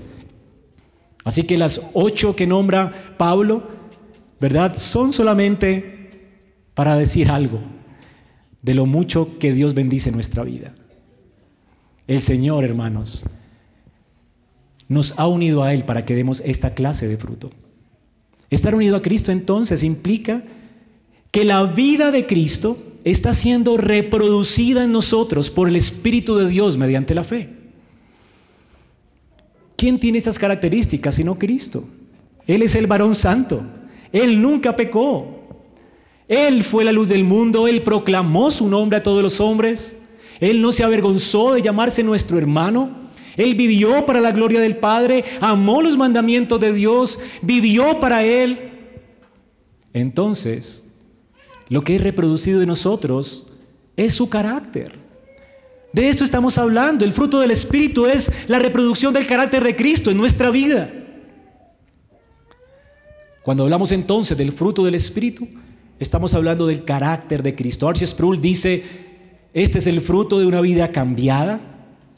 Así 1.23 1.43
que 1.43 1.57
las 1.57 1.81
ocho 1.93 2.35
que 2.35 2.47
nombra 2.47 3.15
Pablo, 3.17 3.67
¿verdad? 4.39 4.75
Son 4.75 5.13
solamente 5.13 6.09
para 6.73 6.95
decir 6.97 7.29
algo 7.29 7.59
de 8.61 8.75
lo 8.75 8.85
mucho 8.85 9.37
que 9.39 9.53
Dios 9.53 9.73
bendice 9.73 10.11
nuestra 10.11 10.43
vida. 10.43 10.73
El 12.07 12.21
Señor, 12.21 12.63
hermanos, 12.63 13.25
nos 14.87 15.17
ha 15.17 15.27
unido 15.27 15.63
a 15.63 15.73
Él 15.73 15.85
para 15.85 16.05
que 16.05 16.15
demos 16.15 16.41
esta 16.45 16.73
clase 16.73 17.07
de 17.07 17.17
fruto. 17.17 17.51
Estar 18.49 18.75
unido 18.75 18.97
a 18.97 19.01
Cristo 19.01 19.31
entonces 19.31 19.83
implica 19.83 20.43
que 21.31 21.45
la 21.45 21.63
vida 21.63 22.11
de 22.11 22.25
Cristo 22.25 22.77
está 23.03 23.33
siendo 23.33 23.77
reproducida 23.77 24.83
en 24.83 24.91
nosotros 24.91 25.49
por 25.49 25.67
el 25.67 25.75
Espíritu 25.75 26.35
de 26.35 26.47
Dios 26.47 26.77
mediante 26.77 27.15
la 27.15 27.23
fe. 27.23 27.49
¿Quién 29.75 29.99
tiene 29.99 30.19
estas 30.19 30.37
características 30.37 31.15
sino 31.15 31.39
Cristo? 31.39 31.83
Él 32.47 32.61
es 32.61 32.75
el 32.75 32.87
varón 32.87 33.15
santo. 33.15 33.63
Él 34.11 34.41
nunca 34.41 34.75
pecó. 34.75 35.39
Él 36.27 36.63
fue 36.63 36.83
la 36.83 36.91
luz 36.91 37.09
del 37.09 37.23
mundo. 37.23 37.67
Él 37.67 37.81
proclamó 37.81 38.51
su 38.51 38.67
nombre 38.67 38.97
a 38.97 39.03
todos 39.03 39.23
los 39.23 39.39
hombres. 39.39 39.97
Él 40.39 40.61
no 40.61 40.71
se 40.71 40.83
avergonzó 40.83 41.53
de 41.53 41.61
llamarse 41.61 42.03
nuestro 42.03 42.37
hermano. 42.37 43.01
Él 43.37 43.55
vivió 43.55 44.05
para 44.05 44.19
la 44.19 44.31
gloria 44.31 44.59
del 44.59 44.77
Padre, 44.77 45.23
amó 45.39 45.81
los 45.81 45.97
mandamientos 45.97 46.59
de 46.59 46.73
Dios, 46.73 47.19
vivió 47.41 47.99
para 47.99 48.23
Él. 48.23 48.71
Entonces, 49.93 50.80
lo 51.71 51.85
que 51.85 51.95
es 51.95 52.03
reproducido 52.03 52.59
de 52.59 52.65
nosotros 52.65 53.47
es 53.95 54.13
su 54.13 54.27
carácter. 54.27 54.91
De 55.93 56.09
eso 56.09 56.25
estamos 56.25 56.57
hablando. 56.57 57.05
El 57.05 57.13
fruto 57.13 57.39
del 57.39 57.49
Espíritu 57.49 58.07
es 58.07 58.29
la 58.49 58.59
reproducción 58.59 59.13
del 59.13 59.25
carácter 59.25 59.63
de 59.63 59.73
Cristo 59.73 60.11
en 60.11 60.17
nuestra 60.17 60.49
vida. 60.49 60.91
Cuando 63.43 63.63
hablamos 63.63 63.93
entonces 63.93 64.37
del 64.37 64.51
fruto 64.51 64.83
del 64.83 64.95
Espíritu, 64.95 65.47
estamos 65.97 66.33
hablando 66.33 66.67
del 66.67 66.83
carácter 66.83 67.41
de 67.41 67.55
Cristo. 67.55 67.87
Archie 67.87 68.05
Sproul 68.05 68.41
dice, 68.41 68.83
este 69.53 69.77
es 69.77 69.87
el 69.87 70.01
fruto 70.01 70.39
de 70.39 70.47
una 70.47 70.59
vida 70.59 70.91
cambiada, 70.91 71.61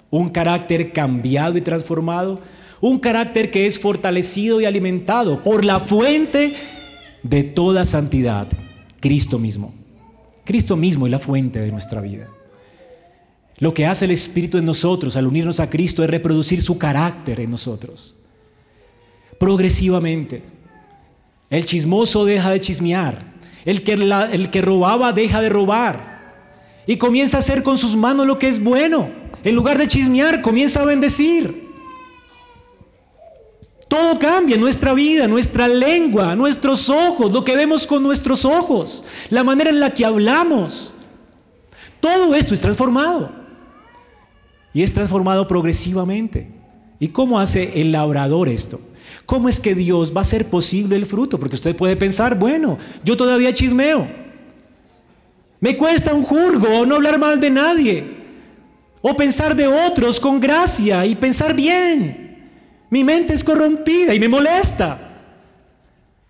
un 0.09 0.29
carácter 0.29 0.91
cambiado 0.93 1.59
y 1.59 1.61
transformado, 1.61 2.41
un 2.81 2.97
carácter 2.97 3.51
que 3.51 3.67
es 3.67 3.77
fortalecido 3.77 4.59
y 4.61 4.65
alimentado 4.65 5.43
por 5.43 5.63
la 5.63 5.79
fuente 5.79 6.55
de 7.21 7.43
toda 7.43 7.85
santidad, 7.85 8.47
Cristo 9.03 9.37
mismo. 9.37 9.73
Cristo 10.45 10.77
mismo 10.77 11.05
es 11.05 11.11
la 11.11 11.19
fuente 11.19 11.59
de 11.59 11.73
nuestra 11.73 11.99
vida. 11.99 12.27
Lo 13.59 13.73
que 13.73 13.85
hace 13.85 14.05
el 14.05 14.11
Espíritu 14.11 14.57
en 14.57 14.63
nosotros 14.63 15.17
al 15.17 15.27
unirnos 15.27 15.59
a 15.59 15.69
Cristo 15.69 16.05
es 16.05 16.09
reproducir 16.09 16.61
su 16.61 16.77
carácter 16.77 17.41
en 17.41 17.51
nosotros. 17.51 18.15
Progresivamente. 19.37 20.43
El 21.49 21.65
chismoso 21.65 22.23
deja 22.23 22.51
de 22.51 22.61
chismear. 22.61 23.25
El 23.65 23.83
que, 23.83 23.91
el 23.91 24.49
que 24.49 24.61
robaba 24.61 25.11
deja 25.11 25.41
de 25.41 25.49
robar. 25.49 26.21
Y 26.87 26.95
comienza 26.95 27.35
a 27.35 27.39
hacer 27.41 27.61
con 27.61 27.77
sus 27.77 27.97
manos 27.97 28.25
lo 28.25 28.39
que 28.39 28.47
es 28.47 28.63
bueno. 28.63 29.11
En 29.43 29.53
lugar 29.53 29.79
de 29.79 29.87
chismear, 29.87 30.41
comienza 30.41 30.81
a 30.81 30.85
bendecir. 30.85 31.62
Todo 33.93 34.17
cambia, 34.17 34.57
nuestra 34.57 34.95
vida, 34.95 35.27
nuestra 35.27 35.67
lengua, 35.67 36.35
nuestros 36.35 36.89
ojos, 36.89 37.31
lo 37.31 37.43
que 37.43 37.55
vemos 37.55 37.85
con 37.85 38.01
nuestros 38.01 38.43
ojos, 38.43 39.03
la 39.29 39.43
manera 39.43 39.69
en 39.69 39.79
la 39.79 39.93
que 39.93 40.03
hablamos. 40.03 40.91
Todo 41.99 42.33
esto 42.33 42.55
es 42.55 42.59
transformado. 42.59 43.29
Y 44.73 44.81
es 44.81 44.95
transformado 44.95 45.47
progresivamente. 45.47 46.49
¿Y 46.99 47.09
cómo 47.09 47.39
hace 47.39 47.79
el 47.79 47.91
labrador 47.91 48.49
esto? 48.49 48.81
¿Cómo 49.27 49.47
es 49.47 49.59
que 49.59 49.75
Dios 49.75 50.11
va 50.11 50.21
a 50.21 50.23
hacer 50.23 50.47
posible 50.47 50.95
el 50.95 51.05
fruto? 51.05 51.39
Porque 51.39 51.53
usted 51.53 51.75
puede 51.75 51.95
pensar, 51.95 52.39
bueno, 52.39 52.79
yo 53.03 53.15
todavía 53.15 53.53
chismeo. 53.53 54.07
Me 55.59 55.77
cuesta 55.77 56.15
un 56.15 56.23
jurgo 56.23 56.83
no 56.87 56.95
hablar 56.95 57.19
mal 57.19 57.39
de 57.39 57.51
nadie. 57.51 58.17
O 59.03 59.15
pensar 59.15 59.55
de 59.55 59.67
otros 59.67 60.19
con 60.19 60.39
gracia 60.39 61.05
y 61.05 61.13
pensar 61.13 61.53
bien. 61.53 62.22
Mi 62.93 63.03
mente 63.03 63.33
es 63.33 63.43
corrompida 63.43 64.13
y 64.13 64.19
me 64.19 64.29
molesta. 64.29 65.17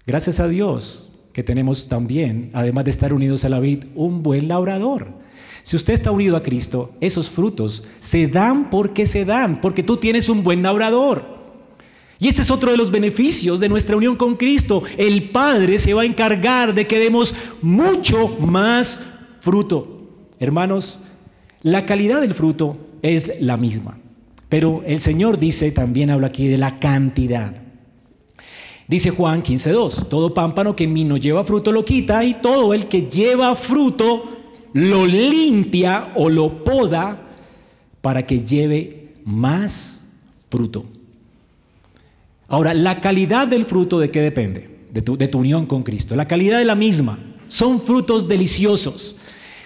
Gracias 0.07 0.39
a 0.39 0.47
Dios 0.47 1.11
que 1.33 1.43
tenemos 1.43 1.89
también, 1.89 2.51
además 2.53 2.85
de 2.85 2.91
estar 2.91 3.11
unidos 3.11 3.43
a 3.43 3.49
la 3.49 3.59
vid, 3.59 3.83
un 3.95 4.23
buen 4.23 4.47
labrador. 4.47 5.09
Si 5.63 5.75
usted 5.75 5.93
está 5.93 6.11
unido 6.11 6.37
a 6.37 6.41
Cristo, 6.41 6.93
esos 7.01 7.29
frutos 7.29 7.83
se 7.99 8.27
dan 8.27 8.69
porque 8.69 9.05
se 9.05 9.25
dan, 9.25 9.59
porque 9.59 9.83
tú 9.83 9.97
tienes 9.97 10.29
un 10.29 10.41
buen 10.41 10.63
labrador. 10.63 11.25
Y 12.17 12.29
este 12.29 12.43
es 12.43 12.49
otro 12.49 12.71
de 12.71 12.77
los 12.77 12.91
beneficios 12.91 13.59
de 13.59 13.67
nuestra 13.67 13.97
unión 13.97 14.15
con 14.15 14.37
Cristo. 14.37 14.83
El 14.97 15.31
Padre 15.31 15.79
se 15.79 15.93
va 15.93 16.03
a 16.03 16.05
encargar 16.05 16.73
de 16.73 16.87
que 16.87 16.97
demos 16.97 17.35
mucho 17.61 18.29
más 18.39 19.01
fruto. 19.41 20.07
Hermanos, 20.39 21.01
la 21.61 21.85
calidad 21.85 22.21
del 22.21 22.35
fruto 22.35 22.77
es 23.01 23.29
la 23.41 23.57
misma. 23.57 23.97
Pero 24.53 24.83
el 24.85 25.01
Señor 25.01 25.39
dice, 25.39 25.71
también 25.71 26.11
habla 26.11 26.27
aquí 26.27 26.47
de 26.47 26.59
la 26.59 26.77
cantidad. 26.77 27.55
Dice 28.87 29.09
Juan 29.09 29.41
15.2, 29.41 30.09
todo 30.09 30.35
pámpano 30.35 30.75
que 30.75 30.85
mí 30.85 31.03
no 31.05 31.17
lleva 31.17 31.43
fruto 31.43 31.71
lo 31.71 31.83
quita 31.83 32.23
y 32.23 32.35
todo 32.35 32.75
el 32.75 32.87
que 32.87 33.09
lleva 33.09 33.55
fruto 33.55 34.29
lo 34.73 35.07
limpia 35.07 36.11
o 36.13 36.29
lo 36.29 36.63
poda 36.63 37.19
para 38.01 38.27
que 38.27 38.43
lleve 38.43 39.15
más 39.25 40.03
fruto. 40.51 40.85
Ahora, 42.47 42.75
la 42.75 43.01
calidad 43.01 43.47
del 43.47 43.65
fruto 43.65 43.97
de 43.97 44.11
qué 44.11 44.21
depende? 44.21 44.69
De 44.91 45.01
tu, 45.01 45.17
de 45.17 45.29
tu 45.29 45.39
unión 45.39 45.65
con 45.65 45.81
Cristo. 45.81 46.15
La 46.15 46.27
calidad 46.27 46.59
de 46.59 46.65
la 46.65 46.75
misma. 46.75 47.17
Son 47.47 47.81
frutos 47.81 48.27
deliciosos. 48.27 49.15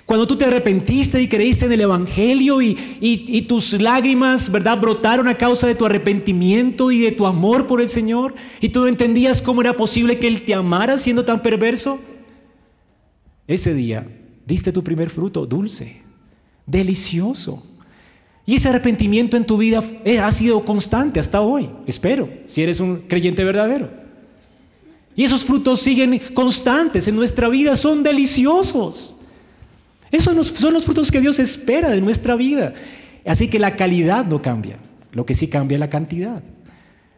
Cuando 0.07 0.25
tú 0.25 0.37
te 0.37 0.45
arrepentiste 0.45 1.21
y 1.21 1.27
creíste 1.27 1.65
en 1.65 1.73
el 1.73 1.81
Evangelio 1.81 2.61
y, 2.61 3.45
tus 3.49 3.73
lágrimas, 3.73 4.49
¿verdad?, 4.49 4.79
brotaron 4.79 5.27
a 5.27 5.37
causa 5.37 5.67
de 5.67 5.75
tu 5.75 5.85
arrepentimiento 5.85 6.91
y 6.91 7.01
de 7.01 7.11
tu 7.11 7.25
amor 7.25 7.67
por 7.67 7.81
el 7.81 7.89
Señor 7.89 8.33
y 8.61 8.69
tú 8.69 8.79
no 8.79 8.87
entendías 8.87 9.41
cómo 9.41 9.59
era 9.59 9.73
posible 9.73 10.17
que 10.17 10.27
Él 10.27 10.43
te 10.45 10.53
amara 10.53 10.97
siendo 10.97 11.25
tan 11.25 11.41
perverso. 11.41 11.99
Ese 13.47 13.73
día 13.73 14.07
diste 14.45 14.71
tu 14.71 14.81
primer 14.81 15.09
fruto, 15.09 15.45
dulce, 15.45 15.97
delicioso. 16.65 17.61
Y 18.45 18.55
ese 18.55 18.69
arrepentimiento 18.69 19.35
en 19.35 19.45
tu 19.45 19.57
vida 19.57 19.83
eh, 20.05 20.19
ha 20.19 20.31
sido 20.31 20.63
constante 20.63 21.19
hasta 21.19 21.41
hoy, 21.41 21.69
espero, 21.85 22.29
si 22.45 22.63
eres 22.63 22.79
un 22.79 22.99
creyente 23.09 23.43
verdadero. 23.43 23.89
Y 25.17 25.25
esos 25.25 25.43
frutos 25.43 25.81
siguen 25.81 26.21
constantes 26.33 27.09
en 27.09 27.17
nuestra 27.17 27.49
vida, 27.49 27.75
son 27.75 28.03
deliciosos. 28.03 29.16
Esos 30.11 30.47
son 30.47 30.73
los 30.73 30.85
frutos 30.85 31.11
que 31.11 31.21
Dios 31.21 31.39
espera 31.39 31.89
de 31.89 32.01
nuestra 32.01 32.35
vida. 32.35 32.73
Así 33.25 33.49
que 33.49 33.59
la 33.59 33.75
calidad 33.75 34.25
no 34.25 34.41
cambia, 34.41 34.77
lo 35.11 35.25
que 35.25 35.33
sí 35.33 35.47
cambia 35.47 35.75
es 35.75 35.79
la 35.79 35.89
cantidad. 35.89 36.41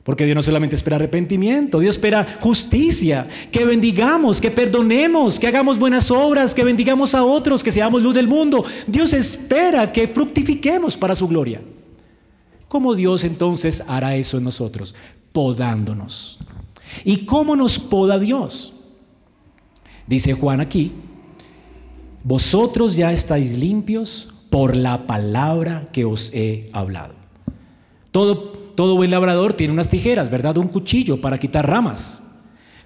Porque 0.03 0.25
Dios 0.25 0.35
no 0.35 0.41
solamente 0.41 0.75
espera 0.75 0.95
arrepentimiento, 0.95 1.79
Dios 1.79 1.95
espera 1.95 2.39
justicia, 2.39 3.27
que 3.51 3.65
bendigamos, 3.65 4.41
que 4.41 4.49
perdonemos, 4.49 5.39
que 5.39 5.47
hagamos 5.47 5.77
buenas 5.77 6.09
obras, 6.09 6.55
que 6.55 6.63
bendigamos 6.63 7.13
a 7.13 7.23
otros, 7.23 7.63
que 7.63 7.71
seamos 7.71 8.01
luz 8.01 8.15
del 8.15 8.27
mundo. 8.27 8.65
Dios 8.87 9.13
espera 9.13 9.91
que 9.91 10.07
fructifiquemos 10.07 10.97
para 10.97 11.15
su 11.15 11.27
gloria. 11.27 11.61
¿Cómo 12.69 12.95
Dios 12.95 13.23
entonces 13.23 13.83
hará 13.87 14.15
eso 14.15 14.37
en 14.37 14.45
nosotros? 14.45 14.95
Podándonos. 15.31 16.39
¿Y 17.03 17.25
cómo 17.25 17.55
nos 17.55 17.77
poda 17.77 18.17
Dios? 18.17 18.73
Dice 20.07 20.33
Juan 20.33 20.59
aquí, 20.59 20.91
vosotros 22.29 22.95
ya 22.95 23.11
estáis 23.11 23.57
limpios 23.57 24.29
por 24.51 24.75
la 24.75 25.07
palabra 25.07 25.89
que 25.91 26.05
os 26.05 26.31
he 26.31 26.69
hablado. 26.73 27.15
Todo, 28.11 28.51
todo 28.75 28.95
buen 28.95 29.09
labrador 29.09 29.55
tiene 29.55 29.73
unas 29.73 29.89
tijeras, 29.89 30.29
¿verdad? 30.29 30.59
Un 30.59 30.67
cuchillo 30.67 31.21
para 31.21 31.39
quitar 31.39 31.67
ramas. 31.67 32.21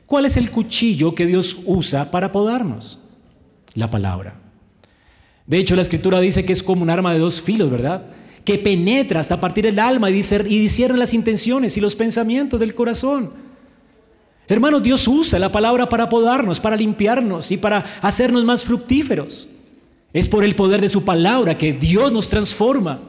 ¿Cuál 0.06 0.24
es 0.24 0.38
el 0.38 0.50
cuchillo 0.50 1.14
que 1.14 1.26
Dios 1.26 1.58
usa 1.66 2.10
para 2.10 2.32
podarnos? 2.32 3.02
La 3.74 3.90
palabra. 3.90 4.40
De 5.46 5.58
hecho, 5.58 5.76
la 5.76 5.82
escritura 5.82 6.22
dice 6.22 6.46
que 6.46 6.54
es 6.54 6.64
como 6.64 6.82
un 6.82 6.90
arma 6.90 7.12
de 7.12 7.20
dos 7.20 7.42
filos, 7.42 7.70
¿verdad? 7.70 8.12
Que 8.46 8.58
penetra 8.58 9.20
hasta 9.20 9.42
partir 9.42 9.66
el 9.66 9.78
alma 9.78 10.10
y, 10.10 10.14
discierne 10.14 10.98
las 10.98 11.14
intenciones 11.14 11.76
y 11.76 11.82
los 11.82 11.96
pensamientos 11.96 12.62
del 12.62 12.76
corazón. 12.76 13.34
Hermanos, 14.48 14.84
Dios 14.84 15.08
usa 15.08 15.40
la 15.40 15.52
palabra 15.52 15.88
para 15.88 16.10
podarnos, 16.10 16.60
para 16.60 16.76
limpiarnos 16.76 17.52
y 17.52 17.58
para 17.58 17.86
hacernos 18.02 18.44
más 18.44 18.64
fructíferos. 18.64 19.48
Es 20.12 20.28
por 20.28 20.44
el 20.44 20.56
poder 20.56 20.82
de 20.82 20.90
su 20.90 21.04
palabra 21.04 21.58
que 21.58 21.74
Dios 21.74 22.12
nos 22.12 22.30
transforma. 22.30 23.02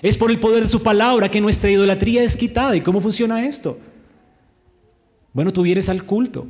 Es 0.00 0.16
por 0.16 0.30
el 0.30 0.38
poder 0.38 0.62
de 0.62 0.68
su 0.68 0.82
palabra 0.82 1.30
que 1.30 1.40
nuestra 1.40 1.70
idolatría 1.70 2.22
es 2.22 2.36
quitada. 2.36 2.76
¿Y 2.76 2.80
cómo 2.82 3.00
funciona 3.00 3.46
esto? 3.46 3.78
Bueno, 5.32 5.52
tú 5.52 5.62
vienes 5.62 5.88
al 5.88 6.04
culto 6.04 6.46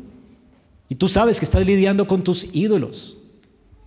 y 0.89 0.95
tú 0.95 1.09
sabes 1.09 1.39
que 1.39 1.45
estás 1.45 1.65
lidiando 1.65 2.07
con 2.07 2.23
tus 2.23 2.47
ídolos. 2.55 3.17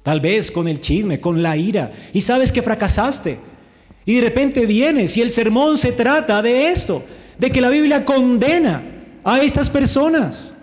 Tal 0.04 0.20
vez 0.20 0.50
con 0.50 0.68
el 0.68 0.82
chisme, 0.82 1.22
con 1.22 1.44
la 1.44 1.56
ira. 1.56 1.94
Y 2.14 2.22
sabes 2.22 2.52
que 2.52 2.64
fracasaste. 2.64 3.38
Y 4.06 4.16
de 4.16 4.22
repente 4.22 4.66
vienes 4.66 5.16
y 5.16 5.22
el 5.22 5.30
sermón 5.30 5.78
se 5.78 5.92
trata 5.92 6.42
de 6.42 6.70
esto, 6.70 7.04
de 7.38 7.52
que 7.52 7.62
la 7.62 7.70
Biblia 7.70 8.04
condena 8.04 8.99
a 9.24 9.42
estas 9.42 9.70
personas. 9.70 10.56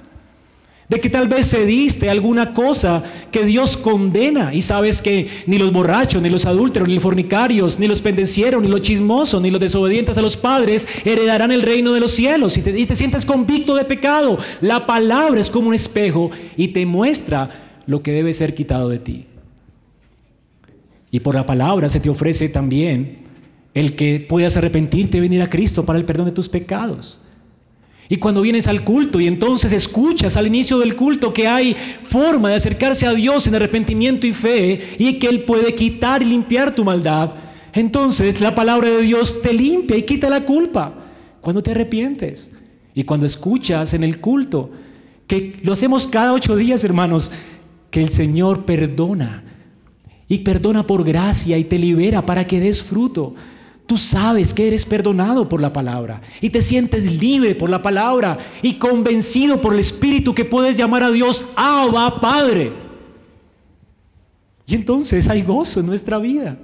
De 0.89 1.01
que 1.01 1.11
tal 1.11 1.27
vez 1.27 1.51
cediste 1.51 2.09
alguna 2.09 2.55
cosa 2.55 3.03
que 3.33 3.45
Dios 3.45 3.77
condena 3.77 4.55
y 4.55 4.63
sabes 4.63 5.03
que 5.03 5.29
ni 5.47 5.59
los 5.59 5.73
borrachos, 5.73 6.23
ni 6.23 6.31
los 6.31 6.47
adúlteros, 6.47 6.87
ni 6.87 6.95
los 6.95 7.03
fornicarios, 7.03 7.81
ni 7.81 7.89
los 7.89 8.01
pendencieros, 8.01 8.63
ni 8.63 8.69
los 8.69 8.83
chismosos, 8.83 9.43
ni 9.43 9.51
los 9.51 9.61
desobedientes 9.61 10.17
a 10.17 10.23
los 10.23 10.37
padres 10.37 10.87
heredarán 11.05 11.51
el 11.51 11.63
reino 11.63 11.93
de 11.93 11.99
los 11.99 12.13
cielos 12.13 12.57
y 12.57 12.63
te, 12.63 12.79
y 12.79 12.87
te 12.87 12.95
sientes 12.95 13.27
convicto 13.27 13.75
de 13.75 13.85
pecado. 13.85 14.39
La 14.61 14.87
palabra 14.87 15.41
es 15.41 15.51
como 15.51 15.69
un 15.69 15.75
espejo 15.75 16.31
y 16.57 16.69
te 16.69 16.87
muestra 16.87 17.51
lo 17.87 18.03
que 18.03 18.13
debe 18.13 18.33
ser 18.33 18.55
quitado 18.55 18.89
de 18.89 18.99
ti. 18.99 19.27
Y 21.11 21.21
por 21.21 21.35
la 21.35 21.47
palabra 21.47 21.89
se 21.89 21.99
te 21.99 22.11
ofrece 22.11 22.49
también 22.49 23.19
el 23.75 23.97
que 23.97 24.21
puedas 24.21 24.57
arrepentirte 24.57 25.19
y 25.19 25.21
venir 25.21 25.43
a 25.43 25.51
Cristo 25.51 25.85
para 25.85 25.99
el 25.99 26.05
perdón 26.05 26.27
de 26.27 26.33
tus 26.33 26.49
pecados. 26.49 27.19
Y 28.09 28.19
cuando 28.19 28.43
vienes 28.43 28.69
al 28.69 28.85
culto 28.85 29.21
y 29.21 29.27
entonces 29.27 29.73
escuchas 29.73 30.37
al 30.37 30.47
inicio 30.47 30.79
del 30.79 30.95
culto 30.95 31.33
que 31.33 31.49
hay 31.49 31.77
forma 32.05 32.51
de 32.51 32.57
acercarse 32.57 33.07
a 33.07 33.13
Dios 33.13 33.47
en 33.47 33.57
arrepentimiento 33.57 34.27
y 34.27 34.33
fe 34.33 34.97
y 34.99 35.15
que 35.15 35.29
Él 35.29 35.43
puede 35.43 35.75
quitar 35.75 36.23
y 36.23 36.27
limpiar 36.27 36.75
tu 36.75 36.85
maldad, 36.85 37.33
entonces 37.73 38.41
la 38.41 38.55
palabra 38.55 38.89
de 38.89 39.03
Dios 39.03 39.43
te 39.43 39.53
limpia 39.53 39.97
y 39.97 40.03
quita 40.03 40.31
la 40.31 40.45
culpa 40.45 40.95
cuando 41.41 41.63
te 41.63 41.73
arrepientes. 41.73 42.51
Y 42.95 43.05
cuando 43.05 43.27
escuchas 43.27 43.93
en 43.93 44.03
el 44.03 44.21
culto, 44.21 44.71
que 45.27 45.57
lo 45.63 45.75
hacemos 45.75 46.07
cada 46.07 46.33
ocho 46.33 46.57
días, 46.57 46.85
hermanos, 46.85 47.31
que 47.91 48.01
el 48.01 48.11
Señor 48.11 48.65
perdona 48.65 49.45
y 50.29 50.39
perdona 50.39 50.87
por 50.87 51.05
gracia 51.05 51.59
y 51.59 51.65
te 51.65 51.79
libera 51.79 52.25
para 52.25 52.45
que 52.47 52.61
des 52.61 52.83
fruto. 52.83 53.35
Tú 53.87 53.97
sabes 53.97 54.53
que 54.53 54.67
eres 54.67 54.85
perdonado 54.85 55.49
por 55.49 55.61
la 55.61 55.73
palabra 55.73 56.21
y 56.41 56.51
te 56.51 56.61
sientes 56.61 57.05
libre 57.05 57.55
por 57.55 57.71
la 57.71 57.83
palabra 57.83 58.39
y 58.61 58.75
convencido 58.75 59.61
por 59.61 59.75
el 59.75 59.81
Espíritu 59.81 60.35
que 60.35 60.45
puedes 60.45 60.77
llamar 60.77 61.05
a 61.05 61.11
Dios 61.13 61.45
Abba 61.55 62.21
Padre. 62.21 62.73
Y 64.67 64.75
entonces 64.75 65.29
hay 65.29 65.43
gozo 65.43 65.79
en 65.79 65.87
nuestra 65.87 66.19
vida. 66.19 66.59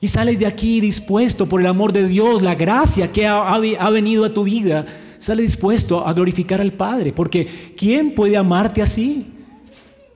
Y 0.00 0.06
sales 0.06 0.38
de 0.38 0.46
aquí 0.46 0.80
dispuesto 0.80 1.48
por 1.48 1.60
el 1.60 1.66
amor 1.66 1.92
de 1.92 2.06
Dios, 2.06 2.40
la 2.40 2.54
gracia 2.54 3.10
que 3.10 3.26
ha, 3.26 3.52
ha 3.52 3.90
venido 3.90 4.24
a 4.24 4.32
tu 4.32 4.44
vida, 4.44 4.86
sale 5.18 5.42
dispuesto 5.42 6.06
a 6.06 6.12
glorificar 6.12 6.60
al 6.60 6.74
Padre. 6.74 7.12
Porque 7.12 7.74
¿quién 7.76 8.14
puede 8.14 8.36
amarte 8.36 8.80
así? 8.80 9.26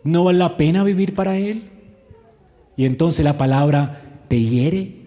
¿No 0.05 0.23
vale 0.23 0.39
la 0.39 0.57
pena 0.57 0.85
vivir 0.85 1.15
para 1.15 1.37
Él? 1.37 1.65
Y 2.77 2.85
entonces 2.85 3.25
la 3.25 3.37
palabra 3.37 4.23
te 4.29 4.41
hiere 4.41 5.00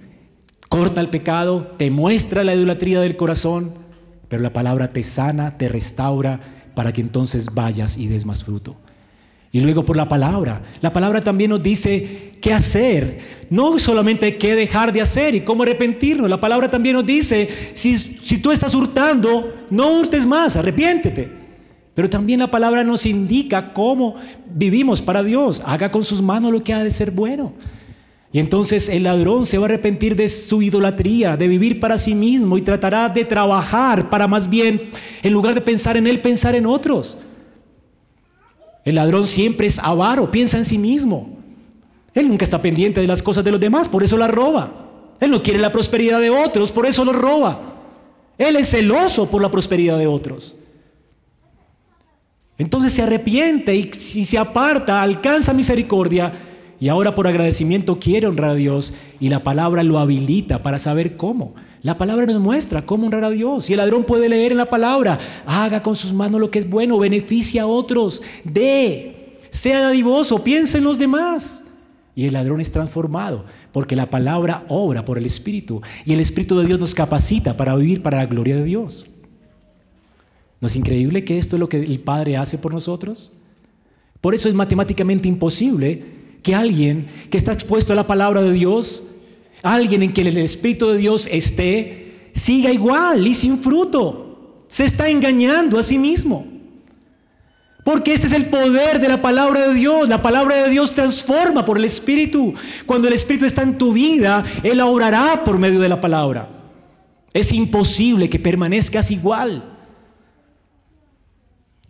corta 0.73 1.01
el 1.01 1.09
pecado, 1.09 1.75
te 1.77 1.91
muestra 1.91 2.43
la 2.43 2.55
idolatría 2.55 2.99
del 2.99 3.15
corazón, 3.15 3.75
pero 4.27 4.41
la 4.41 4.53
palabra 4.53 4.89
te 4.89 5.03
sana, 5.03 5.55
te 5.55 5.69
restaura 5.69 6.39
para 6.73 6.91
que 6.91 7.01
entonces 7.01 7.53
vayas 7.53 7.95
y 7.95 8.07
des 8.07 8.25
más 8.25 8.43
fruto. 8.43 8.75
Y 9.51 9.59
luego 9.59 9.85
por 9.85 9.95
la 9.95 10.09
palabra. 10.09 10.63
La 10.81 10.91
palabra 10.91 11.21
también 11.21 11.51
nos 11.51 11.61
dice 11.61 12.31
qué 12.41 12.53
hacer. 12.53 13.45
No 13.51 13.77
solamente 13.77 14.39
qué 14.39 14.55
dejar 14.55 14.91
de 14.91 15.01
hacer 15.01 15.35
y 15.35 15.41
cómo 15.41 15.61
arrepentirnos. 15.61 16.27
La 16.27 16.39
palabra 16.39 16.67
también 16.69 16.95
nos 16.95 17.05
dice, 17.05 17.49
si, 17.73 17.95
si 17.95 18.39
tú 18.39 18.51
estás 18.51 18.73
hurtando, 18.73 19.53
no 19.69 19.99
hurtes 19.99 20.25
más, 20.25 20.55
arrepiéntete. 20.55 21.31
Pero 21.93 22.09
también 22.09 22.39
la 22.39 22.49
palabra 22.49 22.83
nos 22.83 23.05
indica 23.05 23.73
cómo 23.73 24.15
vivimos 24.55 25.03
para 25.03 25.21
Dios. 25.21 25.61
Haga 25.63 25.91
con 25.91 26.03
sus 26.03 26.19
manos 26.19 26.51
lo 26.51 26.63
que 26.63 26.73
ha 26.73 26.83
de 26.83 26.89
ser 26.89 27.11
bueno. 27.11 27.53
Y 28.33 28.39
entonces 28.39 28.89
el 28.89 29.03
ladrón 29.03 29.45
se 29.45 29.59
va 29.59 29.65
a 29.65 29.69
arrepentir 29.69 30.15
de 30.15 30.27
su 30.27 30.63
idolatría, 30.63 31.37
de 31.37 31.47
vivir 31.47 31.79
para 31.79 31.99
sí 31.99 32.15
mismo 32.15 32.57
y 32.57 32.63
tratará 32.63 33.07
de 33.07 33.25
trabajar 33.25 34.09
para 34.09 34.27
más 34.27 34.49
bien, 34.49 34.89
en 35.21 35.31
lugar 35.31 35.53
de 35.53 35.61
pensar 35.61 35.97
en 35.97 36.07
él, 36.07 36.19
pensar 36.19 36.55
en 36.55 36.65
otros. 36.65 37.15
El 38.85 38.95
ladrón 38.95 39.27
siempre 39.27 39.67
es 39.67 39.77
avaro, 39.77 40.31
piensa 40.31 40.57
en 40.57 40.65
sí 40.65 40.79
mismo. 40.79 41.29
Él 42.15 42.27
nunca 42.27 42.43
está 42.43 42.59
pendiente 42.59 43.01
de 43.01 43.07
las 43.07 43.21
cosas 43.21 43.43
de 43.43 43.51
los 43.51 43.59
demás, 43.59 43.87
por 43.87 44.03
eso 44.03 44.17
las 44.17 44.31
roba. 44.31 44.89
Él 45.19 45.29
no 45.29 45.43
quiere 45.43 45.59
la 45.59 45.71
prosperidad 45.71 46.19
de 46.19 46.31
otros, 46.31 46.71
por 46.71 46.87
eso 46.87 47.05
los 47.05 47.15
roba. 47.15 47.75
Él 48.39 48.55
es 48.55 48.71
celoso 48.71 49.29
por 49.29 49.43
la 49.43 49.51
prosperidad 49.51 49.99
de 49.99 50.07
otros. 50.07 50.55
Entonces 52.57 52.93
se 52.93 53.03
arrepiente 53.03 53.75
y 53.75 53.91
si 53.93 54.25
se 54.25 54.39
aparta, 54.39 55.03
alcanza 55.03 55.53
misericordia 55.53 56.33
y 56.83 56.89
ahora 56.89 57.15
por 57.15 57.27
agradecimiento 57.27 57.97
quiere 57.97 58.27
honrar 58.27 58.49
a 58.49 58.55
Dios 58.55 58.93
y 59.21 59.29
la 59.29 59.41
palabra 59.41 59.83
lo 59.83 59.99
habilita 59.99 60.63
para 60.63 60.79
saber 60.79 61.15
cómo. 61.15 61.55
La 61.81 61.97
palabra 61.97 62.25
nos 62.25 62.41
muestra 62.41 62.85
cómo 62.85 63.05
honrar 63.05 63.23
a 63.23 63.29
Dios. 63.29 63.69
Y 63.69 63.73
el 63.73 63.77
ladrón 63.77 64.03
puede 64.03 64.27
leer 64.27 64.51
en 64.51 64.57
la 64.57 64.69
palabra, 64.69 65.17
haga 65.45 65.81
con 65.81 65.95
sus 65.95 66.11
manos 66.11 66.41
lo 66.41 66.51
que 66.51 66.59
es 66.59 66.69
bueno, 66.69 66.99
beneficia 66.99 67.61
a 67.61 67.67
otros, 67.67 68.21
dé, 68.43 69.39
sea 69.49 69.79
dadivoso, 69.79 70.43
piense 70.43 70.79
en 70.79 70.83
los 70.83 70.99
demás. 70.99 71.63
Y 72.15 72.25
el 72.25 72.33
ladrón 72.33 72.59
es 72.59 72.73
transformado 72.73 73.45
porque 73.71 73.95
la 73.95 74.09
palabra 74.09 74.65
obra 74.67 75.05
por 75.05 75.17
el 75.17 75.25
Espíritu 75.25 75.81
y 76.03 76.11
el 76.11 76.19
Espíritu 76.19 76.59
de 76.59 76.65
Dios 76.65 76.81
nos 76.81 76.93
capacita 76.93 77.55
para 77.55 77.77
vivir 77.77 78.01
para 78.01 78.17
la 78.17 78.25
gloria 78.25 78.57
de 78.57 78.65
Dios. 78.65 79.07
¿No 80.59 80.67
es 80.67 80.75
increíble 80.75 81.23
que 81.23 81.37
esto 81.37 81.55
es 81.55 81.61
lo 81.61 81.69
que 81.69 81.79
el 81.79 82.01
Padre 82.01 82.35
hace 82.35 82.57
por 82.57 82.73
nosotros? 82.73 83.31
Por 84.19 84.35
eso 84.35 84.49
es 84.49 84.53
matemáticamente 84.53 85.29
imposible 85.29 86.22
que 86.43 86.53
alguien 86.53 87.07
que 87.31 87.37
está 87.37 87.53
expuesto 87.53 87.93
a 87.93 87.95
la 87.95 88.05
palabra 88.05 88.41
de 88.41 88.51
Dios, 88.51 89.03
alguien 89.63 90.03
en 90.03 90.11
quien 90.11 90.27
el 90.27 90.37
Espíritu 90.37 90.89
de 90.89 90.97
Dios 90.97 91.27
esté, 91.31 92.29
siga 92.33 92.71
igual 92.71 93.25
y 93.25 93.33
sin 93.33 93.59
fruto. 93.59 94.63
Se 94.67 94.85
está 94.85 95.07
engañando 95.07 95.79
a 95.79 95.83
sí 95.83 95.97
mismo. 95.97 96.45
Porque 97.83 98.13
este 98.13 98.27
es 98.27 98.33
el 98.33 98.45
poder 98.45 98.99
de 98.99 99.09
la 99.09 99.21
palabra 99.21 99.67
de 99.67 99.73
Dios. 99.73 100.07
La 100.07 100.21
palabra 100.21 100.63
de 100.63 100.69
Dios 100.69 100.93
transforma 100.93 101.65
por 101.65 101.77
el 101.77 101.85
Espíritu. 101.85 102.53
Cuando 102.85 103.07
el 103.07 103.13
Espíritu 103.13 103.45
está 103.45 103.61
en 103.61 103.77
tu 103.77 103.93
vida, 103.93 104.43
Él 104.63 104.79
orará 104.79 105.43
por 105.43 105.57
medio 105.57 105.79
de 105.79 105.89
la 105.89 105.99
palabra. 105.99 106.49
Es 107.33 107.51
imposible 107.51 108.29
que 108.29 108.39
permanezcas 108.39 109.11
igual. 109.11 109.72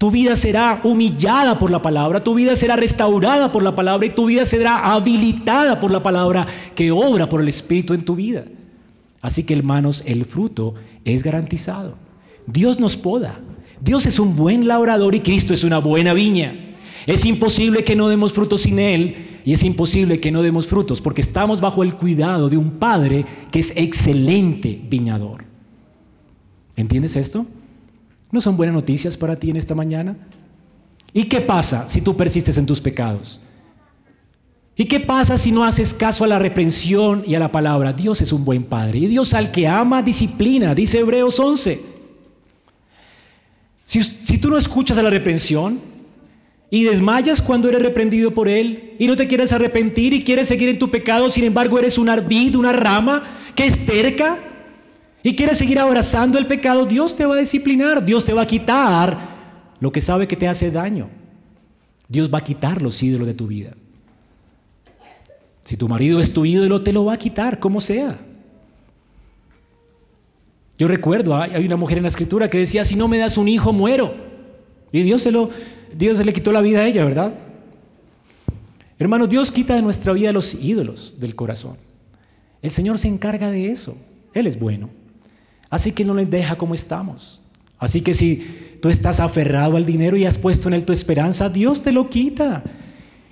Tu 0.03 0.11
vida 0.11 0.35
será 0.35 0.81
humillada 0.83 1.57
por 1.57 1.71
la 1.71 1.81
palabra, 1.81 2.21
tu 2.21 2.35
vida 2.35 2.57
será 2.57 2.75
restaurada 2.75 3.53
por 3.53 3.63
la 3.63 3.73
palabra 3.73 4.05
y 4.05 4.09
tu 4.09 4.25
vida 4.25 4.43
será 4.43 4.91
habilitada 4.91 5.79
por 5.79 5.91
la 5.91 6.03
palabra 6.03 6.45
que 6.75 6.91
obra 6.91 7.29
por 7.29 7.39
el 7.39 7.47
Espíritu 7.47 7.93
en 7.93 8.03
tu 8.03 8.13
vida. 8.13 8.43
Así 9.21 9.45
que 9.45 9.53
hermanos, 9.53 10.03
el 10.05 10.25
fruto 10.25 10.73
es 11.05 11.23
garantizado. 11.23 11.95
Dios 12.47 12.81
nos 12.81 12.97
poda. 12.97 13.39
Dios 13.79 14.05
es 14.05 14.19
un 14.19 14.35
buen 14.35 14.67
labrador 14.67 15.15
y 15.15 15.21
Cristo 15.21 15.53
es 15.53 15.63
una 15.63 15.77
buena 15.77 16.13
viña. 16.13 16.53
Es 17.07 17.23
imposible 17.23 17.85
que 17.85 17.95
no 17.95 18.09
demos 18.09 18.33
frutos 18.33 18.63
sin 18.63 18.79
Él 18.79 19.39
y 19.45 19.53
es 19.53 19.63
imposible 19.63 20.19
que 20.19 20.33
no 20.33 20.41
demos 20.41 20.67
frutos 20.67 20.99
porque 20.99 21.21
estamos 21.21 21.61
bajo 21.61 21.81
el 21.81 21.95
cuidado 21.95 22.49
de 22.49 22.57
un 22.57 22.71
Padre 22.71 23.25
que 23.51 23.59
es 23.59 23.71
excelente 23.77 24.81
viñador. 24.89 25.45
¿Entiendes 26.75 27.15
esto? 27.15 27.45
¿No 28.33 28.41
son 28.41 28.57
buenas 28.57 28.73
noticias 28.73 29.15
para 29.15 29.35
ti 29.35 29.51
en 29.51 29.57
esta 29.57 29.75
mañana? 29.75 30.17
¿Y 31.13 31.25
qué 31.25 31.39
pasa 31.39 31.87
si 31.87 32.01
tú 32.01 32.17
persistes 32.17 32.57
en 32.57 32.65
tus 32.65 32.81
pecados? 32.81 33.39
¿Y 34.75 34.85
qué 34.85 34.99
pasa 34.99 35.37
si 35.37 35.51
no 35.51 35.63
haces 35.63 35.93
caso 35.93 36.23
a 36.23 36.27
la 36.27 36.39
reprensión 36.39 37.23
y 37.27 37.35
a 37.35 37.39
la 37.39 37.51
palabra? 37.51 37.93
Dios 37.93 38.21
es 38.21 38.33
un 38.33 38.43
buen 38.43 38.63
Padre 38.63 38.97
y 38.97 39.05
Dios 39.05 39.35
al 39.35 39.51
que 39.51 39.67
ama 39.67 40.01
disciplina, 40.01 40.73
dice 40.73 40.97
Hebreos 40.97 41.39
11. 41.39 41.79
Si, 43.85 44.37
tú 44.39 44.49
no 44.49 44.57
escuchas 44.57 44.97
a 44.97 45.03
la 45.03 45.11
reprensión 45.11 45.79
y 46.71 46.85
desmayas 46.85 47.39
cuando 47.39 47.69
eres 47.69 47.83
reprendido 47.83 48.33
por 48.33 48.47
Él 48.47 48.95
y 48.97 49.05
no 49.05 49.15
te 49.15 49.27
quieres 49.27 49.51
arrepentir 49.51 50.11
y 50.15 50.23
quieres 50.23 50.47
seguir 50.47 50.69
en 50.69 50.79
tu 50.79 50.89
pecado, 50.89 51.29
sin 51.29 51.43
embargo 51.43 51.77
eres 51.77 51.99
un 51.99 52.09
vid, 52.27 52.55
una 52.55 52.73
rama 52.73 53.21
que 53.53 53.67
es 53.67 53.85
terca, 53.85 54.52
y 55.23 55.35
quieres 55.37 55.57
seguir 55.57 55.79
abrazando 55.79 56.37
el 56.37 56.47
pecado, 56.47 56.85
Dios 56.85 57.15
te 57.15 57.25
va 57.25 57.35
a 57.35 57.39
disciplinar, 57.39 58.03
Dios 58.03 58.25
te 58.25 58.33
va 58.33 58.41
a 58.41 58.47
quitar 58.47 59.17
lo 59.79 59.91
que 59.91 60.01
sabe 60.01 60.27
que 60.27 60.35
te 60.35 60.49
hace 60.49 60.69
daño. 60.69 61.09
Dios 62.09 62.31
va 62.31 62.39
a 62.39 62.43
quitar 62.43 62.81
los 62.81 63.01
ídolos 63.01 63.25
de 63.25 63.33
tu 63.33 63.47
vida. 63.47 63.73
Si 65.63 65.77
tu 65.77 65.87
marido 65.87 66.19
es 66.19 66.33
tu 66.33 66.45
ídolo, 66.45 66.83
te 66.83 66.91
lo 66.91 67.05
va 67.05 67.13
a 67.13 67.17
quitar, 67.17 67.59
como 67.59 67.79
sea. 67.79 68.19
Yo 70.77 70.87
recuerdo, 70.89 71.37
hay 71.37 71.65
una 71.65 71.77
mujer 71.77 71.97
en 71.97 72.03
la 72.03 72.09
escritura 72.09 72.49
que 72.49 72.57
decía, 72.57 72.83
si 72.83 72.97
no 72.97 73.07
me 73.07 73.17
das 73.17 73.37
un 73.37 73.47
hijo, 73.47 73.71
muero. 73.71 74.13
Y 74.91 75.03
Dios 75.03 75.21
se, 75.21 75.31
lo, 75.31 75.49
Dios 75.95 76.17
se 76.17 76.25
le 76.25 76.33
quitó 76.33 76.51
la 76.51 76.61
vida 76.61 76.81
a 76.81 76.85
ella, 76.85 77.05
¿verdad? 77.05 77.33
Hermano, 78.99 79.27
Dios 79.27 79.51
quita 79.51 79.75
de 79.75 79.81
nuestra 79.81 80.11
vida 80.11 80.33
los 80.33 80.53
ídolos 80.53 81.15
del 81.19 81.35
corazón. 81.35 81.77
El 82.61 82.71
Señor 82.71 82.99
se 82.99 83.07
encarga 83.07 83.49
de 83.51 83.71
eso. 83.71 83.97
Él 84.33 84.47
es 84.47 84.59
bueno. 84.59 84.89
Así 85.73 85.91
que 85.91 86.05
no 86.05 86.13
les 86.13 86.29
deja 86.29 86.55
como 86.55 86.75
estamos. 86.75 87.41
Así 87.79 88.01
que 88.01 88.13
si 88.13 88.45
tú 88.79 88.89
estás 88.89 89.19
aferrado 89.19 89.75
al 89.75 89.87
dinero 89.87 90.15
y 90.15 90.23
has 90.23 90.37
puesto 90.37 90.67
en 90.67 90.75
él 90.75 90.85
tu 90.85 90.93
esperanza, 90.93 91.49
Dios 91.49 91.81
te 91.81 91.91
lo 91.91 92.11
quita. 92.11 92.61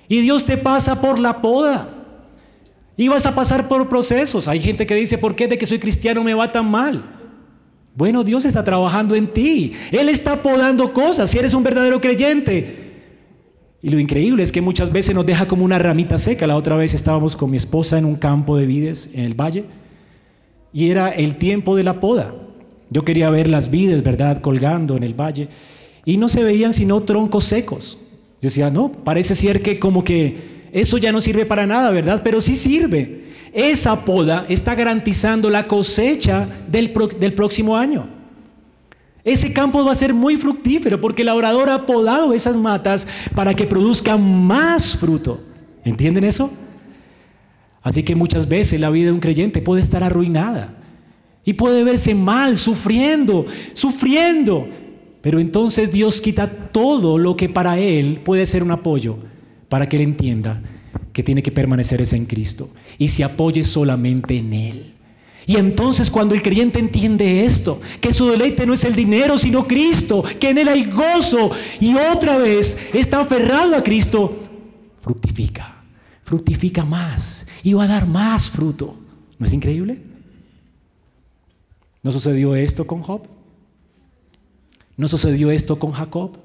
Y 0.08 0.22
Dios 0.22 0.48
te 0.48 0.58
pasa 0.58 1.02
por 1.02 1.20
la 1.20 1.40
poda. 1.40 1.90
Y 2.98 3.10
vas 3.10 3.28
a 3.28 3.36
pasar 3.36 3.68
por 3.68 3.90
procesos. 3.90 4.48
Hay 4.48 4.60
gente 4.60 4.88
que 4.88 4.96
dice, 4.96 5.20
¿por 5.20 5.36
qué 5.36 5.48
de 5.48 5.60
que 5.60 5.68
soy 5.68 5.78
cristiano 5.78 6.24
me 6.24 6.34
va 6.34 6.52
tan 6.52 6.68
mal? 6.68 7.04
Bueno, 7.96 8.24
Dios 8.24 8.44
está 8.46 8.64
trabajando 8.64 9.14
en 9.14 9.28
ti. 9.28 9.74
Él 9.92 10.10
está 10.10 10.42
podando 10.42 10.94
cosas 10.94 11.30
si 11.30 11.38
eres 11.38 11.54
un 11.54 11.62
verdadero 11.62 12.02
creyente. 12.02 13.04
Y 13.84 13.92
lo 13.92 14.00
increíble 14.00 14.42
es 14.42 14.52
que 14.52 14.62
muchas 14.62 14.92
veces 14.92 15.14
nos 15.14 15.28
deja 15.28 15.48
como 15.48 15.64
una 15.64 15.78
ramita 15.78 16.18
seca. 16.18 16.48
La 16.48 16.58
otra 16.58 16.76
vez 16.76 16.96
estábamos 16.96 17.36
con 17.36 17.52
mi 17.52 17.58
esposa 17.58 18.00
en 18.00 18.06
un 18.06 18.16
campo 18.16 18.58
de 18.58 18.66
vides 18.66 19.12
en 19.14 19.26
el 19.26 19.36
valle 19.36 19.66
y 20.74 20.90
era 20.90 21.10
el 21.10 21.38
tiempo 21.38 21.76
de 21.76 21.84
la 21.84 22.00
poda. 22.00 22.34
Yo 22.90 23.04
quería 23.04 23.30
ver 23.30 23.48
las 23.48 23.70
vides, 23.72 24.04
¿verdad?, 24.04 24.42
colgando 24.42 24.98
en 24.98 25.04
el 25.04 25.14
valle 25.14 25.48
y 26.06 26.18
no 26.18 26.30
se 26.30 26.44
veían 26.44 26.74
sino 26.74 27.02
troncos 27.02 27.46
secos. 27.46 27.98
Yo 28.42 28.48
decía, 28.48 28.70
no, 28.70 28.92
parece 28.92 29.36
ser 29.36 29.62
que 29.62 29.80
como 29.80 30.04
que 30.04 30.70
eso 30.74 30.98
ya 30.98 31.12
no 31.12 31.22
sirve 31.22 31.46
para 31.46 31.68
nada, 31.68 31.92
¿verdad? 31.92 32.22
Pero 32.24 32.42
sí 32.42 32.56
sirve. 32.56 33.22
Esa 33.54 34.04
poda 34.06 34.46
está 34.50 34.76
garantizando 34.76 35.50
la 35.50 35.68
cosecha 35.68 36.48
del, 36.68 36.94
del 37.20 37.34
próximo 37.34 37.78
año. 37.78 38.08
Ese 39.24 39.54
campo 39.54 39.86
va 39.86 39.92
a 39.92 39.96
ser 39.96 40.14
muy 40.14 40.38
fructífero 40.38 41.00
porque 41.00 41.22
el 41.22 41.28
labrador 41.28 41.70
ha 41.70 41.86
podado 41.86 42.34
esas 42.34 42.58
matas 42.58 43.08
para 43.36 43.54
que 43.54 43.68
produzcan 43.68 44.22
más 44.46 44.98
fruto. 44.98 45.42
¿Entienden 45.84 46.24
eso? 46.24 46.50
Así 47.82 48.04
que 48.04 48.16
muchas 48.16 48.48
veces 48.48 48.80
la 48.80 48.90
vida 48.90 49.08
de 49.08 49.12
un 49.12 49.20
creyente 49.20 49.62
puede 49.62 49.82
estar 49.82 50.04
arruinada 50.04 50.78
y 51.44 51.54
puede 51.54 51.84
verse 51.84 52.14
mal, 52.14 52.58
sufriendo, 52.58 53.46
sufriendo. 53.74 54.68
Pero 55.22 55.40
entonces 55.40 55.92
Dios 55.92 56.22
quita 56.22 56.48
todo 56.72 57.18
lo 57.18 57.36
que 57.36 57.50
para 57.50 57.80
él 57.80 58.22
puede 58.24 58.46
ser 58.46 58.64
un 58.64 58.72
apoyo 58.72 59.18
para 59.70 59.88
que 59.88 59.98
él 59.98 60.04
entienda 60.04 60.62
que 61.14 61.24
tiene 61.24 61.44
que 61.44 61.52
permanecer 61.52 62.04
en 62.14 62.26
Cristo 62.26 62.70
y 62.98 63.10
se 63.10 63.24
apoye 63.24 63.64
solamente 63.64 64.38
en 64.38 64.54
él. 64.54 64.94
Y 65.48 65.58
entonces 65.58 66.12
cuando 66.12 66.36
el 66.36 66.42
creyente 66.42 66.80
entiende 66.80 67.46
esto, 67.46 67.82
que 68.00 68.14
su 68.14 68.30
deleite 68.30 68.66
no 68.66 68.74
es 68.74 68.84
el 68.84 68.96
dinero, 68.96 69.38
sino 69.38 69.68
Cristo, 69.68 70.24
que 70.40 70.50
en 70.50 70.60
él 70.60 70.68
hay 70.68 70.86
gozo 70.86 71.52
y 71.80 71.96
otra 71.96 72.38
vez 72.38 72.78
está 72.94 73.22
aferrado 73.22 73.76
a 73.76 73.84
Cristo, 73.84 74.40
fructifica, 75.02 75.81
fructifica 76.32 76.86
más 76.86 77.46
y 77.62 77.74
va 77.74 77.84
a 77.84 77.88
dar 77.88 78.08
más 78.08 78.50
fruto. 78.50 78.96
¿No 79.38 79.46
es 79.46 79.52
increíble? 79.52 80.02
¿No 82.04 82.14
sucedió 82.14 82.56
esto 82.56 82.88
con 82.88 83.02
Job? 83.02 83.24
¿No 84.96 85.10
sucedió 85.10 85.52
esto 85.52 85.78
con 85.78 85.92
Jacob? 85.92 86.38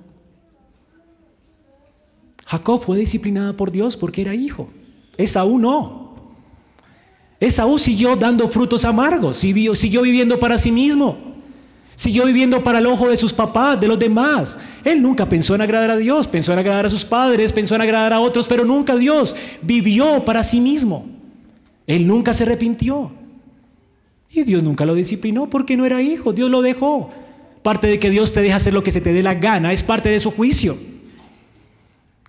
Jacob 2.47 2.81
fue 2.81 2.99
disciplinado 2.99 3.57
por 3.57 3.71
Dios 3.71 3.97
porque 3.97 4.23
era 4.23 4.35
hijo. 4.35 4.69
Esaú 5.19 5.57
no. 5.57 6.17
Esaú 7.39 7.79
siguió 7.79 8.17
dando 8.17 8.49
frutos 8.49 8.85
amargos, 8.85 9.37
siguió, 9.37 9.77
siguió 9.77 10.03
viviendo 10.03 10.41
para 10.41 10.59
sí 10.59 10.73
mismo. 10.73 11.36
Siguió 11.97 12.27
viviendo 12.27 12.63
para 12.63 12.79
el 12.79 12.87
ojo 12.87 13.09
de 13.09 13.17
sus 13.17 13.33
papás, 13.33 13.81
de 13.81 13.89
los 13.89 13.99
demás. 13.99 14.59
Él 14.85 15.01
nunca 15.03 15.29
pensó 15.29 15.55
en 15.55 15.63
agradar 15.63 15.91
a 15.91 15.97
Dios, 15.97 16.29
pensó 16.29 16.53
en 16.53 16.59
agradar 16.59 16.87
a 16.87 16.91
sus 16.91 17.05
padres, 17.05 17.53
pensó 17.53 17.75
en 17.75 17.81
agradar 17.81 18.13
a 18.13 18.21
otros, 18.21 18.47
pero 18.49 18.65
nunca 18.65 18.97
Dios. 18.97 19.35
Vivió 19.63 20.25
para 20.25 20.45
sí 20.45 20.61
mismo. 20.61 21.07
Él 21.87 22.07
nunca 22.07 22.35
se 22.35 22.43
arrepintió. 22.43 23.11
Y 24.31 24.45
Dios 24.45 24.63
nunca 24.63 24.85
lo 24.85 24.95
disciplinó 24.95 25.49
porque 25.49 25.77
no 25.77 25.87
era 25.87 26.03
hijo, 26.03 26.35
Dios 26.35 26.51
lo 26.51 26.61
dejó. 26.61 27.11
Parte 27.63 27.87
de 27.87 27.99
que 27.99 28.11
Dios 28.11 28.33
te 28.33 28.43
deja 28.43 28.57
hacer 28.57 28.75
lo 28.75 28.83
que 28.83 28.91
se 28.91 29.01
te 29.01 29.15
dé 29.15 29.23
la 29.23 29.35
gana, 29.35 29.73
es 29.73 29.83
parte 29.83 30.11
de 30.11 30.21
su 30.21 30.31
juicio. 30.31 30.77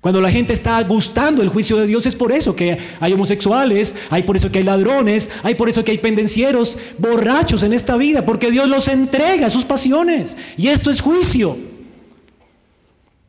Cuando 0.08 0.22
la 0.22 0.32
gente 0.32 0.54
está 0.54 0.82
gustando 0.84 1.42
el 1.42 1.50
juicio 1.50 1.76
de 1.76 1.86
Dios 1.86 2.06
es 2.06 2.16
por 2.16 2.32
eso 2.32 2.56
que 2.56 2.78
hay 3.02 3.12
homosexuales, 3.12 3.94
hay 4.10 4.24
por 4.24 4.38
eso 4.38 4.50
que 4.50 4.60
hay 4.60 4.64
ladrones, 4.64 5.30
hay 5.44 5.56
por 5.56 5.68
eso 5.68 5.84
que 5.84 5.92
hay 5.92 5.98
pendencieros, 5.98 6.78
borrachos 6.98 7.62
en 7.62 7.74
esta 7.74 7.98
vida, 7.98 8.26
porque 8.26 8.50
Dios 8.50 8.70
los 8.70 8.88
entrega 8.88 9.48
a 9.48 9.50
sus 9.50 9.66
pasiones. 9.66 10.38
Y 10.56 10.70
esto 10.70 10.92
es 10.92 11.02
juicio. 11.02 11.58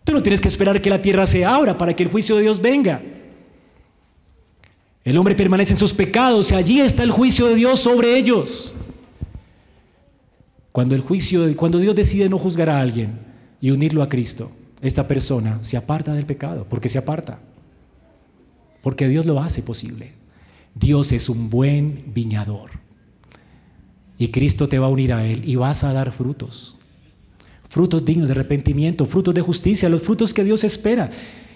Tú 0.05 0.13
no 0.13 0.23
tienes 0.23 0.41
que 0.41 0.47
esperar 0.47 0.81
que 0.81 0.89
la 0.89 1.03
tierra 1.03 1.27
se 1.27 1.45
abra 1.45 1.77
para 1.77 1.97
que 1.97 2.05
el 2.05 2.11
juicio 2.11 2.37
de 2.37 2.43
Dios 2.43 2.63
venga. 2.63 3.03
El 5.03 5.19
hombre 5.19 5.35
permanece 5.35 5.73
en 5.73 5.81
sus 5.81 5.93
pecados 5.93 6.53
y 6.53 6.55
allí 6.55 6.81
está 6.81 7.03
el 7.03 7.11
juicio 7.11 7.47
de 7.47 7.57
Dios 7.57 7.81
sobre 7.81 8.17
ellos. 8.17 8.73
Cuando 10.71 10.95
el 10.95 11.01
juicio, 11.01 11.57
cuando 11.57 11.81
Dios 11.81 11.97
decide 11.97 12.29
no 12.29 12.39
juzgar 12.39 12.71
a 12.71 12.81
alguien 12.81 13.19
y 13.61 13.73
unirlo 13.73 14.01
a 14.01 14.09
Cristo, 14.09 14.53
esta 14.81 15.09
persona 15.09 15.63
se 15.63 15.77
aparta 15.77 16.15
del 16.15 16.27
pecado, 16.27 16.67
porque 16.69 16.89
se 16.89 16.99
aparta. 16.99 17.41
Porque 18.83 19.09
Dios 19.09 19.27
lo 19.27 19.41
hace 19.41 19.63
posible. 19.63 20.13
Dios 20.75 21.13
es 21.13 21.29
un 21.29 21.51
buen 21.51 22.05
viñador. 22.15 22.71
Y 24.19 24.29
Cristo 24.29 24.69
te 24.69 24.79
va 24.79 24.87
a 24.87 24.91
unir 24.91 25.13
a 25.13 25.27
Él 25.27 25.43
y 25.49 25.57
vas 25.57 25.85
a 25.85 25.93
dar 25.93 26.13
frutos. 26.13 26.77
Frutos 27.69 28.05
dignos 28.05 28.29
de 28.29 28.33
arrepentimiento, 28.33 29.07
frutos 29.07 29.35
de 29.35 29.43
justicia, 29.43 29.89
los 29.89 30.03
frutos 30.03 30.33
que 30.33 30.45
Dios 30.45 30.65
espera. 30.65 31.11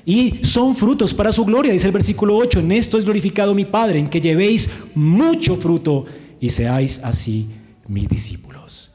Y 0.05 0.41
son 0.43 0.75
frutos 0.75 1.15
para 1.15 1.33
su 1.33 1.45
gloria, 1.45 1.73
dice 1.73 1.87
el 1.87 1.93
versículo 1.93 2.37
8. 2.37 2.61
En 2.61 2.73
esto 2.73 2.99
es 2.99 3.05
glorificado 3.05 3.55
mi 3.55 3.65
Padre, 3.65 4.01
en 4.01 4.11
que 4.11 4.21
llevéis 4.21 4.69
mucho 4.95 5.57
fruto 5.57 6.07
y 6.41 6.51
seáis 6.51 7.01
así 7.05 7.49
mis 7.87 8.09
discípulos. 8.09 8.93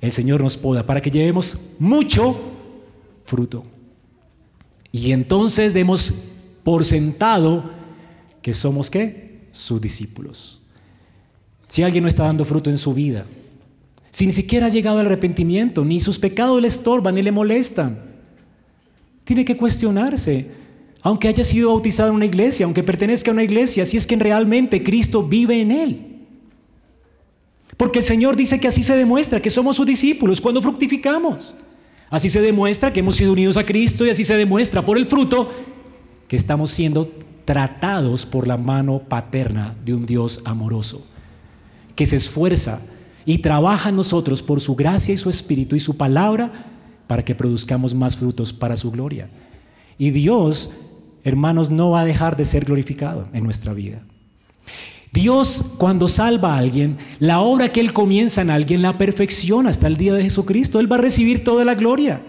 El 0.00 0.12
Señor 0.12 0.42
nos 0.42 0.56
poda 0.56 0.84
para 0.84 1.00
que 1.00 1.10
llevemos 1.10 1.58
mucho 1.78 2.57
fruto. 3.28 3.64
Y 4.90 5.12
entonces 5.12 5.74
demos 5.74 6.14
por 6.64 6.84
sentado 6.84 7.70
que 8.42 8.54
somos 8.54 8.90
qué? 8.90 9.48
Sus 9.52 9.80
discípulos. 9.80 10.60
Si 11.68 11.82
alguien 11.82 12.02
no 12.04 12.08
está 12.08 12.24
dando 12.24 12.46
fruto 12.46 12.70
en 12.70 12.78
su 12.78 12.94
vida, 12.94 13.26
si 14.10 14.26
ni 14.26 14.32
siquiera 14.32 14.66
ha 14.66 14.70
llegado 14.70 14.98
al 14.98 15.06
arrepentimiento, 15.06 15.84
ni 15.84 16.00
sus 16.00 16.18
pecados 16.18 16.60
le 16.60 16.68
estorban 16.68 17.14
ni 17.14 17.22
le 17.22 17.30
molestan, 17.30 17.98
tiene 19.24 19.44
que 19.44 19.58
cuestionarse, 19.58 20.50
aunque 21.02 21.28
haya 21.28 21.44
sido 21.44 21.68
bautizado 21.68 22.08
en 22.08 22.16
una 22.16 22.24
iglesia, 22.24 22.64
aunque 22.64 22.82
pertenezca 22.82 23.30
a 23.30 23.34
una 23.34 23.44
iglesia, 23.44 23.84
si 23.84 23.98
es 23.98 24.06
que 24.06 24.16
realmente 24.16 24.82
Cristo 24.82 25.22
vive 25.22 25.60
en 25.60 25.70
él. 25.70 26.06
Porque 27.76 27.98
el 27.98 28.04
Señor 28.04 28.36
dice 28.36 28.58
que 28.58 28.68
así 28.68 28.82
se 28.82 28.96
demuestra 28.96 29.40
que 29.40 29.50
somos 29.50 29.76
sus 29.76 29.86
discípulos 29.86 30.40
cuando 30.40 30.62
fructificamos. 30.62 31.54
Así 32.10 32.28
se 32.30 32.40
demuestra 32.40 32.92
que 32.92 33.00
hemos 33.00 33.16
sido 33.16 33.32
unidos 33.32 33.56
a 33.56 33.64
Cristo 33.64 34.06
y 34.06 34.10
así 34.10 34.24
se 34.24 34.36
demuestra 34.36 34.84
por 34.84 34.96
el 34.96 35.06
fruto 35.06 35.52
que 36.26 36.36
estamos 36.36 36.70
siendo 36.70 37.10
tratados 37.44 38.26
por 38.26 38.46
la 38.46 38.56
mano 38.56 39.00
paterna 39.08 39.74
de 39.84 39.94
un 39.94 40.06
Dios 40.06 40.40
amoroso, 40.44 41.06
que 41.96 42.06
se 42.06 42.16
esfuerza 42.16 42.80
y 43.24 43.38
trabaja 43.38 43.90
en 43.90 43.96
nosotros 43.96 44.42
por 44.42 44.60
su 44.60 44.74
gracia 44.74 45.14
y 45.14 45.18
su 45.18 45.30
espíritu 45.30 45.76
y 45.76 45.80
su 45.80 45.96
palabra 45.96 46.66
para 47.06 47.24
que 47.24 47.34
produzcamos 47.34 47.94
más 47.94 48.16
frutos 48.16 48.52
para 48.52 48.76
su 48.76 48.90
gloria. 48.90 49.28
Y 49.98 50.10
Dios, 50.10 50.70
hermanos, 51.24 51.70
no 51.70 51.90
va 51.90 52.00
a 52.00 52.04
dejar 52.04 52.36
de 52.36 52.44
ser 52.44 52.64
glorificado 52.64 53.28
en 53.32 53.44
nuestra 53.44 53.72
vida. 53.72 54.02
Dios 55.12 55.64
cuando 55.78 56.08
salva 56.08 56.54
a 56.54 56.58
alguien, 56.58 56.98
la 57.18 57.40
obra 57.40 57.70
que 57.70 57.80
Él 57.80 57.92
comienza 57.92 58.42
en 58.42 58.50
alguien 58.50 58.82
la 58.82 58.98
perfecciona 58.98 59.70
hasta 59.70 59.86
el 59.86 59.96
día 59.96 60.14
de 60.14 60.22
Jesucristo. 60.22 60.80
Él 60.80 60.90
va 60.90 60.96
a 60.96 61.00
recibir 61.00 61.44
toda 61.44 61.64
la 61.64 61.74
gloria. 61.74 62.22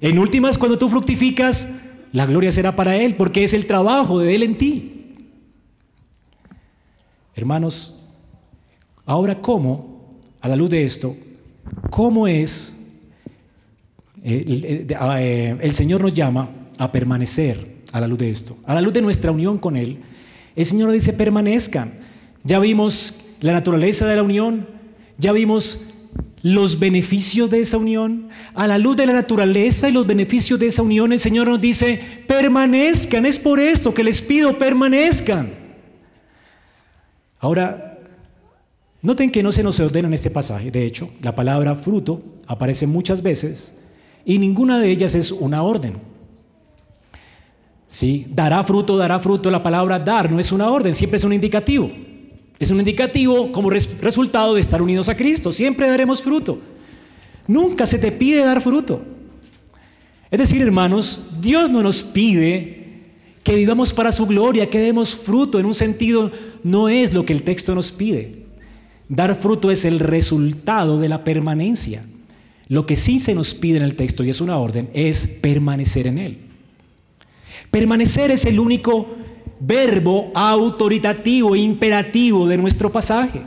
En 0.00 0.18
últimas, 0.18 0.58
cuando 0.58 0.78
tú 0.78 0.88
fructificas, 0.88 1.68
la 2.12 2.26
gloria 2.26 2.52
será 2.52 2.76
para 2.76 2.96
Él 2.96 3.16
porque 3.16 3.44
es 3.44 3.54
el 3.54 3.66
trabajo 3.66 4.18
de 4.18 4.34
Él 4.34 4.42
en 4.42 4.58
ti. 4.58 5.16
Hermanos, 7.34 7.96
ahora 9.06 9.40
cómo, 9.40 10.20
a 10.40 10.48
la 10.48 10.56
luz 10.56 10.70
de 10.70 10.84
esto, 10.84 11.16
cómo 11.90 12.26
es 12.26 12.74
eh, 14.24 14.86
eh, 14.88 15.56
el 15.60 15.74
Señor 15.74 16.02
nos 16.02 16.14
llama 16.14 16.50
a 16.78 16.92
permanecer 16.92 17.82
a 17.90 18.00
la 18.00 18.06
luz 18.06 18.18
de 18.18 18.30
esto, 18.30 18.56
a 18.64 18.74
la 18.74 18.80
luz 18.80 18.92
de 18.92 19.02
nuestra 19.02 19.32
unión 19.32 19.58
con 19.58 19.76
Él. 19.76 19.98
El 20.54 20.66
Señor 20.66 20.92
dice, 20.92 21.12
permanezcan. 21.12 22.00
Ya 22.44 22.58
vimos 22.58 23.18
la 23.40 23.52
naturaleza 23.52 24.06
de 24.06 24.16
la 24.16 24.22
unión, 24.22 24.66
ya 25.18 25.32
vimos 25.32 25.80
los 26.42 26.78
beneficios 26.78 27.50
de 27.50 27.60
esa 27.60 27.78
unión. 27.78 28.28
A 28.54 28.66
la 28.66 28.78
luz 28.78 28.96
de 28.96 29.06
la 29.06 29.12
naturaleza 29.12 29.88
y 29.88 29.92
los 29.92 30.06
beneficios 30.06 30.58
de 30.58 30.66
esa 30.66 30.82
unión, 30.82 31.12
el 31.12 31.20
Señor 31.20 31.48
nos 31.48 31.60
dice, 31.60 32.24
permanezcan. 32.26 33.26
Es 33.26 33.38
por 33.38 33.60
esto 33.60 33.94
que 33.94 34.04
les 34.04 34.20
pido, 34.20 34.58
permanezcan. 34.58 35.54
Ahora, 37.38 37.98
noten 39.02 39.30
que 39.30 39.42
no 39.42 39.52
se 39.52 39.62
nos 39.62 39.78
ordena 39.80 40.08
en 40.08 40.14
este 40.14 40.30
pasaje. 40.30 40.70
De 40.70 40.84
hecho, 40.84 41.10
la 41.20 41.34
palabra 41.34 41.76
fruto 41.76 42.22
aparece 42.46 42.86
muchas 42.86 43.22
veces 43.22 43.74
y 44.24 44.38
ninguna 44.38 44.78
de 44.78 44.90
ellas 44.90 45.14
es 45.14 45.32
una 45.32 45.62
orden. 45.62 45.98
¿Sí? 47.86 48.26
Dará 48.30 48.64
fruto, 48.64 48.96
dará 48.96 49.18
fruto, 49.18 49.50
la 49.50 49.62
palabra 49.62 49.98
dar 49.98 50.30
no 50.30 50.40
es 50.40 50.50
una 50.50 50.70
orden, 50.70 50.94
siempre 50.94 51.18
es 51.18 51.24
un 51.24 51.32
indicativo. 51.32 51.90
Es 52.62 52.70
un 52.70 52.78
indicativo 52.78 53.50
como 53.50 53.70
resultado 53.70 54.54
de 54.54 54.60
estar 54.60 54.80
unidos 54.80 55.08
a 55.08 55.16
Cristo, 55.16 55.50
siempre 55.50 55.88
daremos 55.88 56.22
fruto. 56.22 56.60
Nunca 57.48 57.86
se 57.86 57.98
te 57.98 58.12
pide 58.12 58.44
dar 58.44 58.62
fruto. 58.62 59.02
Es 60.30 60.38
decir, 60.38 60.62
hermanos, 60.62 61.20
Dios 61.40 61.70
no 61.70 61.82
nos 61.82 62.04
pide 62.04 63.00
que 63.42 63.56
vivamos 63.56 63.92
para 63.92 64.12
su 64.12 64.26
gloria, 64.26 64.70
que 64.70 64.78
demos 64.78 65.12
fruto. 65.12 65.58
En 65.58 65.66
un 65.66 65.74
sentido, 65.74 66.30
no 66.62 66.88
es 66.88 67.12
lo 67.12 67.24
que 67.24 67.32
el 67.32 67.42
texto 67.42 67.74
nos 67.74 67.90
pide. 67.90 68.44
Dar 69.08 69.34
fruto 69.34 69.72
es 69.72 69.84
el 69.84 69.98
resultado 69.98 71.00
de 71.00 71.08
la 71.08 71.24
permanencia. 71.24 72.04
Lo 72.68 72.86
que 72.86 72.94
sí 72.94 73.18
se 73.18 73.34
nos 73.34 73.54
pide 73.54 73.78
en 73.78 73.82
el 73.82 73.96
texto, 73.96 74.22
y 74.22 74.30
es 74.30 74.40
una 74.40 74.56
orden, 74.56 74.88
es 74.94 75.26
permanecer 75.26 76.06
en 76.06 76.18
Él. 76.18 76.38
Permanecer 77.72 78.30
es 78.30 78.44
el 78.44 78.60
único 78.60 79.16
verbo 79.64 80.30
autoritativo 80.34 81.54
imperativo 81.54 82.46
de 82.46 82.58
nuestro 82.58 82.90
pasaje. 82.90 83.42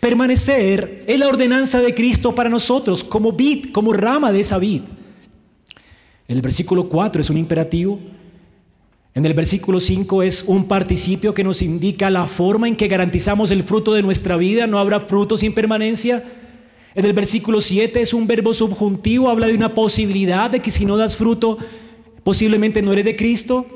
Permanecer 0.00 1.04
es 1.06 1.18
la 1.18 1.28
ordenanza 1.28 1.80
de 1.80 1.94
Cristo 1.94 2.34
para 2.34 2.48
nosotros 2.48 3.04
como 3.04 3.32
vid, 3.32 3.70
como 3.72 3.92
rama 3.92 4.32
de 4.32 4.40
esa 4.40 4.58
vid. 4.58 4.82
En 6.26 6.36
el 6.36 6.42
versículo 6.42 6.88
4 6.88 7.20
es 7.20 7.30
un 7.30 7.36
imperativo. 7.36 8.00
En 9.14 9.26
el 9.26 9.34
versículo 9.34 9.78
5 9.78 10.22
es 10.22 10.42
un 10.46 10.66
participio 10.66 11.34
que 11.34 11.44
nos 11.44 11.62
indica 11.62 12.10
la 12.10 12.26
forma 12.26 12.66
en 12.66 12.76
que 12.76 12.88
garantizamos 12.88 13.50
el 13.50 13.62
fruto 13.62 13.92
de 13.92 14.02
nuestra 14.02 14.36
vida. 14.36 14.66
No 14.66 14.78
habrá 14.78 15.00
fruto 15.00 15.36
sin 15.36 15.52
permanencia. 15.52 16.24
En 16.94 17.04
el 17.04 17.12
versículo 17.12 17.60
7 17.60 18.00
es 18.00 18.14
un 18.14 18.26
verbo 18.26 18.54
subjuntivo, 18.54 19.28
habla 19.28 19.48
de 19.48 19.54
una 19.54 19.74
posibilidad 19.74 20.50
de 20.50 20.60
que 20.60 20.70
si 20.70 20.84
no 20.84 20.96
das 20.96 21.16
fruto, 21.16 21.58
posiblemente 22.22 22.82
no 22.82 22.92
eres 22.92 23.04
de 23.04 23.16
Cristo, 23.16 23.66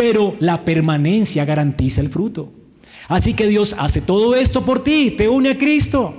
pero 0.00 0.34
la 0.40 0.64
permanencia 0.64 1.44
garantiza 1.44 2.00
el 2.00 2.08
fruto. 2.08 2.50
Así 3.06 3.34
que 3.34 3.46
Dios 3.46 3.76
hace 3.78 4.00
todo 4.00 4.34
esto 4.34 4.64
por 4.64 4.82
ti, 4.82 5.10
te 5.10 5.28
une 5.28 5.50
a 5.50 5.58
Cristo, 5.58 6.14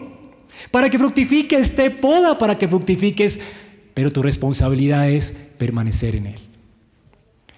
para 0.70 0.88
que 0.92 1.00
fructifiques, 1.00 1.76
te 1.76 1.90
poda 1.90 2.38
para 2.38 2.60
que 2.60 2.68
fructifiques, 2.68 3.40
pero 3.96 4.12
tu 4.12 4.22
responsabilidad 4.22 5.10
es 5.10 5.36
permanecer 5.58 6.16
en 6.16 6.28
Él. 6.28 6.40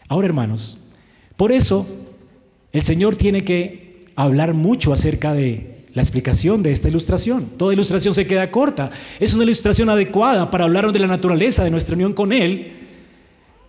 Ahora, 0.08 0.28
hermanos, 0.28 0.80
por 1.36 1.52
eso 1.52 1.86
el 2.72 2.84
Señor 2.84 3.18
tiene 3.18 3.42
que 3.42 4.06
hablar 4.16 4.54
mucho 4.54 4.94
acerca 4.94 5.34
de 5.34 5.84
la 5.94 6.04
explicación 6.04 6.64
de 6.64 6.72
esta 6.72 6.88
ilustración. 6.88 7.50
Toda 7.58 7.74
ilustración 7.74 8.16
se 8.16 8.28
queda 8.28 8.50
corta. 8.50 8.92
Es 9.20 9.34
una 9.34 9.44
ilustración 9.44 9.90
adecuada 9.90 10.50
para 10.50 10.64
hablarnos 10.64 10.94
de 10.94 11.00
la 11.00 11.08
naturaleza 11.08 11.66
de 11.66 11.70
nuestra 11.70 11.96
unión 11.96 12.14
con 12.14 12.32
Él, 12.32 12.72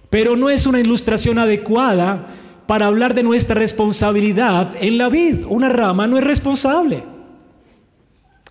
pero 0.08 0.36
no 0.36 0.50
es 0.50 0.66
una 0.66 0.78
ilustración 0.78 1.40
adecuada 1.40 2.42
para 2.66 2.86
hablar 2.86 3.14
de 3.14 3.22
nuestra 3.22 3.54
responsabilidad 3.54 4.74
en 4.80 4.98
la 4.98 5.08
vida. 5.08 5.46
Una 5.48 5.68
rama 5.68 6.06
no 6.06 6.18
es 6.18 6.24
responsable, 6.24 7.02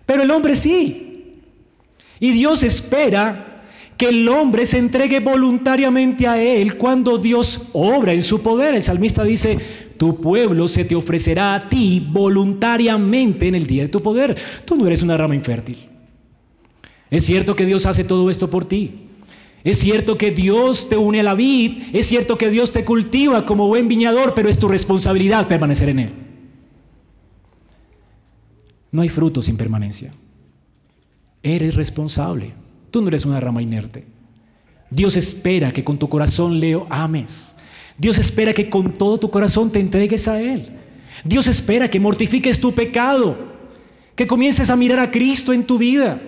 pero 0.06 0.22
el 0.22 0.30
hombre 0.30 0.56
sí. 0.56 1.40
Y 2.20 2.32
Dios 2.32 2.62
espera 2.62 3.62
que 3.96 4.08
el 4.08 4.28
hombre 4.28 4.66
se 4.66 4.78
entregue 4.78 5.20
voluntariamente 5.20 6.26
a 6.26 6.40
Él 6.40 6.76
cuando 6.76 7.18
Dios 7.18 7.68
obra 7.72 8.12
en 8.12 8.22
su 8.22 8.42
poder. 8.42 8.74
El 8.74 8.82
salmista 8.82 9.24
dice, 9.24 9.58
tu 9.96 10.20
pueblo 10.20 10.68
se 10.68 10.84
te 10.84 10.94
ofrecerá 10.94 11.54
a 11.54 11.68
ti 11.68 12.04
voluntariamente 12.10 13.48
en 13.48 13.54
el 13.54 13.66
día 13.66 13.82
de 13.82 13.88
tu 13.88 14.02
poder. 14.02 14.36
Tú 14.64 14.76
no 14.76 14.86
eres 14.86 15.02
una 15.02 15.16
rama 15.16 15.34
infértil. 15.34 15.88
Es 17.10 17.24
cierto 17.24 17.54
que 17.54 17.66
Dios 17.66 17.86
hace 17.86 18.04
todo 18.04 18.30
esto 18.30 18.50
por 18.50 18.64
ti. 18.64 19.04
Es 19.64 19.78
cierto 19.78 20.18
que 20.18 20.30
Dios 20.30 20.90
te 20.90 20.98
une 20.98 21.20
a 21.20 21.22
la 21.22 21.34
vid. 21.34 21.84
Es 21.94 22.06
cierto 22.06 22.36
que 22.36 22.50
Dios 22.50 22.70
te 22.70 22.84
cultiva 22.84 23.46
como 23.46 23.66
buen 23.66 23.88
viñador, 23.88 24.34
pero 24.34 24.50
es 24.50 24.58
tu 24.58 24.68
responsabilidad 24.68 25.48
permanecer 25.48 25.88
en 25.88 25.98
Él. 26.00 26.12
No 28.92 29.00
hay 29.00 29.08
fruto 29.08 29.40
sin 29.40 29.56
permanencia. 29.56 30.12
Eres 31.42 31.74
responsable. 31.74 32.52
Tú 32.90 33.00
no 33.00 33.08
eres 33.08 33.24
una 33.24 33.40
rama 33.40 33.62
inerte. 33.62 34.04
Dios 34.90 35.16
espera 35.16 35.72
que 35.72 35.82
con 35.82 35.98
tu 35.98 36.08
corazón 36.10 36.60
leo 36.60 36.86
ames. 36.90 37.56
Dios 37.96 38.18
espera 38.18 38.52
que 38.52 38.68
con 38.68 38.92
todo 38.92 39.18
tu 39.18 39.30
corazón 39.30 39.70
te 39.70 39.80
entregues 39.80 40.28
a 40.28 40.40
Él. 40.40 40.68
Dios 41.24 41.46
espera 41.46 41.90
que 41.90 42.00
mortifiques 42.00 42.60
tu 42.60 42.72
pecado, 42.74 43.36
que 44.14 44.26
comiences 44.26 44.68
a 44.68 44.76
mirar 44.76 45.00
a 45.00 45.10
Cristo 45.10 45.52
en 45.52 45.64
tu 45.64 45.78
vida. 45.78 46.20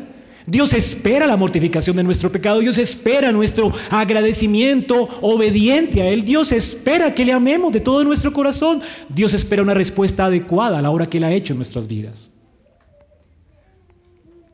Dios 0.46 0.72
espera 0.72 1.26
la 1.26 1.36
mortificación 1.36 1.96
de 1.96 2.04
nuestro 2.04 2.30
pecado, 2.30 2.60
Dios 2.60 2.78
espera 2.78 3.32
nuestro 3.32 3.72
agradecimiento 3.90 5.08
obediente 5.20 6.02
a 6.02 6.08
Él, 6.08 6.22
Dios 6.22 6.52
espera 6.52 7.14
que 7.14 7.24
le 7.24 7.32
amemos 7.32 7.72
de 7.72 7.80
todo 7.80 8.04
nuestro 8.04 8.32
corazón, 8.32 8.82
Dios 9.08 9.34
espera 9.34 9.62
una 9.62 9.74
respuesta 9.74 10.26
adecuada 10.26 10.78
a 10.78 10.82
la 10.82 10.90
hora 10.90 11.06
que 11.06 11.18
Él 11.18 11.24
ha 11.24 11.32
hecho 11.32 11.52
en 11.52 11.58
nuestras 11.58 11.86
vidas. 11.86 12.30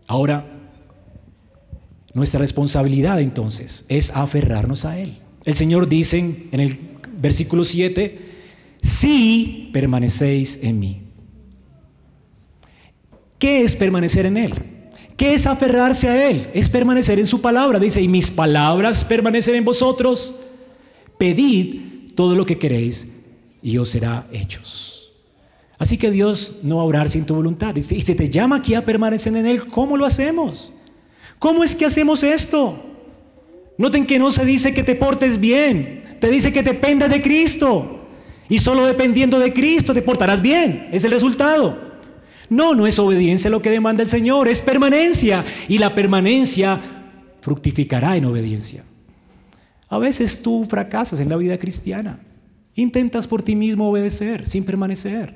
Ahora, 0.07 0.53
Nuestra 2.15 2.41
responsabilidad 2.41 3.21
entonces 3.21 3.87
es 3.89 4.11
aferrarnos 4.11 4.85
a 4.85 4.99
Él. 4.99 5.19
El 5.45 5.55
Señor 5.55 5.89
dice 5.89 6.19
en 6.19 6.61
el 6.61 6.79
versículo 7.17 7.65
7, 7.65 8.19
si 8.83 9.71
permanecéis 9.73 10.59
en 10.63 10.79
mí. 10.79 11.03
¿Qué 13.39 13.63
es 13.63 13.75
permanecer 13.77 14.27
en 14.27 14.37
Él? 14.37 14.55
¿Qué 15.23 15.35
es 15.35 15.47
aferrarse 15.47 16.09
a 16.09 16.29
Él? 16.29 16.49
Es 16.53 16.69
permanecer 16.69 17.21
en 17.21 17.29
su 17.29 17.41
palabra. 17.41 17.79
Dice, 17.79 18.03
y 18.03 18.09
mis 18.09 18.29
palabras 18.29 19.05
permanecen 19.05 19.55
en 19.55 19.65
vosotros. 19.65 20.35
Pedid 21.17 22.13
todo 22.17 22.35
lo 22.35 22.45
que 22.45 22.59
queréis 22.59 23.09
y 23.63 23.79
os 23.79 23.91
será 23.91 24.27
hechos. 24.33 25.13
Así 25.79 25.97
que 25.97 26.11
Dios 26.11 26.57
no 26.65 26.79
va 26.79 26.83
a 26.83 26.87
orar 26.87 27.09
sin 27.09 27.25
tu 27.25 27.37
voluntad. 27.37 27.73
Dice, 27.73 27.95
y 27.95 28.01
si 28.01 28.17
te 28.17 28.31
llama 28.31 28.57
aquí 28.57 28.75
a 28.75 28.85
permanecer 28.85 29.37
en 29.37 29.47
Él, 29.47 29.69
¿cómo 29.69 29.97
lo 29.97 30.07
hacemos? 30.07 30.73
¿Cómo 31.39 31.63
es 31.63 31.77
que 31.77 31.85
hacemos 31.85 32.25
esto? 32.25 32.83
Noten 33.79 34.07
que 34.07 34.19
no 34.19 34.33
se 34.33 34.45
dice 34.45 34.75
que 34.75 34.83
te 34.83 34.97
portes 34.97 35.39
bien, 35.39 36.17
te 36.21 36.31
dice 36.31 36.53
que 36.53 36.65
dependas 36.65 37.11
de 37.11 37.23
Cristo. 37.23 38.09
Y 38.49 38.59
solo 38.59 38.87
dependiendo 38.87 39.39
de 39.39 39.53
Cristo 39.53 39.95
te 39.95 40.03
portarás 40.03 40.43
bien, 40.43 40.89
es 40.91 41.05
el 41.05 41.13
resultado. 41.13 41.82
No, 42.53 42.75
no 42.75 42.87
es 42.87 42.99
obediencia 42.99 43.49
lo 43.49 43.63
que 43.63 43.71
demanda 43.71 44.03
el 44.03 44.11
Señor, 44.11 44.47
es 44.47 44.61
permanencia. 44.61 45.43
Y 45.69 45.79
la 45.79 45.95
permanencia 45.95 46.79
fructificará 47.41 48.15
en 48.19 48.27
obediencia. 48.27 48.85
A 49.89 49.97
veces 49.97 50.43
tú 50.43 50.65
fracasas 50.65 51.19
en 51.21 51.31
la 51.31 51.37
vida 51.37 51.57
cristiana. 51.57 52.21
Intentas 52.75 53.27
por 53.27 53.43
ti 53.43 53.57
mismo 53.57 53.89
obedecer 53.89 54.47
sin 54.47 54.65
permanecer. 54.65 55.35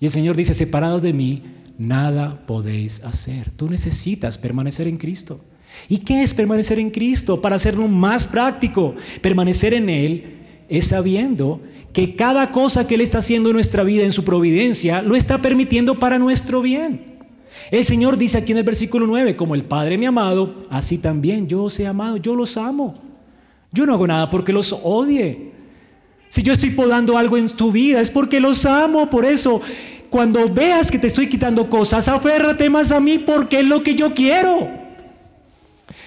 Y 0.00 0.04
el 0.04 0.10
Señor 0.10 0.36
dice, 0.36 0.52
separados 0.52 1.00
de 1.00 1.14
mí, 1.14 1.42
nada 1.78 2.46
podéis 2.46 3.02
hacer. 3.02 3.50
Tú 3.52 3.70
necesitas 3.70 4.36
permanecer 4.36 4.86
en 4.86 4.98
Cristo. 4.98 5.42
¿Y 5.88 5.98
qué 5.98 6.22
es 6.22 6.34
permanecer 6.34 6.78
en 6.78 6.90
Cristo? 6.90 7.40
Para 7.40 7.56
hacerlo 7.56 7.88
más 7.88 8.26
práctico, 8.26 8.94
permanecer 9.22 9.72
en 9.72 9.88
Él 9.88 10.43
es 10.68 10.86
sabiendo 10.88 11.60
que 11.92 12.16
cada 12.16 12.50
cosa 12.50 12.86
que 12.86 12.96
Él 12.96 13.00
está 13.00 13.18
haciendo 13.18 13.50
en 13.50 13.54
nuestra 13.54 13.84
vida, 13.84 14.04
en 14.04 14.12
su 14.12 14.24
providencia, 14.24 15.02
lo 15.02 15.16
está 15.16 15.40
permitiendo 15.40 15.98
para 15.98 16.18
nuestro 16.18 16.60
bien. 16.60 17.14
El 17.70 17.84
Señor 17.84 18.18
dice 18.18 18.38
aquí 18.38 18.52
en 18.52 18.58
el 18.58 18.64
versículo 18.64 19.06
9, 19.06 19.36
como 19.36 19.54
el 19.54 19.64
Padre 19.64 19.96
me 19.96 20.06
ha 20.06 20.08
amado, 20.08 20.66
así 20.70 20.98
también 20.98 21.46
yo 21.48 21.64
os 21.64 21.78
amado, 21.80 22.16
yo 22.16 22.34
los 22.34 22.56
amo. 22.56 23.00
Yo 23.72 23.86
no 23.86 23.94
hago 23.94 24.06
nada 24.06 24.30
porque 24.30 24.52
los 24.52 24.72
odie. 24.72 25.52
Si 26.28 26.42
yo 26.42 26.52
estoy 26.52 26.70
podando 26.70 27.16
algo 27.16 27.36
en 27.36 27.46
tu 27.46 27.70
vida 27.70 28.00
es 28.00 28.10
porque 28.10 28.40
los 28.40 28.66
amo, 28.66 29.08
por 29.08 29.24
eso 29.24 29.60
cuando 30.10 30.48
veas 30.48 30.90
que 30.90 30.98
te 30.98 31.08
estoy 31.08 31.28
quitando 31.28 31.68
cosas, 31.68 32.06
aférrate 32.08 32.70
más 32.70 32.92
a 32.92 33.00
mí 33.00 33.18
porque 33.18 33.60
es 33.60 33.66
lo 33.66 33.82
que 33.82 33.94
yo 33.94 34.14
quiero. 34.14 34.83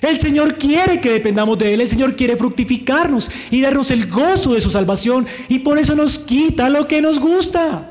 El 0.02 0.20
Señor 0.20 0.58
quiere 0.58 1.02
que 1.02 1.12
dependamos 1.12 1.58
de 1.58 1.74
Él, 1.74 1.82
el 1.82 1.90
Señor 1.90 2.16
quiere 2.16 2.36
fructificarnos 2.36 3.32
y 3.50 3.62
darnos 3.62 3.90
el 3.92 4.10
gozo 4.10 4.54
de 4.54 4.62
su 4.62 4.70
salvación 4.70 5.26
y 5.50 5.60
por 5.60 5.80
eso 5.80 5.96
nos 5.96 6.20
quita 6.20 6.70
lo 6.70 6.88
que 6.88 7.02
nos 7.02 7.20
gusta. 7.20 7.90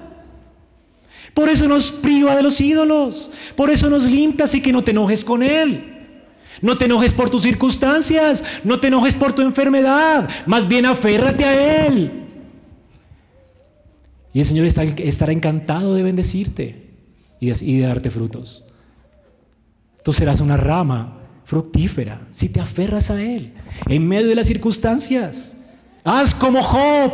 Por 1.35 1.49
eso 1.49 1.69
nos 1.69 1.91
priva 1.91 2.37
de 2.37 2.43
los 2.43 2.61
ídolos, 2.61 3.31
por 3.57 3.71
eso 3.71 3.91
nos 3.91 4.05
limpia 4.05 4.45
así 4.45 4.63
que 4.63 4.73
no 4.73 4.85
te 4.85 4.93
enojes 4.93 5.25
con 5.25 5.43
Él. 5.43 5.93
No 6.63 6.79
te 6.79 6.87
enojes 6.87 7.13
por 7.13 7.29
tus 7.29 7.43
circunstancias, 7.43 8.43
no 8.65 8.81
te 8.81 8.87
enojes 8.87 9.15
por 9.15 9.35
tu 9.35 9.43
enfermedad, 9.43 10.31
más 10.47 10.67
bien 10.67 10.87
aférrate 10.87 11.45
a 11.45 11.87
Él. 11.87 12.25
Y 14.33 14.39
el 14.41 14.45
Señor 14.45 14.67
estará 14.67 15.33
encantado 15.33 15.95
de 15.95 16.03
bendecirte 16.03 16.91
y 17.41 17.77
de 17.79 17.87
darte 17.87 18.11
frutos. 18.11 18.65
Tú 20.03 20.13
serás 20.13 20.41
una 20.41 20.57
rama 20.57 21.16
fructífera 21.47 22.27
si 22.33 22.49
te 22.49 22.61
aferras 22.61 23.11
a 23.11 23.23
Él 23.23 23.53
en 23.89 24.07
medio 24.07 24.29
de 24.29 24.35
las 24.35 24.49
circunstancias. 24.49 25.57
Haz 26.05 26.35
como 26.35 26.63
Job, 26.63 27.13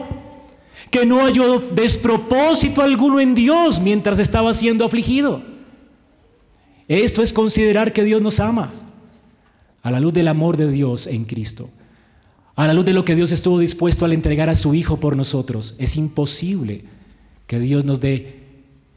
que 0.90 1.06
no 1.06 1.20
halló 1.20 1.58
despropósito 1.58 2.82
alguno 2.82 3.20
en 3.20 3.34
Dios 3.34 3.80
mientras 3.80 4.18
estaba 4.18 4.52
siendo 4.54 4.84
afligido. 4.84 5.42
Esto 6.88 7.22
es 7.22 7.32
considerar 7.32 7.92
que 7.92 8.04
Dios 8.04 8.20
nos 8.20 8.40
ama 8.40 8.72
a 9.82 9.90
la 9.90 10.00
luz 10.00 10.12
del 10.12 10.28
amor 10.28 10.56
de 10.56 10.70
Dios 10.70 11.06
en 11.06 11.24
Cristo, 11.24 11.70
a 12.56 12.66
la 12.66 12.74
luz 12.74 12.84
de 12.84 12.92
lo 12.92 13.04
que 13.04 13.14
Dios 13.14 13.32
estuvo 13.32 13.58
dispuesto 13.58 14.04
al 14.04 14.12
entregar 14.12 14.50
a 14.50 14.54
su 14.54 14.74
Hijo 14.74 14.98
por 14.98 15.16
nosotros. 15.16 15.74
Es 15.78 15.96
imposible 15.96 16.84
que 17.46 17.60
Dios 17.60 17.84
nos 17.84 18.00
dé 18.00 18.40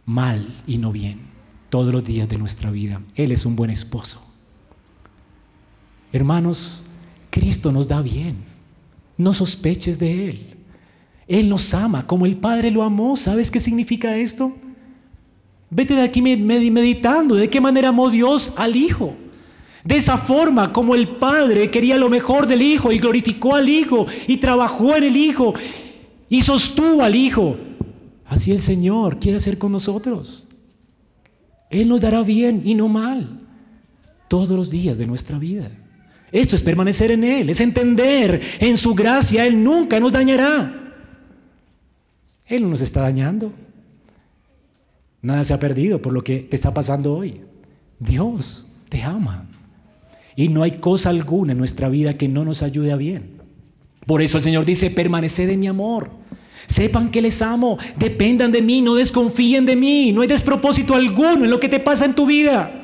mal 0.05 0.63
y 0.65 0.77
no 0.77 0.91
bien 0.91 1.19
todos 1.69 1.93
los 1.93 2.03
días 2.03 2.29
de 2.29 2.38
nuestra 2.38 2.71
vida. 2.71 3.01
Él 3.15 3.31
es 3.31 3.45
un 3.45 3.55
buen 3.55 3.69
esposo. 3.69 4.24
Hermanos, 6.12 6.84
Cristo 7.30 7.72
nos 7.72 7.88
da 7.88 8.01
bien. 8.01 8.38
No 9.18 9.34
sospeches 9.34 9.99
de 9.99 10.26
Él. 10.26 10.56
Él 11.28 11.49
nos 11.49 11.74
ama 11.74 12.06
como 12.06 12.26
el 12.26 12.38
Padre 12.38 12.72
lo 12.72 12.84
amó. 12.84 13.18
¿Sabes 13.18 13.49
qué 13.49 13.60
significa 13.60 14.16
esto? 14.18 14.53
Vete 15.70 15.95
de 15.95 16.01
aquí 16.01 16.22
meditando 16.22 17.36
de 17.36 17.49
qué 17.49 17.60
manera 17.60 17.89
amó 17.89 18.10
Dios 18.10 18.53
al 18.56 18.76
Hijo. 18.76 19.16
De 19.84 19.97
esa 19.97 20.18
forma 20.18 20.74
como 20.74 20.95
el 20.95 21.18
Padre 21.18 21.70
quería 21.70 21.97
lo 21.97 22.10
mejor 22.10 22.47
del 22.47 22.62
Hijo 22.62 22.91
y 22.91 22.99
glorificó 22.99 23.56
al 23.56 23.70
Hijo 23.70 24.06
y 24.28 24.38
trabajó 24.38 24.95
en 24.95 25.03
el 25.03 25.18
Hijo 25.18 25.53
y 26.30 26.41
sostuvo 26.41 27.03
al 27.03 27.16
Hijo. 27.16 27.58
Así 28.26 28.51
el 28.51 28.62
Señor 28.62 29.20
quiere 29.20 29.38
hacer 29.38 29.58
con 29.58 29.72
nosotros. 29.72 30.47
Él 31.70 31.89
nos 31.89 32.01
dará 32.01 32.24
bien 32.24 32.62
y 32.66 32.74
no 32.74 32.88
mal 32.88 33.41
todos 34.28 34.51
los 34.51 34.70
días 34.70 34.97
de 34.97 35.08
nuestra 35.08 35.38
vida. 35.38 35.70
Esto 36.36 36.57
es 36.57 36.61
permanecer 36.61 37.11
en 37.11 37.23
Él, 37.23 37.49
es 37.49 37.61
entender 37.61 38.41
en 38.59 38.75
su 38.75 38.93
gracia, 38.93 39.45
Él 39.45 39.63
nunca 39.63 40.01
nos 40.01 40.11
dañará. 40.11 40.93
Él 42.45 42.63
no 42.63 42.67
nos 42.67 42.81
está 42.81 43.03
dañando. 43.03 43.53
Nada 45.21 45.45
se 45.45 45.53
ha 45.53 45.59
perdido 45.61 46.01
por 46.01 46.11
lo 46.11 46.25
que 46.25 46.39
te 46.39 46.57
está 46.57 46.73
pasando 46.73 47.15
hoy. 47.15 47.39
Dios 47.99 48.69
te 48.89 49.01
ama. 49.01 49.45
Y 50.36 50.49
no 50.49 50.63
hay 50.63 50.71
cosa 50.71 51.09
alguna 51.09 51.53
en 51.53 51.57
nuestra 51.57 51.88
vida 51.88 52.17
que 52.17 52.27
no 52.27 52.43
nos 52.43 52.63
ayude 52.63 52.91
a 52.91 52.97
bien. 52.97 53.38
Por 54.05 54.21
eso 54.21 54.38
el 54.38 54.43
Señor 54.43 54.65
dice, 54.65 54.89
permaneced 54.89 55.49
en 55.49 55.61
mi 55.61 55.67
amor. 55.67 56.09
Sepan 56.67 57.11
que 57.11 57.21
les 57.21 57.41
amo, 57.41 57.77
dependan 57.95 58.51
de 58.51 58.61
mí, 58.61 58.81
no 58.81 58.95
desconfíen 58.95 59.65
de 59.65 59.77
mí, 59.77 60.11
no 60.11 60.21
hay 60.21 60.27
despropósito 60.27 60.95
alguno 60.95 61.45
en 61.45 61.49
lo 61.49 61.61
que 61.61 61.69
te 61.69 61.79
pasa 61.79 62.03
en 62.03 62.13
tu 62.13 62.25
vida. 62.25 62.83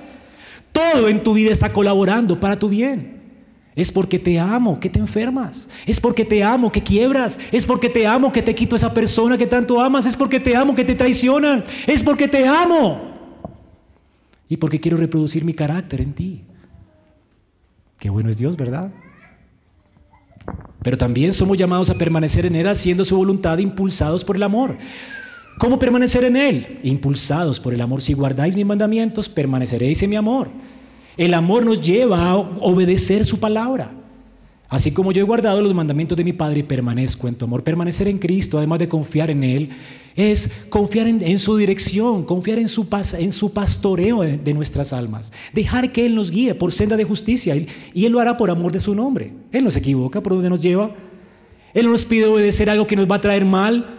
Todo 0.72 1.10
en 1.10 1.22
tu 1.22 1.34
vida 1.34 1.52
está 1.52 1.74
colaborando 1.74 2.40
para 2.40 2.58
tu 2.58 2.70
bien. 2.70 3.21
Es 3.76 3.92
porque 3.92 4.20
te 4.20 4.38
amo 4.40 4.80
que 4.80 4.90
te 4.90 5.00
enfermas. 5.00 5.70
Es 5.86 6.00
porque 6.00 6.26
te 6.26 6.44
amo 6.44 6.72
que 6.72 6.84
quiebras. 6.84 7.40
Es 7.52 7.66
porque 7.66 7.90
te 7.90 8.06
amo 8.06 8.32
que 8.32 8.42
te 8.42 8.54
quito 8.54 8.76
esa 8.76 8.94
persona 8.94 9.38
que 9.38 9.48
tanto 9.48 9.80
amas. 9.80 10.06
Es 10.06 10.16
porque 10.16 10.40
te 10.40 10.56
amo 10.56 10.76
que 10.76 10.84
te 10.84 10.96
traicionan. 10.96 11.64
Es 11.88 12.04
porque 12.04 12.28
te 12.28 12.46
amo. 12.46 13.02
Y 14.50 14.58
porque 14.58 14.80
quiero 14.80 14.98
reproducir 14.98 15.46
mi 15.46 15.54
carácter 15.54 16.02
en 16.02 16.14
ti. 16.14 16.44
Qué 17.98 18.10
bueno 18.10 18.30
es 18.30 18.38
Dios, 18.38 18.58
¿verdad? 18.58 18.92
Pero 20.84 20.98
también 20.98 21.32
somos 21.32 21.58
llamados 21.58 21.90
a 21.90 21.98
permanecer 21.98 22.46
en 22.46 22.56
Él 22.56 22.68
haciendo 22.68 23.06
su 23.06 23.16
voluntad, 23.16 23.60
impulsados 23.60 24.26
por 24.26 24.36
el 24.36 24.44
amor. 24.44 24.78
¿Cómo 25.60 25.80
permanecer 25.80 26.24
en 26.24 26.36
Él? 26.36 26.80
Impulsados 26.84 27.60
por 27.60 27.74
el 27.74 27.82
amor. 27.82 28.02
Si 28.02 28.14
guardáis 28.14 28.56
mis 28.56 28.66
mandamientos, 28.66 29.30
permaneceréis 29.30 30.02
en 30.04 30.10
mi 30.10 30.16
amor. 30.16 30.50
El 31.18 31.34
amor 31.34 31.66
nos 31.66 31.82
lleva 31.82 32.30
a 32.30 32.36
obedecer 32.38 33.26
su 33.26 33.40
palabra. 33.40 33.92
Así 34.72 34.92
como 34.92 35.12
yo 35.12 35.22
he 35.22 35.26
guardado 35.26 35.62
los 35.62 35.76
mandamientos 35.76 36.18
de 36.18 36.24
mi 36.24 36.32
Padre 36.32 36.62
y 36.62 36.64
permanezco 36.64 37.28
en 37.28 37.36
tu 37.36 37.44
amor, 37.44 37.62
permanecer 37.62 38.08
en 38.08 38.18
Cristo, 38.18 38.58
además 38.58 38.80
de 38.80 38.88
confiar 38.88 39.30
en 39.30 39.44
Él, 39.44 39.70
es 40.16 40.50
confiar 40.70 41.08
en, 41.08 41.40
su 41.40 41.58
dirección, 41.58 42.24
confiar 42.24 42.58
en 42.58 42.70
su, 42.70 42.88
en 43.18 43.34
su 43.34 43.52
pastoreo 43.52 44.22
de, 44.22 44.54
nuestras 44.54 44.94
almas, 44.94 45.34
dejar 45.52 45.92
que 45.92 46.06
Él 46.06 46.16
nos 46.16 46.32
guíe 46.32 46.56
por 46.56 46.72
senda 46.72 46.96
de 46.96 47.04
justicia 47.04 47.54
y, 47.54 47.68
Él 48.06 48.14
lo 48.14 48.22
hará 48.22 48.38
por 48.38 48.50
amor 48.50 48.72
de 48.72 48.80
su 48.80 48.96
nombre. 48.96 49.34
Él 49.52 49.66
no 49.66 49.72
se 49.72 49.80
equivoca 49.80 50.22
por 50.24 50.32
donde 50.36 50.50
nos 50.50 50.62
lleva. 50.62 50.96
Él 51.74 51.86
no 51.86 51.92
nos 51.92 52.06
pide 52.06 52.28
obedecer 52.28 52.70
algo 52.70 52.88
que 52.88 52.96
nos 52.96 53.12
va 53.12 53.18
a 53.18 53.22
traer 53.22 53.44
mal. 53.44 53.98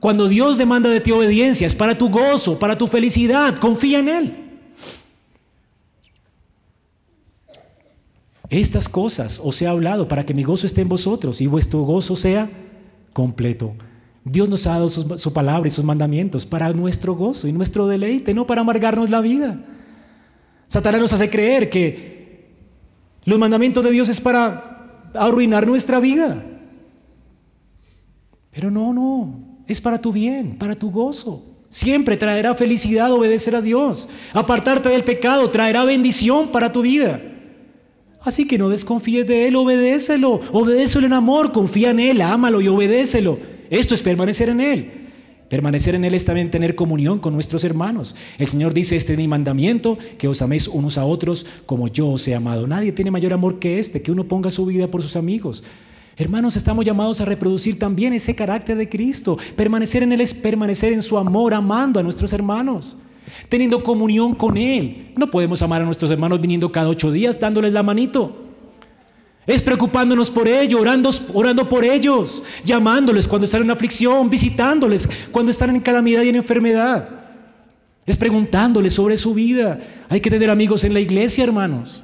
Cuando 0.00 0.26
Dios 0.26 0.56
demanda 0.56 0.88
de 0.88 1.00
ti 1.00 1.10
obediencia, 1.10 1.66
es 1.66 1.74
para 1.74 1.98
tu 1.98 2.08
gozo, 2.08 2.58
para 2.58 2.78
tu 2.78 2.86
felicidad, 2.86 3.58
confía 3.58 3.98
en 3.98 4.08
Él. 4.08 4.43
Estas 8.54 8.88
cosas 8.88 9.40
os 9.42 9.60
he 9.60 9.66
hablado 9.66 10.06
para 10.06 10.22
que 10.22 10.32
mi 10.32 10.44
gozo 10.44 10.64
esté 10.64 10.80
en 10.80 10.88
vosotros 10.88 11.40
y 11.40 11.48
vuestro 11.48 11.80
gozo 11.80 12.14
sea 12.14 12.48
completo. 13.12 13.74
Dios 14.24 14.48
nos 14.48 14.68
ha 14.68 14.74
dado 14.74 14.88
su, 14.88 15.32
palabra 15.32 15.66
y 15.66 15.72
sus 15.72 15.84
mandamientos 15.84 16.46
para 16.46 16.72
nuestro 16.72 17.16
gozo 17.16 17.48
y 17.48 17.52
nuestro 17.52 17.88
deleite, 17.88 18.32
no 18.32 18.46
para 18.46 18.60
amargarnos 18.60 19.10
la 19.10 19.20
vida. 19.20 19.58
Satanás 20.68 21.00
nos 21.00 21.12
hace 21.12 21.30
creer 21.30 21.68
que 21.68 22.54
los 23.24 23.40
mandamientos 23.40 23.82
de 23.82 23.90
Dios 23.90 24.08
es 24.08 24.20
para 24.20 25.08
arruinar 25.14 25.66
nuestra 25.66 25.98
vida. 25.98 26.44
Pero 28.52 28.70
no, 28.70 28.94
no, 28.94 29.34
es 29.66 29.80
para 29.80 30.00
tu 30.00 30.12
bien, 30.12 30.58
para 30.58 30.76
tu 30.76 30.92
gozo. 30.92 31.44
Siempre 31.70 32.16
traerá 32.16 32.54
felicidad 32.54 33.10
obedecer 33.10 33.56
a 33.56 33.62
Dios. 33.62 34.08
Apartarte 34.32 34.90
del 34.90 35.02
pecado 35.02 35.50
traerá 35.50 35.84
bendición 35.84 36.52
para 36.52 36.70
tu 36.70 36.82
vida. 36.82 37.20
Así 38.24 38.46
que 38.46 38.56
no 38.56 38.70
desconfíes 38.70 39.26
de 39.26 39.46
Él, 39.46 39.56
obedécelo, 39.56 40.40
obedécelo 40.52 41.06
en 41.06 41.12
amor, 41.12 41.52
confía 41.52 41.90
en 41.90 42.00
Él, 42.00 42.22
ámalo 42.22 42.62
y 42.62 42.68
obedécelo. 42.68 43.38
Esto 43.68 43.94
es 43.94 44.00
permanecer 44.00 44.48
en 44.48 44.60
Él. 44.60 44.90
Permanecer 45.50 45.94
en 45.94 46.06
Él 46.06 46.14
es 46.14 46.24
también 46.24 46.50
tener 46.50 46.74
comunión 46.74 47.18
con 47.18 47.34
nuestros 47.34 47.64
hermanos. 47.64 48.16
El 48.38 48.48
Señor 48.48 48.72
dice, 48.72 48.96
este 48.96 49.12
es 49.12 49.18
mi 49.18 49.28
mandamiento, 49.28 49.98
que 50.16 50.26
os 50.26 50.40
améis 50.40 50.68
unos 50.68 50.96
a 50.96 51.04
otros 51.04 51.44
como 51.66 51.88
yo 51.88 52.08
os 52.08 52.26
he 52.26 52.34
amado. 52.34 52.66
Nadie 52.66 52.92
tiene 52.92 53.10
mayor 53.10 53.34
amor 53.34 53.58
que 53.58 53.78
este, 53.78 54.00
que 54.00 54.10
uno 54.10 54.24
ponga 54.24 54.50
su 54.50 54.64
vida 54.64 54.88
por 54.88 55.02
sus 55.02 55.16
amigos. 55.16 55.62
Hermanos, 56.16 56.56
estamos 56.56 56.86
llamados 56.86 57.20
a 57.20 57.26
reproducir 57.26 57.78
también 57.78 58.14
ese 58.14 58.34
carácter 58.34 58.78
de 58.78 58.88
Cristo. 58.88 59.36
Permanecer 59.54 60.02
en 60.02 60.12
Él 60.12 60.22
es 60.22 60.32
permanecer 60.32 60.94
en 60.94 61.02
su 61.02 61.18
amor, 61.18 61.52
amando 61.52 62.00
a 62.00 62.02
nuestros 62.02 62.32
hermanos 62.32 62.96
teniendo 63.48 63.82
comunión 63.82 64.34
con 64.34 64.56
Él. 64.56 65.12
No 65.16 65.30
podemos 65.30 65.62
amar 65.62 65.82
a 65.82 65.84
nuestros 65.84 66.10
hermanos 66.10 66.40
viniendo 66.40 66.72
cada 66.72 66.88
ocho 66.88 67.10
días 67.12 67.38
dándoles 67.40 67.72
la 67.72 67.82
manito. 67.82 68.44
Es 69.46 69.62
preocupándonos 69.62 70.30
por 70.30 70.48
ellos, 70.48 70.80
orando, 70.80 71.10
orando 71.34 71.68
por 71.68 71.84
ellos, 71.84 72.42
llamándoles 72.64 73.28
cuando 73.28 73.44
están 73.44 73.62
en 73.62 73.70
aflicción, 73.70 74.30
visitándoles 74.30 75.08
cuando 75.32 75.50
están 75.50 75.70
en 75.70 75.80
calamidad 75.80 76.22
y 76.22 76.30
en 76.30 76.36
enfermedad. 76.36 77.08
Es 78.06 78.16
preguntándoles 78.16 78.94
sobre 78.94 79.16
su 79.16 79.34
vida. 79.34 79.80
Hay 80.08 80.20
que 80.20 80.30
tener 80.30 80.50
amigos 80.50 80.84
en 80.84 80.94
la 80.94 81.00
iglesia, 81.00 81.44
hermanos. 81.44 82.02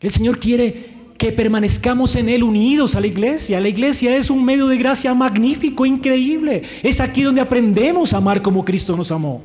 El 0.00 0.10
Señor 0.10 0.38
quiere 0.38 0.94
que 1.18 1.32
permanezcamos 1.32 2.16
en 2.16 2.28
Él 2.28 2.42
unidos 2.42 2.94
a 2.94 3.00
la 3.00 3.06
iglesia. 3.06 3.60
La 3.60 3.68
iglesia 3.68 4.16
es 4.16 4.30
un 4.30 4.44
medio 4.44 4.66
de 4.68 4.78
gracia 4.78 5.14
magnífico, 5.14 5.86
increíble. 5.86 6.62
Es 6.82 7.00
aquí 7.00 7.22
donde 7.22 7.40
aprendemos 7.40 8.12
a 8.12 8.18
amar 8.18 8.42
como 8.42 8.64
Cristo 8.64 8.96
nos 8.96 9.12
amó. 9.12 9.42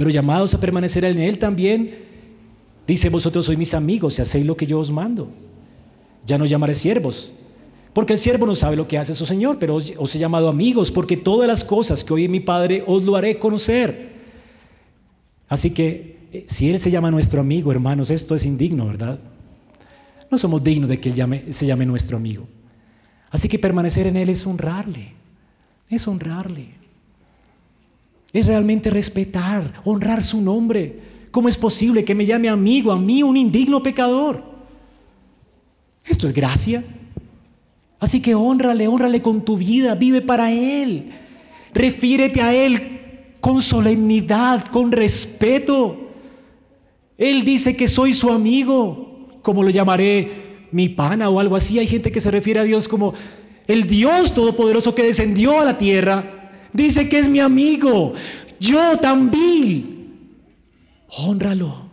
Pero 0.00 0.08
llamados 0.08 0.54
a 0.54 0.60
permanecer 0.60 1.04
en 1.04 1.18
Él 1.18 1.38
también, 1.38 1.94
dice, 2.86 3.10
vosotros 3.10 3.44
sois 3.44 3.58
mis 3.58 3.74
amigos 3.74 4.18
y 4.18 4.22
hacéis 4.22 4.46
lo 4.46 4.56
que 4.56 4.64
yo 4.66 4.78
os 4.80 4.90
mando. 4.90 5.28
Ya 6.24 6.38
no 6.38 6.46
llamaré 6.46 6.74
siervos, 6.74 7.34
porque 7.92 8.14
el 8.14 8.18
siervo 8.18 8.46
no 8.46 8.54
sabe 8.54 8.76
lo 8.76 8.88
que 8.88 8.96
hace 8.96 9.12
su 9.12 9.26
Señor, 9.26 9.58
pero 9.58 9.74
os, 9.74 9.92
os 9.98 10.14
he 10.14 10.18
llamado 10.18 10.48
amigos, 10.48 10.90
porque 10.90 11.18
todas 11.18 11.46
las 11.46 11.64
cosas 11.64 12.02
que 12.02 12.14
oye 12.14 12.30
mi 12.30 12.40
Padre 12.40 12.82
os 12.86 13.04
lo 13.04 13.14
haré 13.14 13.38
conocer. 13.38 14.12
Así 15.50 15.72
que, 15.72 16.16
eh, 16.32 16.46
si 16.48 16.70
Él 16.70 16.80
se 16.80 16.90
llama 16.90 17.10
nuestro 17.10 17.42
amigo, 17.42 17.70
hermanos, 17.70 18.08
esto 18.10 18.34
es 18.34 18.46
indigno, 18.46 18.86
¿verdad? 18.86 19.18
No 20.30 20.38
somos 20.38 20.64
dignos 20.64 20.88
de 20.88 20.98
que 20.98 21.10
Él 21.10 21.52
se 21.52 21.66
llame 21.66 21.84
nuestro 21.84 22.16
amigo. 22.16 22.48
Así 23.30 23.50
que 23.50 23.58
permanecer 23.58 24.06
en 24.06 24.16
Él 24.16 24.30
es 24.30 24.46
honrarle, 24.46 25.12
es 25.90 26.08
honrarle. 26.08 26.79
Es 28.32 28.46
realmente 28.46 28.90
respetar, 28.90 29.74
honrar 29.84 30.22
su 30.22 30.40
nombre. 30.40 31.00
¿Cómo 31.30 31.48
es 31.48 31.56
posible 31.56 32.04
que 32.04 32.14
me 32.14 32.26
llame 32.26 32.48
amigo 32.48 32.92
a 32.92 32.98
mí, 32.98 33.22
un 33.22 33.36
indigno 33.36 33.82
pecador? 33.82 34.42
Esto 36.04 36.26
es 36.26 36.32
gracia. 36.32 36.84
Así 37.98 38.20
que 38.22 38.34
honrale, 38.34 38.88
honrale 38.88 39.20
con 39.20 39.44
tu 39.44 39.56
vida, 39.56 39.94
vive 39.94 40.22
para 40.22 40.52
Él. 40.52 41.10
Refiérete 41.74 42.40
a 42.40 42.54
Él 42.54 43.00
con 43.40 43.62
solemnidad, 43.62 44.66
con 44.68 44.90
respeto. 44.90 46.08
Él 47.18 47.44
dice 47.44 47.76
que 47.76 47.88
soy 47.88 48.14
su 48.14 48.30
amigo 48.30 49.10
como 49.42 49.62
lo 49.62 49.70
llamaré, 49.70 50.66
mi 50.72 50.88
pana 50.88 51.28
o 51.28 51.40
algo 51.40 51.56
así. 51.56 51.78
Hay 51.78 51.86
gente 51.86 52.12
que 52.12 52.20
se 52.20 52.30
refiere 52.30 52.60
a 52.60 52.64
Dios 52.64 52.88
como 52.88 53.14
el 53.66 53.84
Dios 53.84 54.34
Todopoderoso 54.34 54.94
que 54.94 55.02
descendió 55.02 55.60
a 55.60 55.64
la 55.64 55.78
tierra. 55.78 56.39
Dice 56.72 57.08
que 57.08 57.18
es 57.18 57.28
mi 57.28 57.40
amigo. 57.40 58.14
Yo 58.58 58.98
también. 58.98 60.08
Honralo. 61.08 61.90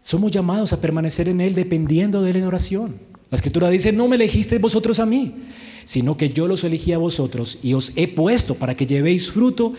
Somos 0.00 0.30
llamados 0.30 0.72
a 0.72 0.80
permanecer 0.80 1.28
en 1.28 1.40
Él 1.40 1.54
dependiendo 1.54 2.22
de 2.22 2.30
Él 2.30 2.36
en 2.36 2.44
oración. 2.44 2.94
La 3.30 3.36
escritura 3.36 3.68
dice, 3.70 3.90
no 3.90 4.06
me 4.06 4.14
elegisteis 4.14 4.60
vosotros 4.60 5.00
a 5.00 5.06
mí, 5.06 5.34
sino 5.84 6.16
que 6.16 6.30
yo 6.30 6.46
los 6.46 6.62
elegí 6.62 6.92
a 6.92 6.98
vosotros 6.98 7.58
y 7.60 7.74
os 7.74 7.92
he 7.96 8.06
puesto 8.06 8.54
para 8.54 8.76
que 8.76 8.86
llevéis 8.86 9.32
fruto 9.32 9.72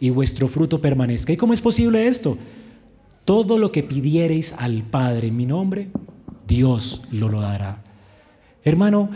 y 0.00 0.08
vuestro 0.08 0.48
fruto 0.48 0.80
permanezca. 0.80 1.32
¿Y 1.32 1.36
cómo 1.36 1.52
es 1.52 1.60
posible 1.60 2.06
esto? 2.08 2.38
Todo 3.26 3.58
lo 3.58 3.70
que 3.70 3.82
pidiereis 3.82 4.54
al 4.56 4.82
Padre 4.82 5.28
en 5.28 5.36
mi 5.36 5.44
nombre, 5.44 5.88
Dios 6.46 7.02
lo, 7.10 7.28
lo 7.28 7.42
dará. 7.42 7.85
Hermano, 8.66 9.10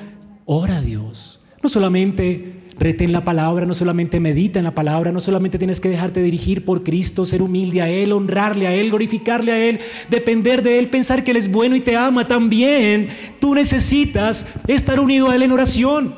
ora 0.44 0.76
a 0.76 0.80
Dios. 0.80 1.40
No 1.60 1.68
solamente 1.68 2.54
retén 2.78 3.12
la 3.12 3.24
palabra, 3.24 3.66
no 3.66 3.74
solamente 3.74 4.20
medita 4.20 4.60
en 4.60 4.64
la 4.64 4.76
palabra, 4.76 5.10
no 5.10 5.20
solamente 5.20 5.58
tienes 5.58 5.80
que 5.80 5.88
dejarte 5.88 6.22
dirigir 6.22 6.64
por 6.64 6.84
Cristo, 6.84 7.26
ser 7.26 7.42
humilde 7.42 7.82
a 7.82 7.88
Él, 7.88 8.12
honrarle 8.12 8.68
a 8.68 8.74
Él, 8.74 8.90
glorificarle 8.90 9.50
a 9.50 9.58
Él, 9.58 9.80
depender 10.08 10.62
de 10.62 10.78
Él, 10.78 10.88
pensar 10.88 11.24
que 11.24 11.32
Él 11.32 11.36
es 11.36 11.50
bueno 11.50 11.74
y 11.74 11.80
te 11.80 11.96
ama. 11.96 12.28
También 12.28 13.08
tú 13.40 13.56
necesitas 13.56 14.46
estar 14.68 15.00
unido 15.00 15.28
a 15.28 15.34
Él 15.34 15.42
en 15.42 15.50
oración. 15.50 16.14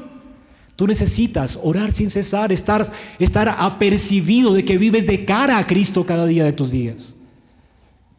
Tú 0.77 0.87
necesitas 0.87 1.59
orar 1.63 1.93
sin 1.93 2.11
cesar, 2.11 2.53
estar, 2.53 2.85
estar 3.19 3.49
apercibido 3.49 4.53
de 4.53 4.67
que 4.67 4.77
vives 4.77 5.07
de 5.07 5.25
cara 5.25 5.57
a 5.57 5.67
Cristo 5.67 6.05
cada 6.05 6.27
día 6.27 6.45
de 6.45 6.53
tus 6.53 6.71
días. 6.71 7.17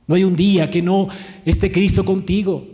No 0.08 0.16
hay 0.16 0.24
un 0.24 0.36
día 0.36 0.72
que 0.72 0.82
no 0.82 1.10
esté 1.46 1.72
Cristo 1.72 2.04
contigo. 2.04 2.73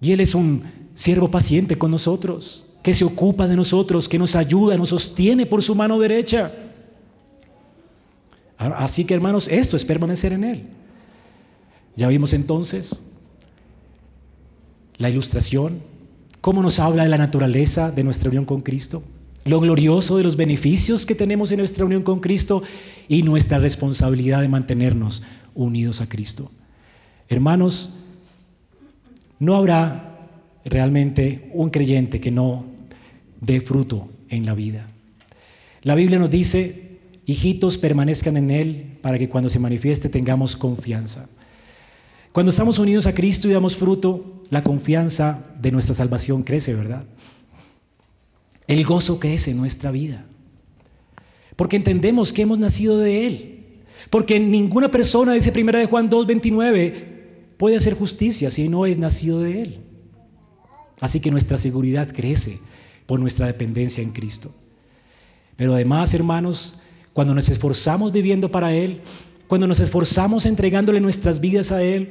Y 0.00 0.12
Él 0.12 0.20
es 0.20 0.34
un 0.34 0.64
siervo 0.94 1.30
paciente 1.30 1.76
con 1.76 1.90
nosotros, 1.90 2.66
que 2.82 2.94
se 2.94 3.04
ocupa 3.04 3.46
de 3.46 3.56
nosotros, 3.56 4.08
que 4.08 4.18
nos 4.18 4.34
ayuda, 4.34 4.76
nos 4.76 4.90
sostiene 4.90 5.46
por 5.46 5.62
su 5.62 5.74
mano 5.74 5.98
derecha. 5.98 6.52
Así 8.56 9.04
que 9.04 9.14
hermanos, 9.14 9.48
esto 9.48 9.76
es 9.76 9.84
permanecer 9.84 10.32
en 10.32 10.44
Él. 10.44 10.66
Ya 11.96 12.08
vimos 12.08 12.32
entonces 12.32 13.00
la 14.98 15.10
ilustración 15.10 15.80
cómo 16.40 16.62
nos 16.62 16.78
habla 16.78 17.04
de 17.04 17.08
la 17.08 17.18
naturaleza 17.18 17.90
de 17.90 18.04
nuestra 18.04 18.28
unión 18.28 18.44
con 18.44 18.60
Cristo, 18.60 19.02
lo 19.44 19.60
glorioso 19.60 20.16
de 20.16 20.24
los 20.24 20.36
beneficios 20.36 21.06
que 21.06 21.14
tenemos 21.14 21.50
en 21.50 21.58
nuestra 21.58 21.84
unión 21.84 22.02
con 22.02 22.20
Cristo 22.20 22.62
y 23.08 23.22
nuestra 23.22 23.58
responsabilidad 23.58 24.42
de 24.42 24.48
mantenernos 24.48 25.22
unidos 25.54 26.00
a 26.00 26.08
Cristo. 26.08 26.50
Hermanos, 27.28 27.92
no 29.38 29.56
habrá 29.56 30.28
realmente 30.64 31.50
un 31.52 31.70
creyente 31.70 32.20
que 32.20 32.30
no 32.30 32.64
dé 33.40 33.60
fruto 33.60 34.08
en 34.28 34.46
la 34.46 34.54
vida. 34.54 34.86
La 35.82 35.94
Biblia 35.94 36.18
nos 36.18 36.30
dice, 36.30 36.98
hijitos, 37.24 37.78
permanezcan 37.78 38.36
en 38.36 38.50
Él 38.50 38.98
para 39.00 39.18
que 39.18 39.28
cuando 39.28 39.48
se 39.48 39.58
manifieste 39.58 40.08
tengamos 40.08 40.56
confianza. 40.56 41.28
Cuando 42.32 42.50
estamos 42.50 42.78
unidos 42.78 43.06
a 43.06 43.14
Cristo 43.14 43.48
y 43.48 43.52
damos 43.52 43.76
fruto, 43.76 44.42
la 44.50 44.62
confianza 44.62 45.44
de 45.60 45.72
nuestra 45.72 45.94
salvación 45.94 46.42
crece, 46.42 46.74
¿verdad? 46.74 47.04
El 48.66 48.84
gozo 48.84 49.18
crece 49.18 49.52
en 49.52 49.56
nuestra 49.56 49.90
vida. 49.90 50.24
Porque 51.56 51.76
entendemos 51.76 52.32
que 52.32 52.42
hemos 52.42 52.58
nacido 52.58 52.98
de 52.98 53.26
Él. 53.26 53.64
Porque 54.10 54.38
ninguna 54.38 54.90
persona, 54.90 55.32
dice 55.32 55.52
1 55.54 55.78
de 55.78 55.86
Juan 55.86 56.10
2.29, 56.10 57.17
puede 57.58 57.76
hacer 57.76 57.94
justicia 57.94 58.50
si 58.50 58.68
no 58.68 58.86
es 58.86 58.98
nacido 58.98 59.40
de 59.40 59.62
Él. 59.62 59.80
Así 61.00 61.20
que 61.20 61.30
nuestra 61.30 61.58
seguridad 61.58 62.08
crece 62.12 62.60
por 63.06 63.20
nuestra 63.20 63.46
dependencia 63.46 64.02
en 64.02 64.12
Cristo. 64.12 64.50
Pero 65.56 65.74
además, 65.74 66.14
hermanos, 66.14 66.78
cuando 67.12 67.34
nos 67.34 67.48
esforzamos 67.48 68.12
viviendo 68.12 68.50
para 68.50 68.72
Él, 68.72 69.00
cuando 69.48 69.66
nos 69.66 69.80
esforzamos 69.80 70.46
entregándole 70.46 71.00
nuestras 71.00 71.40
vidas 71.40 71.72
a 71.72 71.82
Él, 71.82 72.08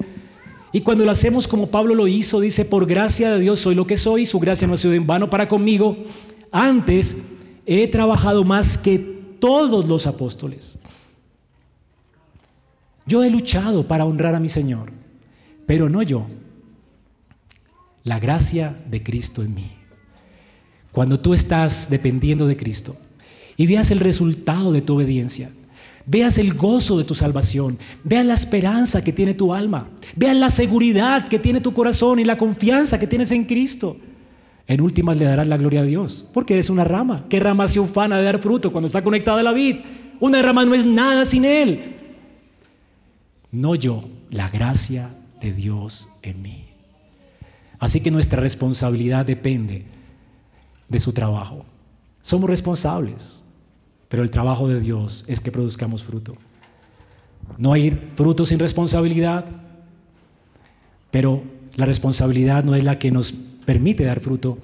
y 0.72 0.82
cuando 0.82 1.06
lo 1.06 1.12
hacemos 1.12 1.48
como 1.48 1.68
Pablo 1.68 1.96
lo 1.96 2.08
hizo, 2.08 2.40
dice, 2.42 2.66
por 2.66 2.86
gracia 2.86 3.32
de 3.32 3.40
Dios 3.40 3.60
soy 3.60 3.76
lo 3.76 3.88
que 3.88 3.96
soy, 3.96 4.26
su 4.26 4.40
gracia 4.40 4.68
no 4.68 4.74
ha 4.74 4.78
sido 4.78 4.94
en 4.94 5.08
vano 5.08 5.30
para 5.30 5.48
conmigo. 5.48 5.98
Antes 6.52 7.16
he 7.66 7.88
trabajado 7.88 8.44
más 8.44 8.78
que 8.78 8.98
todos 9.40 9.88
los 9.88 10.08
apóstoles. 10.08 10.78
Yo 13.06 13.24
he 13.24 13.30
luchado 13.30 13.88
para 13.88 14.04
honrar 14.04 14.36
a 14.36 14.40
mi 14.40 14.50
Señor, 14.50 14.92
pero 15.68 15.90
no 15.90 16.02
yo. 16.02 16.26
La 18.04 18.20
gracia 18.20 18.76
de 18.90 19.04
Cristo 19.04 19.44
en 19.44 19.54
mí. 19.54 19.72
Cuando 20.92 21.20
tú 21.20 21.36
estás 21.36 21.90
dependiendo 21.92 22.48
de 22.48 22.58
Cristo 22.58 22.96
y 23.56 23.68
veas 23.68 23.92
el 23.92 24.00
resultado 24.00 24.72
de 24.72 24.82
tu 24.82 24.96
obediencia, 24.96 25.52
veas 26.08 26.38
el 26.38 26.54
gozo 26.54 26.98
de 26.98 27.04
tu 27.04 27.14
salvación, 27.14 27.78
veas 28.04 28.26
la 28.26 28.34
esperanza 28.34 29.04
que 29.04 29.14
tiene 29.14 29.34
tu 29.34 29.54
alma, 29.54 29.90
veas 30.16 30.38
la 30.38 30.50
seguridad 30.50 31.28
que 31.28 31.38
tiene 31.38 31.62
tu 31.62 31.74
corazón 31.74 32.18
y 32.18 32.24
la 32.24 32.38
confianza 32.38 32.98
que 32.98 33.08
tienes 33.08 33.32
en 33.32 33.44
Cristo. 33.44 33.98
En 34.68 34.82
últimas 34.82 35.18
le 35.18 35.26
darás 35.26 35.48
la 35.48 35.58
gloria 35.58 35.82
a 35.82 35.86
Dios, 35.86 36.28
porque 36.34 36.54
eres 36.54 36.70
una 36.70 36.84
rama. 36.84 37.26
¿Qué 37.30 37.40
rama 37.40 37.68
se 37.68 37.80
ufana 37.80 38.18
de 38.18 38.24
dar 38.24 38.40
fruto 38.40 38.72
cuando 38.72 38.88
está 38.88 39.04
conectada 39.04 39.42
a 39.42 39.44
la 39.44 39.54
vid? 39.54 39.78
Una 40.20 40.42
rama 40.42 40.66
no 40.66 40.74
es 40.74 40.86
nada 40.86 41.26
sin 41.26 41.46
Él. 41.46 41.96
No 43.52 43.76
yo, 43.76 44.04
la 44.30 44.50
gracia 44.50 45.10
de 45.42 45.54
Dios 45.54 46.10
en 46.22 46.42
mí. 46.42 46.66
Así 47.80 48.02
que 48.02 48.12
nuestra 48.12 48.42
responsabilidad 48.42 49.26
depende 49.26 49.86
de 50.90 51.00
su 51.00 51.14
trabajo. 51.14 51.66
Somos 52.22 52.50
responsables. 52.50 53.44
Pero 54.10 54.24
el 54.24 54.32
trabajo 54.32 54.68
de 54.68 54.80
Dios 54.80 55.26
es 55.28 55.42
que 55.42 55.52
produzcamos 55.52 56.04
fruto. 56.04 56.36
No 57.58 57.74
hay 57.74 57.92
fruto 58.16 58.46
sin 58.46 58.60
responsabilidad, 58.60 59.46
pero 61.12 61.44
la 61.76 61.86
responsabilidad 61.86 62.64
no 62.64 62.76
es 62.76 62.84
la 62.84 63.00
que 63.00 63.12
nos 63.12 63.32
permite 63.32 64.06
dar 64.06 64.20
fruto, 64.20 64.58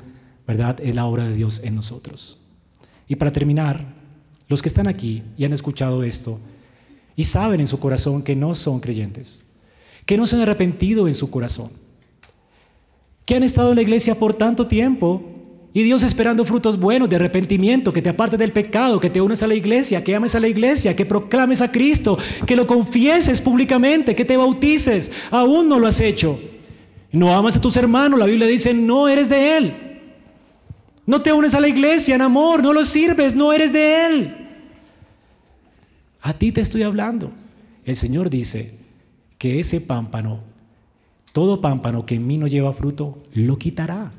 ¿verdad? 0.47 0.79
Es 0.81 0.95
la 0.95 1.05
obra 1.05 1.25
de 1.25 1.35
Dios 1.35 1.61
en 1.63 1.75
nosotros. 1.75 2.37
Y 3.07 3.15
para 3.15 3.31
terminar, 3.31 3.85
los 4.47 4.61
que 4.61 4.69
están 4.69 4.87
aquí 4.87 5.23
y 5.37 5.45
han 5.45 5.53
escuchado 5.53 6.03
esto 6.03 6.39
y 7.15 7.25
saben 7.25 7.59
en 7.59 7.67
su 7.67 7.79
corazón 7.79 8.23
que 8.23 8.35
no 8.35 8.55
son 8.55 8.79
creyentes, 8.79 9.43
que 10.05 10.17
no 10.17 10.27
se 10.27 10.35
han 10.35 10.41
arrepentido 10.41 11.07
en 11.07 11.15
su 11.15 11.29
corazón, 11.29 11.71
que 13.25 13.35
han 13.35 13.43
estado 13.43 13.69
en 13.69 13.75
la 13.75 13.81
iglesia 13.81 14.19
por 14.19 14.33
tanto 14.33 14.67
tiempo 14.67 15.21
y 15.75 15.81
Dios 15.81 16.03
esperando 16.03 16.45
frutos 16.45 16.79
buenos 16.79 17.09
de 17.09 17.15
arrepentimiento, 17.15 17.93
que 17.93 18.01
te 18.03 18.09
apartes 18.09 18.37
del 18.37 18.51
pecado, 18.51 18.99
que 18.99 19.09
te 19.09 19.21
unes 19.21 19.41
a 19.41 19.47
la 19.47 19.55
iglesia, 19.55 20.03
que 20.03 20.13
ames 20.13 20.35
a 20.35 20.39
la 20.39 20.47
iglesia, 20.47 20.95
que 20.95 21.05
proclames 21.05 21.61
a 21.61 21.71
Cristo, 21.71 22.19
que 22.45 22.55
lo 22.55 22.67
confieses 22.67 23.41
públicamente, 23.41 24.15
que 24.15 24.23
te 24.23 24.37
bautices. 24.37 25.11
Aún 25.31 25.69
no 25.69 25.79
lo 25.79 25.87
has 25.87 25.99
hecho. 25.99 26.39
No 27.11 27.33
amas 27.33 27.57
a 27.57 27.61
tus 27.61 27.75
hermanos, 27.75 28.19
la 28.19 28.27
Biblia 28.27 28.45
dice, 28.45 28.75
no 28.75 29.07
eres 29.07 29.29
de 29.29 29.57
Él. 29.57 29.75
No 31.07 31.23
te 31.23 31.33
unes 31.33 31.55
a 31.55 31.59
la 31.59 31.67
iglesia 31.67 32.13
en 32.13 32.21
amor, 32.21 32.61
no 32.61 32.71
lo 32.71 32.85
sirves, 32.85 33.33
no 33.33 33.51
eres 33.51 33.73
de 33.73 34.05
Él. 34.05 34.35
A 36.21 36.33
ti 36.33 36.51
te 36.51 36.61
estoy 36.61 36.83
hablando. 36.83 37.31
El 37.83 37.95
Señor 37.95 38.29
dice 38.29 38.82
que 39.43 39.59
ese 39.59 39.81
pámpano, 39.81 40.39
todo 41.33 41.59
pámpano 41.59 42.05
que 42.05 42.15
en 42.15 42.25
mí 42.25 42.37
no 42.37 42.47
lleva 42.47 42.71
fruto, 42.71 43.21
lo 43.33 43.57
quitará. 43.57 44.13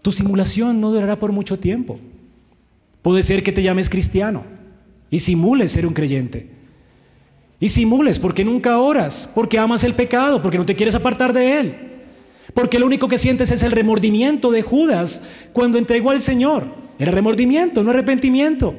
Tu 0.00 0.12
simulación 0.12 0.80
no 0.80 0.92
durará 0.92 1.18
por 1.18 1.32
mucho 1.32 1.58
tiempo. 1.58 1.98
Puede 3.02 3.24
ser 3.24 3.42
que 3.42 3.50
te 3.50 3.64
llames 3.64 3.90
cristiano 3.90 4.44
y 5.10 5.18
simules 5.18 5.72
ser 5.72 5.84
un 5.84 5.94
creyente. 5.94 6.48
Y 7.58 7.70
simules 7.70 8.20
porque 8.20 8.44
nunca 8.44 8.78
oras, 8.78 9.28
porque 9.34 9.58
amas 9.58 9.82
el 9.82 9.96
pecado, 9.96 10.42
porque 10.42 10.58
no 10.58 10.66
te 10.66 10.76
quieres 10.76 10.94
apartar 10.94 11.32
de 11.32 11.58
él. 11.58 11.76
Porque 12.54 12.78
lo 12.78 12.86
único 12.86 13.08
que 13.08 13.18
sientes 13.18 13.50
es 13.50 13.64
el 13.64 13.72
remordimiento 13.72 14.52
de 14.52 14.62
Judas 14.62 15.22
cuando 15.52 15.78
entregó 15.78 16.12
al 16.12 16.20
Señor. 16.20 16.68
Era 17.00 17.10
remordimiento, 17.10 17.82
no 17.82 17.90
arrepentimiento. 17.90 18.76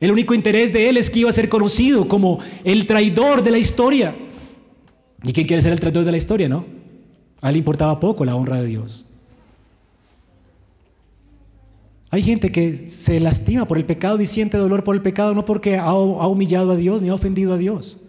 El 0.00 0.12
único 0.12 0.34
interés 0.34 0.72
de 0.72 0.88
él 0.88 0.96
es 0.96 1.08
que 1.08 1.20
iba 1.20 1.30
a 1.30 1.32
ser 1.32 1.48
conocido 1.48 2.06
como 2.06 2.40
el 2.64 2.86
traidor 2.86 3.42
de 3.42 3.50
la 3.50 3.58
historia. 3.58 4.14
¿Y 5.22 5.32
quién 5.32 5.46
quiere 5.46 5.62
ser 5.62 5.72
el 5.72 5.80
traidor 5.80 6.04
de 6.04 6.10
la 6.10 6.18
historia, 6.18 6.48
no? 6.48 6.66
A 7.40 7.48
él 7.48 7.54
le 7.54 7.58
importaba 7.58 7.98
poco 7.98 8.24
la 8.24 8.36
honra 8.36 8.60
de 8.60 8.66
Dios. 8.66 9.06
Hay 12.10 12.22
gente 12.22 12.52
que 12.52 12.88
se 12.88 13.18
lastima 13.20 13.66
por 13.66 13.78
el 13.78 13.84
pecado 13.84 14.20
y 14.20 14.26
siente 14.26 14.56
dolor 14.56 14.84
por 14.84 14.94
el 14.94 15.02
pecado 15.02 15.34
no 15.34 15.44
porque 15.44 15.76
ha, 15.76 15.92
humillado 15.94 16.72
a 16.72 16.76
Dios 16.76 17.02
ni 17.02 17.08
ha 17.08 17.14
ofendido 17.14 17.52
a 17.52 17.58
Dios. 17.58 18.00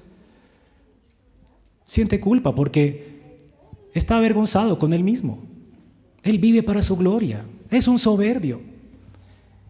Siente 1.85 2.19
culpa 2.19 2.53
porque 2.53 3.17
está 3.93 4.17
avergonzado 4.17 4.77
con 4.77 4.93
él 4.93 5.03
mismo. 5.03 5.39
Él 6.23 6.37
vive 6.37 6.63
para 6.63 6.81
su 6.81 6.95
gloria. 6.95 7.45
Es 7.69 7.87
un 7.87 7.97
soberbio. 7.97 8.61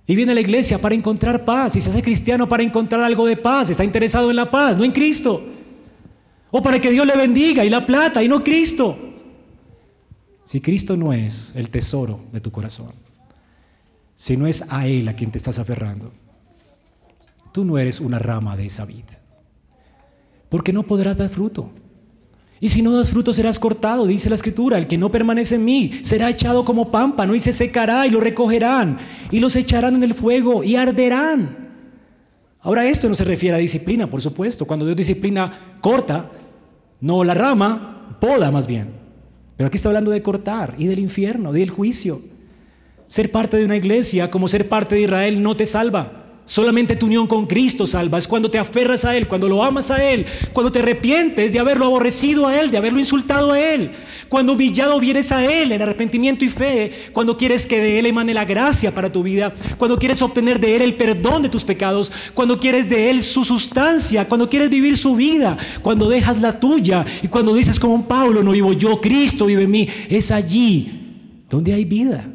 Y 0.08 0.16
viene 0.16 0.32
a 0.32 0.36
la 0.36 0.41
iglesia 0.41 0.80
para 0.80 0.95
encontrar 0.95 1.45
paz 1.45 1.76
y 1.76 1.82
se 1.82 1.89
hace 1.89 2.01
cristiano 2.01 2.49
para 2.49 2.64
encontrar 2.64 3.01
algo 3.01 3.28
de 3.28 3.38
paz. 3.38 3.70
Está 3.70 3.84
interesado 3.84 4.30
en 4.30 4.38
la 4.38 4.49
paz, 4.49 4.78
no 4.78 4.84
en 4.84 4.93
Cristo. 4.93 5.43
O 6.49 6.64
para 6.64 6.80
que 6.80 6.89
Dios 6.89 7.05
le 7.05 7.16
bendiga 7.16 7.64
y 7.64 7.70
la 7.70 7.86
plata 7.86 8.24
y 8.24 8.28
no 8.28 8.43
Cristo. 8.43 8.97
Si 10.45 10.62
Cristo 10.62 10.95
no 10.95 11.12
es 11.12 11.51
el 11.55 11.70
tesoro 11.70 12.22
de 12.32 12.39
tu 12.39 12.51
corazón 12.51 12.93
si 14.18 14.36
no 14.36 14.47
es 14.47 14.66
a 14.68 14.88
Él 14.88 15.08
a 15.08 15.16
quien 15.16 15.32
te 15.32 15.38
estás 15.38 15.60
aferrando. 15.60 16.12
Tú 17.53 17.64
no 17.64 17.78
eres 17.78 18.01
una 18.01 18.20
rama 18.20 18.58
de 18.58 18.66
esa 18.66 18.84
vid, 18.84 19.05
porque 20.49 20.74
no 20.74 20.84
podrás 20.84 21.18
dar 21.18 21.30
fruto. 21.30 21.72
Y 22.60 22.70
si 22.70 22.82
no 22.82 22.91
das 22.93 23.12
fruto 23.12 23.34
serás 23.34 23.60
cortado, 23.60 24.08
dice 24.08 24.30
la 24.30 24.36
escritura, 24.36 24.78
el 24.78 24.88
que 24.88 24.97
no 24.97 25.12
permanece 25.12 25.55
en 25.55 25.66
mí 25.66 25.99
será 26.01 26.30
echado 26.30 26.66
como 26.66 26.89
pámpano 26.89 27.36
y 27.36 27.39
se 27.39 27.53
secará 27.53 28.08
y 28.08 28.10
lo 28.10 28.20
recogerán 28.20 28.97
y 29.32 29.39
los 29.39 29.55
echarán 29.55 29.95
en 29.95 30.03
el 30.03 30.16
fuego 30.16 30.64
y 30.64 30.76
arderán. 30.76 31.68
Ahora 32.62 32.88
esto 32.88 33.08
no 33.08 33.16
se 33.16 33.24
refiere 33.24 33.55
a 33.55 33.60
disciplina, 33.60 34.08
por 34.08 34.22
supuesto. 34.22 34.66
Cuando 34.66 34.86
Dios 34.86 34.97
disciplina, 34.97 35.78
corta, 35.82 36.32
no 36.99 37.24
la 37.24 37.34
rama, 37.34 38.18
poda 38.20 38.49
más 38.49 38.66
bien. 38.66 38.89
Pero 39.55 39.68
aquí 39.68 39.78
está 39.78 39.89
hablando 39.89 40.12
de 40.12 40.24
cortar 40.24 40.76
y 40.78 40.88
del 40.88 40.99
infierno, 40.99 41.53
del 41.53 41.70
juicio. 41.70 42.22
Ser 43.08 43.32
parte 43.32 43.58
de 43.58 43.66
una 43.66 43.78
iglesia 43.78 44.30
como 44.32 44.47
ser 44.47 44.68
parte 44.68 44.95
de 44.95 45.01
Israel 45.01 45.41
no 45.41 45.55
te 45.55 45.66
salva. 45.66 46.26
Solamente 46.48 46.95
tu 46.95 47.08
unión 47.08 47.28
con 47.28 47.45
Cristo 47.45 47.86
salva. 47.86 48.18
Es 48.18 48.28
cuando 48.28 48.50
te 48.50 48.58
aferras 48.58 49.04
a 49.04 49.18
Él, 49.18 49.28
cuando 49.28 49.50
lo 49.50 49.66
amas 49.66 49.91
a 49.91 50.02
Él, 50.02 50.26
cuando 50.54 50.72
te 50.72 50.80
arrepientes 50.80 51.52
de 51.52 51.60
haberlo 51.60 51.84
aborrecido 51.84 52.48
a 52.48 52.58
Él, 52.58 52.72
de 52.72 52.78
haberlo 52.78 53.00
insultado 53.00 53.52
a 53.52 53.60
Él, 53.60 53.91
cuando 54.30 54.54
humillado 54.54 54.98
vienes 55.02 55.34
a 55.34 55.43
Él 55.43 55.74
en 55.74 55.82
arrepentimiento 55.82 56.45
y 56.45 56.48
fe, 56.48 56.91
cuando 57.12 57.36
quieres 57.36 57.68
que 57.68 57.82
de 57.82 58.00
Él 58.00 58.06
emane 58.06 58.34
la 58.34 58.45
gracia 58.45 58.95
para 58.95 59.12
tu 59.12 59.24
vida, 59.24 59.54
cuando 59.78 60.00
quieres 60.00 60.22
obtener 60.22 60.62
de 60.62 60.78
Él 60.78 60.84
el 60.84 60.95
perdón 60.95 61.41
de 61.41 61.50
tus 61.50 61.66
pecados, 61.66 62.14
cuando 62.34 62.62
quieres 62.62 62.88
de 62.88 63.10
Él 63.10 63.24
su 63.24 63.43
sustancia, 63.43 64.30
cuando 64.30 64.50
quieres 64.50 64.70
vivir 64.70 64.95
su 64.95 65.18
vida, 65.18 65.58
cuando 65.82 66.08
dejas 66.08 66.39
la 66.39 66.62
tuya 66.62 67.04
y 67.22 67.28
cuando 67.28 67.54
dices 67.56 67.78
como 67.78 68.08
Pablo, 68.08 68.41
no 68.41 68.52
vivo 68.52 68.72
yo, 68.72 69.02
Cristo 69.02 69.48
vive 69.48 69.64
en 69.64 69.72
mí, 69.72 69.89
es 70.08 70.32
allí 70.32 71.43
donde 71.50 71.74
hay 71.74 71.84
vida. 71.84 72.26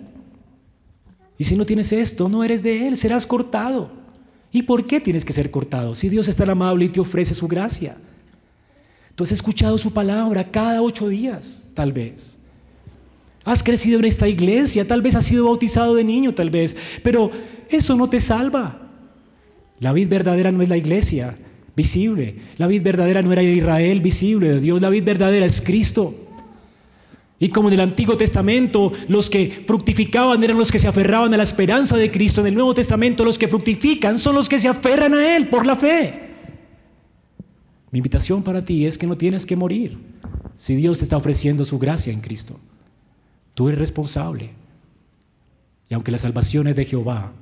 Y 1.38 1.44
si 1.44 1.56
no 1.56 1.64
tienes 1.64 1.92
esto, 1.92 2.28
no 2.28 2.44
eres 2.44 2.62
de 2.62 2.86
Él, 2.86 2.98
serás 2.98 3.26
cortado. 3.26 4.01
¿Y 4.52 4.62
por 4.62 4.86
qué 4.86 5.00
tienes 5.00 5.24
que 5.24 5.32
ser 5.32 5.50
cortado? 5.50 5.94
Si 5.94 6.10
Dios 6.10 6.28
es 6.28 6.36
tan 6.36 6.50
amable 6.50 6.84
y 6.84 6.88
te 6.90 7.00
ofrece 7.00 7.34
su 7.34 7.48
gracia. 7.48 7.96
Tú 9.14 9.24
has 9.24 9.32
escuchado 9.32 9.78
su 9.78 9.92
palabra 9.92 10.50
cada 10.50 10.82
ocho 10.82 11.08
días, 11.08 11.64
tal 11.74 11.92
vez. 11.92 12.38
Has 13.44 13.62
crecido 13.62 13.98
en 13.98 14.04
esta 14.04 14.28
iglesia, 14.28 14.86
tal 14.86 15.02
vez 15.02 15.14
has 15.14 15.26
sido 15.26 15.46
bautizado 15.46 15.94
de 15.94 16.04
niño, 16.04 16.34
tal 16.34 16.50
vez, 16.50 16.76
pero 17.02 17.30
eso 17.68 17.96
no 17.96 18.08
te 18.08 18.20
salva. 18.20 18.90
La 19.80 19.92
vida 19.92 20.10
verdadera 20.10 20.52
no 20.52 20.62
es 20.62 20.68
la 20.68 20.76
iglesia 20.76 21.34
visible, 21.74 22.36
la 22.58 22.66
vida 22.66 22.84
verdadera 22.84 23.22
no 23.22 23.32
era 23.32 23.42
Israel 23.42 24.00
visible 24.00 24.48
de 24.48 24.60
Dios, 24.60 24.80
la 24.80 24.90
vida 24.90 25.06
verdadera 25.06 25.46
es 25.46 25.60
Cristo. 25.60 26.14
Y 27.42 27.48
como 27.48 27.66
en 27.66 27.74
el 27.74 27.80
Antiguo 27.80 28.16
Testamento 28.16 28.92
los 29.08 29.28
que 29.28 29.64
fructificaban 29.66 30.44
eran 30.44 30.56
los 30.56 30.70
que 30.70 30.78
se 30.78 30.86
aferraban 30.86 31.34
a 31.34 31.36
la 31.36 31.42
esperanza 31.42 31.96
de 31.96 32.08
Cristo, 32.08 32.40
en 32.40 32.46
el 32.46 32.54
Nuevo 32.54 32.72
Testamento 32.72 33.24
los 33.24 33.36
que 33.36 33.48
fructifican 33.48 34.20
son 34.20 34.36
los 34.36 34.48
que 34.48 34.60
se 34.60 34.68
aferran 34.68 35.12
a 35.12 35.34
Él 35.34 35.48
por 35.48 35.66
la 35.66 35.74
fe. 35.74 36.36
Mi 37.90 37.98
invitación 37.98 38.44
para 38.44 38.64
ti 38.64 38.86
es 38.86 38.96
que 38.96 39.08
no 39.08 39.18
tienes 39.18 39.44
que 39.44 39.56
morir 39.56 39.98
si 40.54 40.76
Dios 40.76 40.98
te 40.98 41.04
está 41.04 41.16
ofreciendo 41.16 41.64
su 41.64 41.80
gracia 41.80 42.12
en 42.12 42.20
Cristo. 42.20 42.60
Tú 43.54 43.66
eres 43.66 43.80
responsable. 43.80 44.50
Y 45.88 45.94
aunque 45.94 46.12
la 46.12 46.18
salvación 46.18 46.68
es 46.68 46.76
de 46.76 46.84
Jehová, 46.84 47.32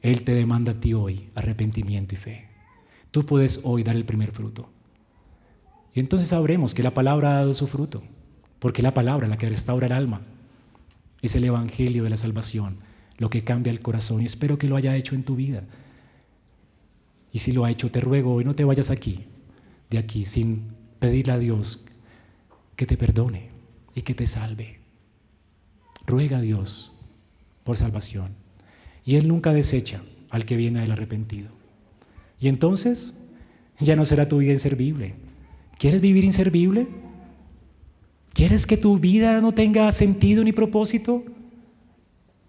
Él 0.00 0.22
te 0.22 0.32
demanda 0.32 0.72
a 0.72 0.80
ti 0.80 0.94
hoy 0.94 1.28
arrepentimiento 1.34 2.14
y 2.14 2.18
fe. 2.18 2.48
Tú 3.10 3.26
puedes 3.26 3.60
hoy 3.62 3.82
dar 3.82 3.94
el 3.94 4.06
primer 4.06 4.32
fruto. 4.32 4.70
Y 5.92 6.00
entonces 6.00 6.28
sabremos 6.28 6.72
que 6.72 6.82
la 6.82 6.94
palabra 6.94 7.32
ha 7.32 7.40
dado 7.40 7.52
su 7.52 7.66
fruto. 7.66 8.02
Porque 8.58 8.82
la 8.82 8.94
palabra, 8.94 9.28
la 9.28 9.38
que 9.38 9.48
restaura 9.48 9.86
el 9.86 9.92
alma, 9.92 10.22
es 11.22 11.34
el 11.34 11.44
Evangelio 11.44 12.04
de 12.04 12.10
la 12.10 12.16
salvación, 12.16 12.78
lo 13.18 13.30
que 13.30 13.44
cambia 13.44 13.70
el 13.70 13.80
corazón. 13.80 14.22
Y 14.22 14.26
espero 14.26 14.58
que 14.58 14.68
lo 14.68 14.76
haya 14.76 14.96
hecho 14.96 15.14
en 15.14 15.24
tu 15.24 15.36
vida. 15.36 15.64
Y 17.32 17.40
si 17.40 17.52
lo 17.52 17.64
ha 17.64 17.70
hecho, 17.70 17.90
te 17.90 18.00
ruego 18.00 18.34
hoy 18.34 18.44
no 18.44 18.54
te 18.54 18.64
vayas 18.64 18.90
aquí, 18.90 19.24
de 19.90 19.98
aquí, 19.98 20.24
sin 20.24 20.72
pedirle 20.98 21.32
a 21.32 21.38
Dios 21.38 21.84
que 22.76 22.86
te 22.86 22.96
perdone 22.96 23.50
y 23.94 24.02
que 24.02 24.14
te 24.14 24.26
salve. 24.26 24.80
Ruega 26.06 26.38
a 26.38 26.40
Dios 26.40 26.92
por 27.64 27.76
salvación. 27.76 28.32
Y 29.04 29.16
Él 29.16 29.28
nunca 29.28 29.52
desecha 29.52 30.02
al 30.30 30.44
que 30.44 30.56
viene 30.56 30.80
del 30.80 30.92
arrepentido. 30.92 31.50
Y 32.40 32.48
entonces 32.48 33.14
ya 33.78 33.96
no 33.96 34.04
será 34.04 34.28
tu 34.28 34.38
vida 34.38 34.52
inservible. 34.52 35.14
¿Quieres 35.78 36.00
vivir 36.00 36.24
inservible? 36.24 36.86
¿Quieres 38.38 38.68
que 38.68 38.76
tu 38.76 38.96
vida 39.00 39.40
no 39.40 39.50
tenga 39.50 39.90
sentido 39.90 40.44
ni 40.44 40.52
propósito? 40.52 41.24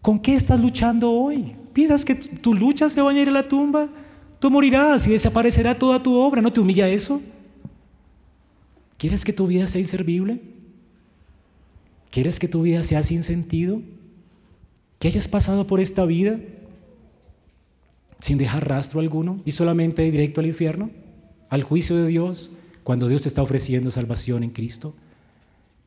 ¿Con 0.03 0.19
qué 0.19 0.35
estás 0.35 0.61
luchando 0.61 1.11
hoy? 1.11 1.55
¿Piensas 1.73 2.05
que 2.05 2.13
tu 2.13 2.53
lucha 2.53 2.91
se 2.91 3.01
va 3.01 3.09
a 3.09 3.17
ir 3.19 3.27
a 3.27 3.31
la 3.31 3.47
tumba? 3.47 3.89
Tú 4.37 4.51
morirás 4.51 5.07
y 5.07 5.13
desaparecerá 5.13 5.79
toda 5.79 6.03
tu 6.03 6.13
obra. 6.13 6.43
¿No 6.43 6.53
te 6.53 6.59
humilla 6.59 6.87
eso? 6.87 7.19
¿Quieres 8.99 9.25
que 9.25 9.33
tu 9.33 9.47
vida 9.47 9.65
sea 9.65 9.81
inservible? 9.81 10.39
¿Quieres 12.11 12.37
que 12.37 12.47
tu 12.47 12.61
vida 12.61 12.83
sea 12.83 13.01
sin 13.01 13.23
sentido? 13.23 13.81
¿Que 14.99 15.07
hayas 15.07 15.27
pasado 15.27 15.65
por 15.65 15.79
esta 15.79 16.05
vida 16.05 16.39
sin 18.19 18.37
dejar 18.37 18.69
rastro 18.69 18.99
alguno 18.99 19.41
y 19.43 19.53
solamente 19.53 20.03
directo 20.03 20.39
al 20.39 20.45
infierno? 20.45 20.91
¿Al 21.49 21.63
juicio 21.63 21.95
de 21.95 22.05
Dios 22.05 22.51
cuando 22.83 23.07
Dios 23.07 23.23
te 23.23 23.27
está 23.29 23.41
ofreciendo 23.41 23.89
salvación 23.89 24.43
en 24.43 24.51
Cristo? 24.51 24.93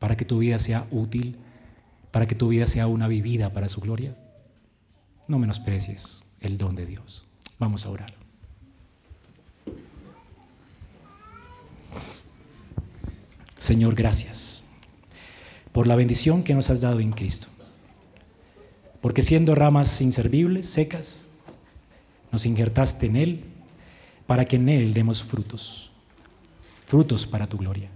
Para 0.03 0.17
que 0.17 0.25
tu 0.25 0.39
vida 0.39 0.59
sea 0.59 0.85
útil, 0.91 1.37
para 2.11 2.27
que 2.27 2.35
tu 2.35 2.49
vida 2.49 2.67
sea 2.67 2.87
una 2.87 3.07
vivida 3.07 3.53
para 3.53 3.69
su 3.69 3.79
gloria? 3.79 4.17
no 5.29 5.39
menosprecies 5.39 6.21
el 6.41 6.57
don 6.57 6.75
de 6.75 6.85
Dios. 6.85 7.23
Vamos 7.57 7.85
a 7.85 7.89
orar. 7.89 8.13
Señor, 13.57 13.95
gracias 13.95 14.61
por 15.71 15.87
la 15.87 15.95
bendición 15.95 16.43
que 16.43 16.53
nos 16.53 16.69
has 16.69 16.81
dado 16.81 16.99
en 16.99 17.13
Cristo. 17.13 17.47
Porque 18.99 19.21
siendo 19.21 19.55
ramas 19.55 20.01
inservibles, 20.01 20.67
secas, 20.67 21.25
nos 22.29 22.45
injertaste 22.45 23.05
en 23.05 23.15
Él 23.15 23.43
para 24.27 24.43
que 24.43 24.57
en 24.57 24.67
Él 24.67 24.93
demos 24.93 25.23
frutos, 25.23 25.91
frutos 26.87 27.25
para 27.25 27.47
tu 27.47 27.57
gloria. 27.57 27.89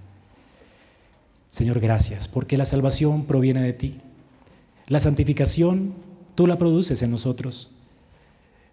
Señor, 1.50 1.80
gracias, 1.80 2.28
porque 2.28 2.58
la 2.58 2.66
salvación 2.66 3.26
proviene 3.26 3.62
de 3.62 3.74
ti. 3.74 4.00
La 4.88 5.00
santificación 5.00 5.94
tú 6.36 6.48
la 6.48 6.58
produces 6.58 7.02
en 7.02 7.12
nosotros. 7.12 7.72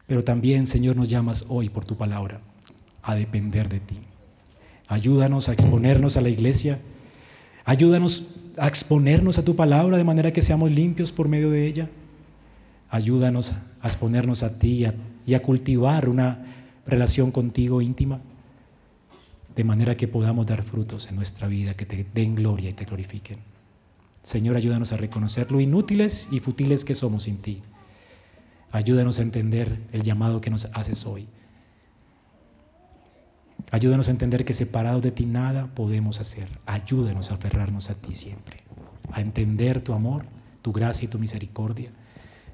Pero 0.07 0.23
también, 0.23 0.67
Señor, 0.67 0.97
nos 0.97 1.09
llamas 1.09 1.47
hoy 1.49 1.71
por 1.71 1.85
tu 1.85 1.97
palabra 1.97 2.41
a 3.03 3.15
depender 3.15 3.69
de 3.69 3.81
ti. 3.81 3.99
Ayúdanos 4.87 5.49
a 5.49 5.53
exponernos 5.53 6.17
a 6.17 6.21
la 6.21 6.29
iglesia. 6.29 6.79
Ayúdanos 7.65 8.29
a 8.59 8.69
exponernos 8.69 9.39
a 9.39 9.45
tu 9.45 9.57
palabra 9.57 9.97
de 9.97 10.05
manera 10.05 10.33
que 10.33 10.43
seamos 10.43 10.71
limpios 10.71 11.11
por 11.11 11.29
medio 11.29 11.51
de 11.51 11.67
ella. 11.67 11.89
Ayúdanos 12.91 13.55
a 13.81 13.87
exponernos 13.87 14.43
a 14.43 14.59
ti 14.59 14.87
y 15.27 15.35
a 15.35 15.43
cultivar 15.43 16.09
una 16.09 16.45
relación 16.87 17.31
contigo 17.31 17.81
íntima, 17.81 18.21
de 19.57 19.65
manera 19.65 19.97
que 19.97 20.09
podamos 20.09 20.47
dar 20.47 20.63
frutos 20.63 21.09
en 21.09 21.17
nuestra 21.17 21.49
vida 21.49 21.75
que 21.75 21.87
te 21.87 22.07
den 22.13 22.35
gloria 22.35 22.71
y 22.71 22.73
te 22.73 22.85
glorifiquen. 22.85 23.39
Señor, 24.23 24.57
ayúdanos 24.57 24.93
a 24.93 24.97
reconocer 24.97 25.53
lo 25.53 25.61
inútiles 25.61 26.29
y 26.31 26.41
futiles 26.41 26.85
que 26.85 26.95
somos 26.95 27.25
sin 27.25 27.39
ti. 27.39 27.63
Ayúdanos 28.73 29.19
a 29.19 29.23
entender 29.23 29.79
el 29.93 30.03
llamado 30.03 30.41
que 30.41 30.51
nos 30.51 30.65
haces 30.73 31.07
hoy. 31.07 31.29
Ayúdanos 33.71 34.09
a 34.09 34.11
entender 34.11 34.45
que 34.45 34.55
separados 34.55 35.03
de 35.03 35.13
ti 35.13 35.27
nada 35.27 35.67
podemos 35.75 36.21
hacer. 36.21 36.49
Ayúdanos 36.67 37.31
a 37.31 37.35
aferrarnos 37.35 37.91
a 37.91 37.95
ti 37.95 38.15
siempre. 38.15 38.63
A 39.13 39.21
entender 39.21 39.83
tu 39.83 39.93
amor, 39.93 40.25
tu 40.63 40.73
gracia 40.73 41.05
y 41.05 41.09
tu 41.09 41.19
misericordia. 41.19 41.91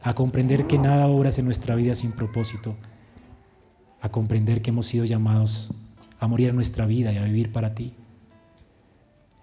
A 0.02 0.14
comprender 0.14 0.66
que 0.66 0.78
nada 0.78 1.06
obras 1.06 1.38
en 1.38 1.46
nuestra 1.46 1.74
vida 1.74 1.94
sin 1.94 2.12
propósito. 2.12 2.76
A 4.00 4.10
comprender 4.10 4.60
que 4.60 4.70
hemos 4.70 4.86
sido 4.86 5.04
llamados 5.04 5.70
a 6.20 6.28
morir 6.28 6.50
en 6.50 6.56
nuestra 6.56 6.86
vida 6.86 7.12
y 7.12 7.16
a 7.16 7.24
vivir 7.24 7.50
para 7.50 7.74
ti. 7.74 7.94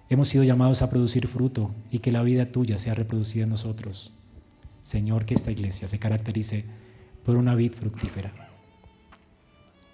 Hemos 0.10 0.30
sido 0.30 0.44
llamados 0.44 0.82
a 0.82 0.90
producir 0.90 1.28
fruto 1.28 1.72
y 1.92 2.00
que 2.00 2.12
la 2.12 2.24
vida 2.24 2.52
tuya 2.52 2.78
sea 2.78 2.94
reproducida 2.94 3.44
en 3.44 3.50
nosotros. 3.50 4.14
Señor, 4.84 5.26
que 5.26 5.34
esta 5.34 5.52
iglesia 5.52 5.88
se 5.88 6.00
caracterice 6.00 6.64
por 7.26 7.36
una 7.36 7.56
vid 7.56 7.74
fructífera. 7.74 8.32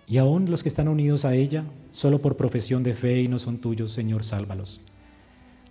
Y 0.05 0.17
aún 0.17 0.51
los 0.51 0.61
que 0.61 0.69
están 0.69 0.89
unidos 0.89 1.25
a 1.25 1.33
ella, 1.33 1.63
solo 1.89 2.21
por 2.21 2.37
profesión 2.37 2.83
de 2.83 2.93
fe 2.93 3.21
y 3.21 3.27
no 3.27 3.39
son 3.39 3.59
tuyos, 3.59 3.93
Señor, 3.93 4.23
sálvalos. 4.23 4.81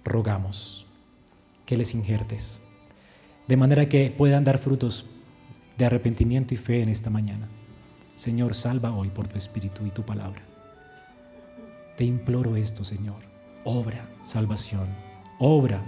Rogamos 0.04 0.86
que 1.66 1.76
les 1.76 1.94
injertes, 1.94 2.62
de 3.46 3.56
manera 3.56 3.88
que 3.88 4.10
puedan 4.10 4.44
dar 4.44 4.58
frutos 4.58 5.06
de 5.76 5.84
arrepentimiento 5.84 6.54
y 6.54 6.56
fe 6.56 6.82
en 6.82 6.88
esta 6.88 7.10
mañana. 7.10 7.48
Señor, 8.16 8.54
salva 8.54 8.92
hoy 8.92 9.10
por 9.10 9.28
tu 9.28 9.36
Espíritu 9.36 9.86
y 9.86 9.90
tu 9.90 10.02
palabra. 10.02 10.51
Te 11.96 12.04
imploro 12.04 12.56
esto, 12.56 12.84
Señor 12.84 13.32
obra 13.64 14.08
salvación, 14.22 14.86
obra, 15.38 15.80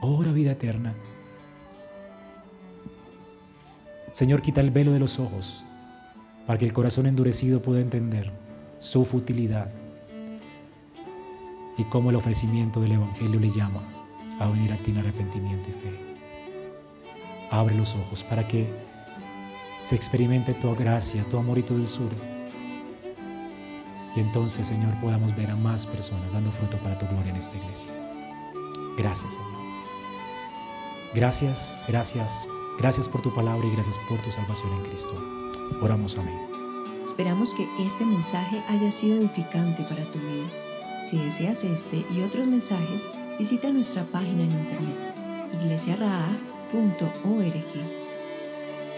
obra 0.00 0.32
vida 0.32 0.52
eterna. 0.52 0.94
Señor, 4.12 4.42
quita 4.42 4.60
el 4.60 4.70
velo 4.70 4.92
de 4.92 5.00
los 5.00 5.18
ojos 5.18 5.64
para 6.46 6.58
que 6.58 6.64
el 6.64 6.72
corazón 6.72 7.06
endurecido 7.06 7.60
pueda 7.60 7.80
entender 7.80 8.30
su 8.80 9.04
futilidad 9.04 9.70
y 11.76 11.84
cómo 11.84 12.10
el 12.10 12.16
ofrecimiento 12.16 12.80
del 12.80 12.92
Evangelio 12.92 13.38
le 13.38 13.50
llama 13.50 13.82
a 14.40 14.48
venir 14.48 14.72
a 14.72 14.76
ti 14.76 14.90
en 14.90 14.98
arrepentimiento 14.98 15.68
y 15.70 15.72
fe. 15.72 15.98
Abre 17.50 17.74
los 17.74 17.94
ojos 17.94 18.22
para 18.24 18.46
que 18.46 18.66
se 19.84 19.94
experimente 19.94 20.54
tu 20.54 20.74
gracia, 20.74 21.24
tu 21.30 21.38
amor 21.38 21.58
y 21.58 21.62
tu 21.62 21.74
dulzura 21.74 22.37
entonces, 24.20 24.66
Señor, 24.66 24.94
podamos 25.00 25.34
ver 25.36 25.50
a 25.50 25.56
más 25.56 25.86
personas 25.86 26.32
dando 26.32 26.50
fruto 26.52 26.76
para 26.78 26.98
tu 26.98 27.06
gloria 27.06 27.30
en 27.30 27.36
esta 27.36 27.56
iglesia. 27.56 27.88
Gracias, 28.96 29.34
Señor. 29.34 29.58
Gracias, 31.14 31.84
gracias, 31.88 32.46
gracias 32.78 33.08
por 33.08 33.22
tu 33.22 33.34
palabra 33.34 33.66
y 33.66 33.70
gracias 33.72 33.96
por 34.08 34.18
tu 34.18 34.30
salvación 34.30 34.72
en 34.74 34.82
Cristo. 34.90 35.14
Oramos, 35.82 36.16
amén. 36.18 36.38
Esperamos 37.04 37.54
que 37.54 37.66
este 37.84 38.04
mensaje 38.04 38.62
haya 38.68 38.90
sido 38.90 39.18
edificante 39.18 39.82
para 39.84 40.04
tu 40.12 40.18
vida. 40.18 40.48
Si 41.02 41.18
deseas 41.18 41.64
este 41.64 42.04
y 42.14 42.20
otros 42.22 42.46
mensajes, 42.46 43.08
visita 43.38 43.70
nuestra 43.70 44.04
página 44.04 44.42
en 44.42 44.50
internet 44.50 45.18
iglesiaraa.org. 45.52 46.38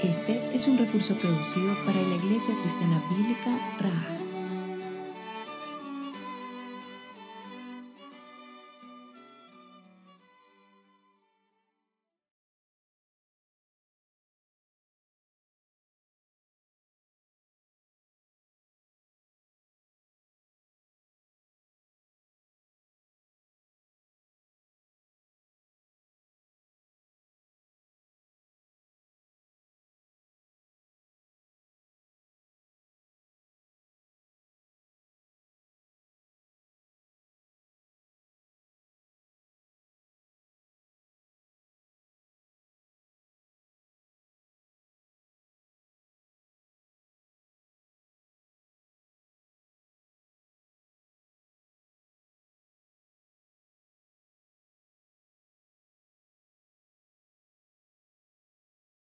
Este 0.03 0.55
es 0.55 0.67
un 0.67 0.79
recurso 0.79 1.15
producido 1.15 1.75
para 1.85 2.01
la 2.01 2.15
Iglesia 2.17 2.55
Cristiana 2.63 3.03
Bíblica 3.11 3.51
Raha. 3.79 4.20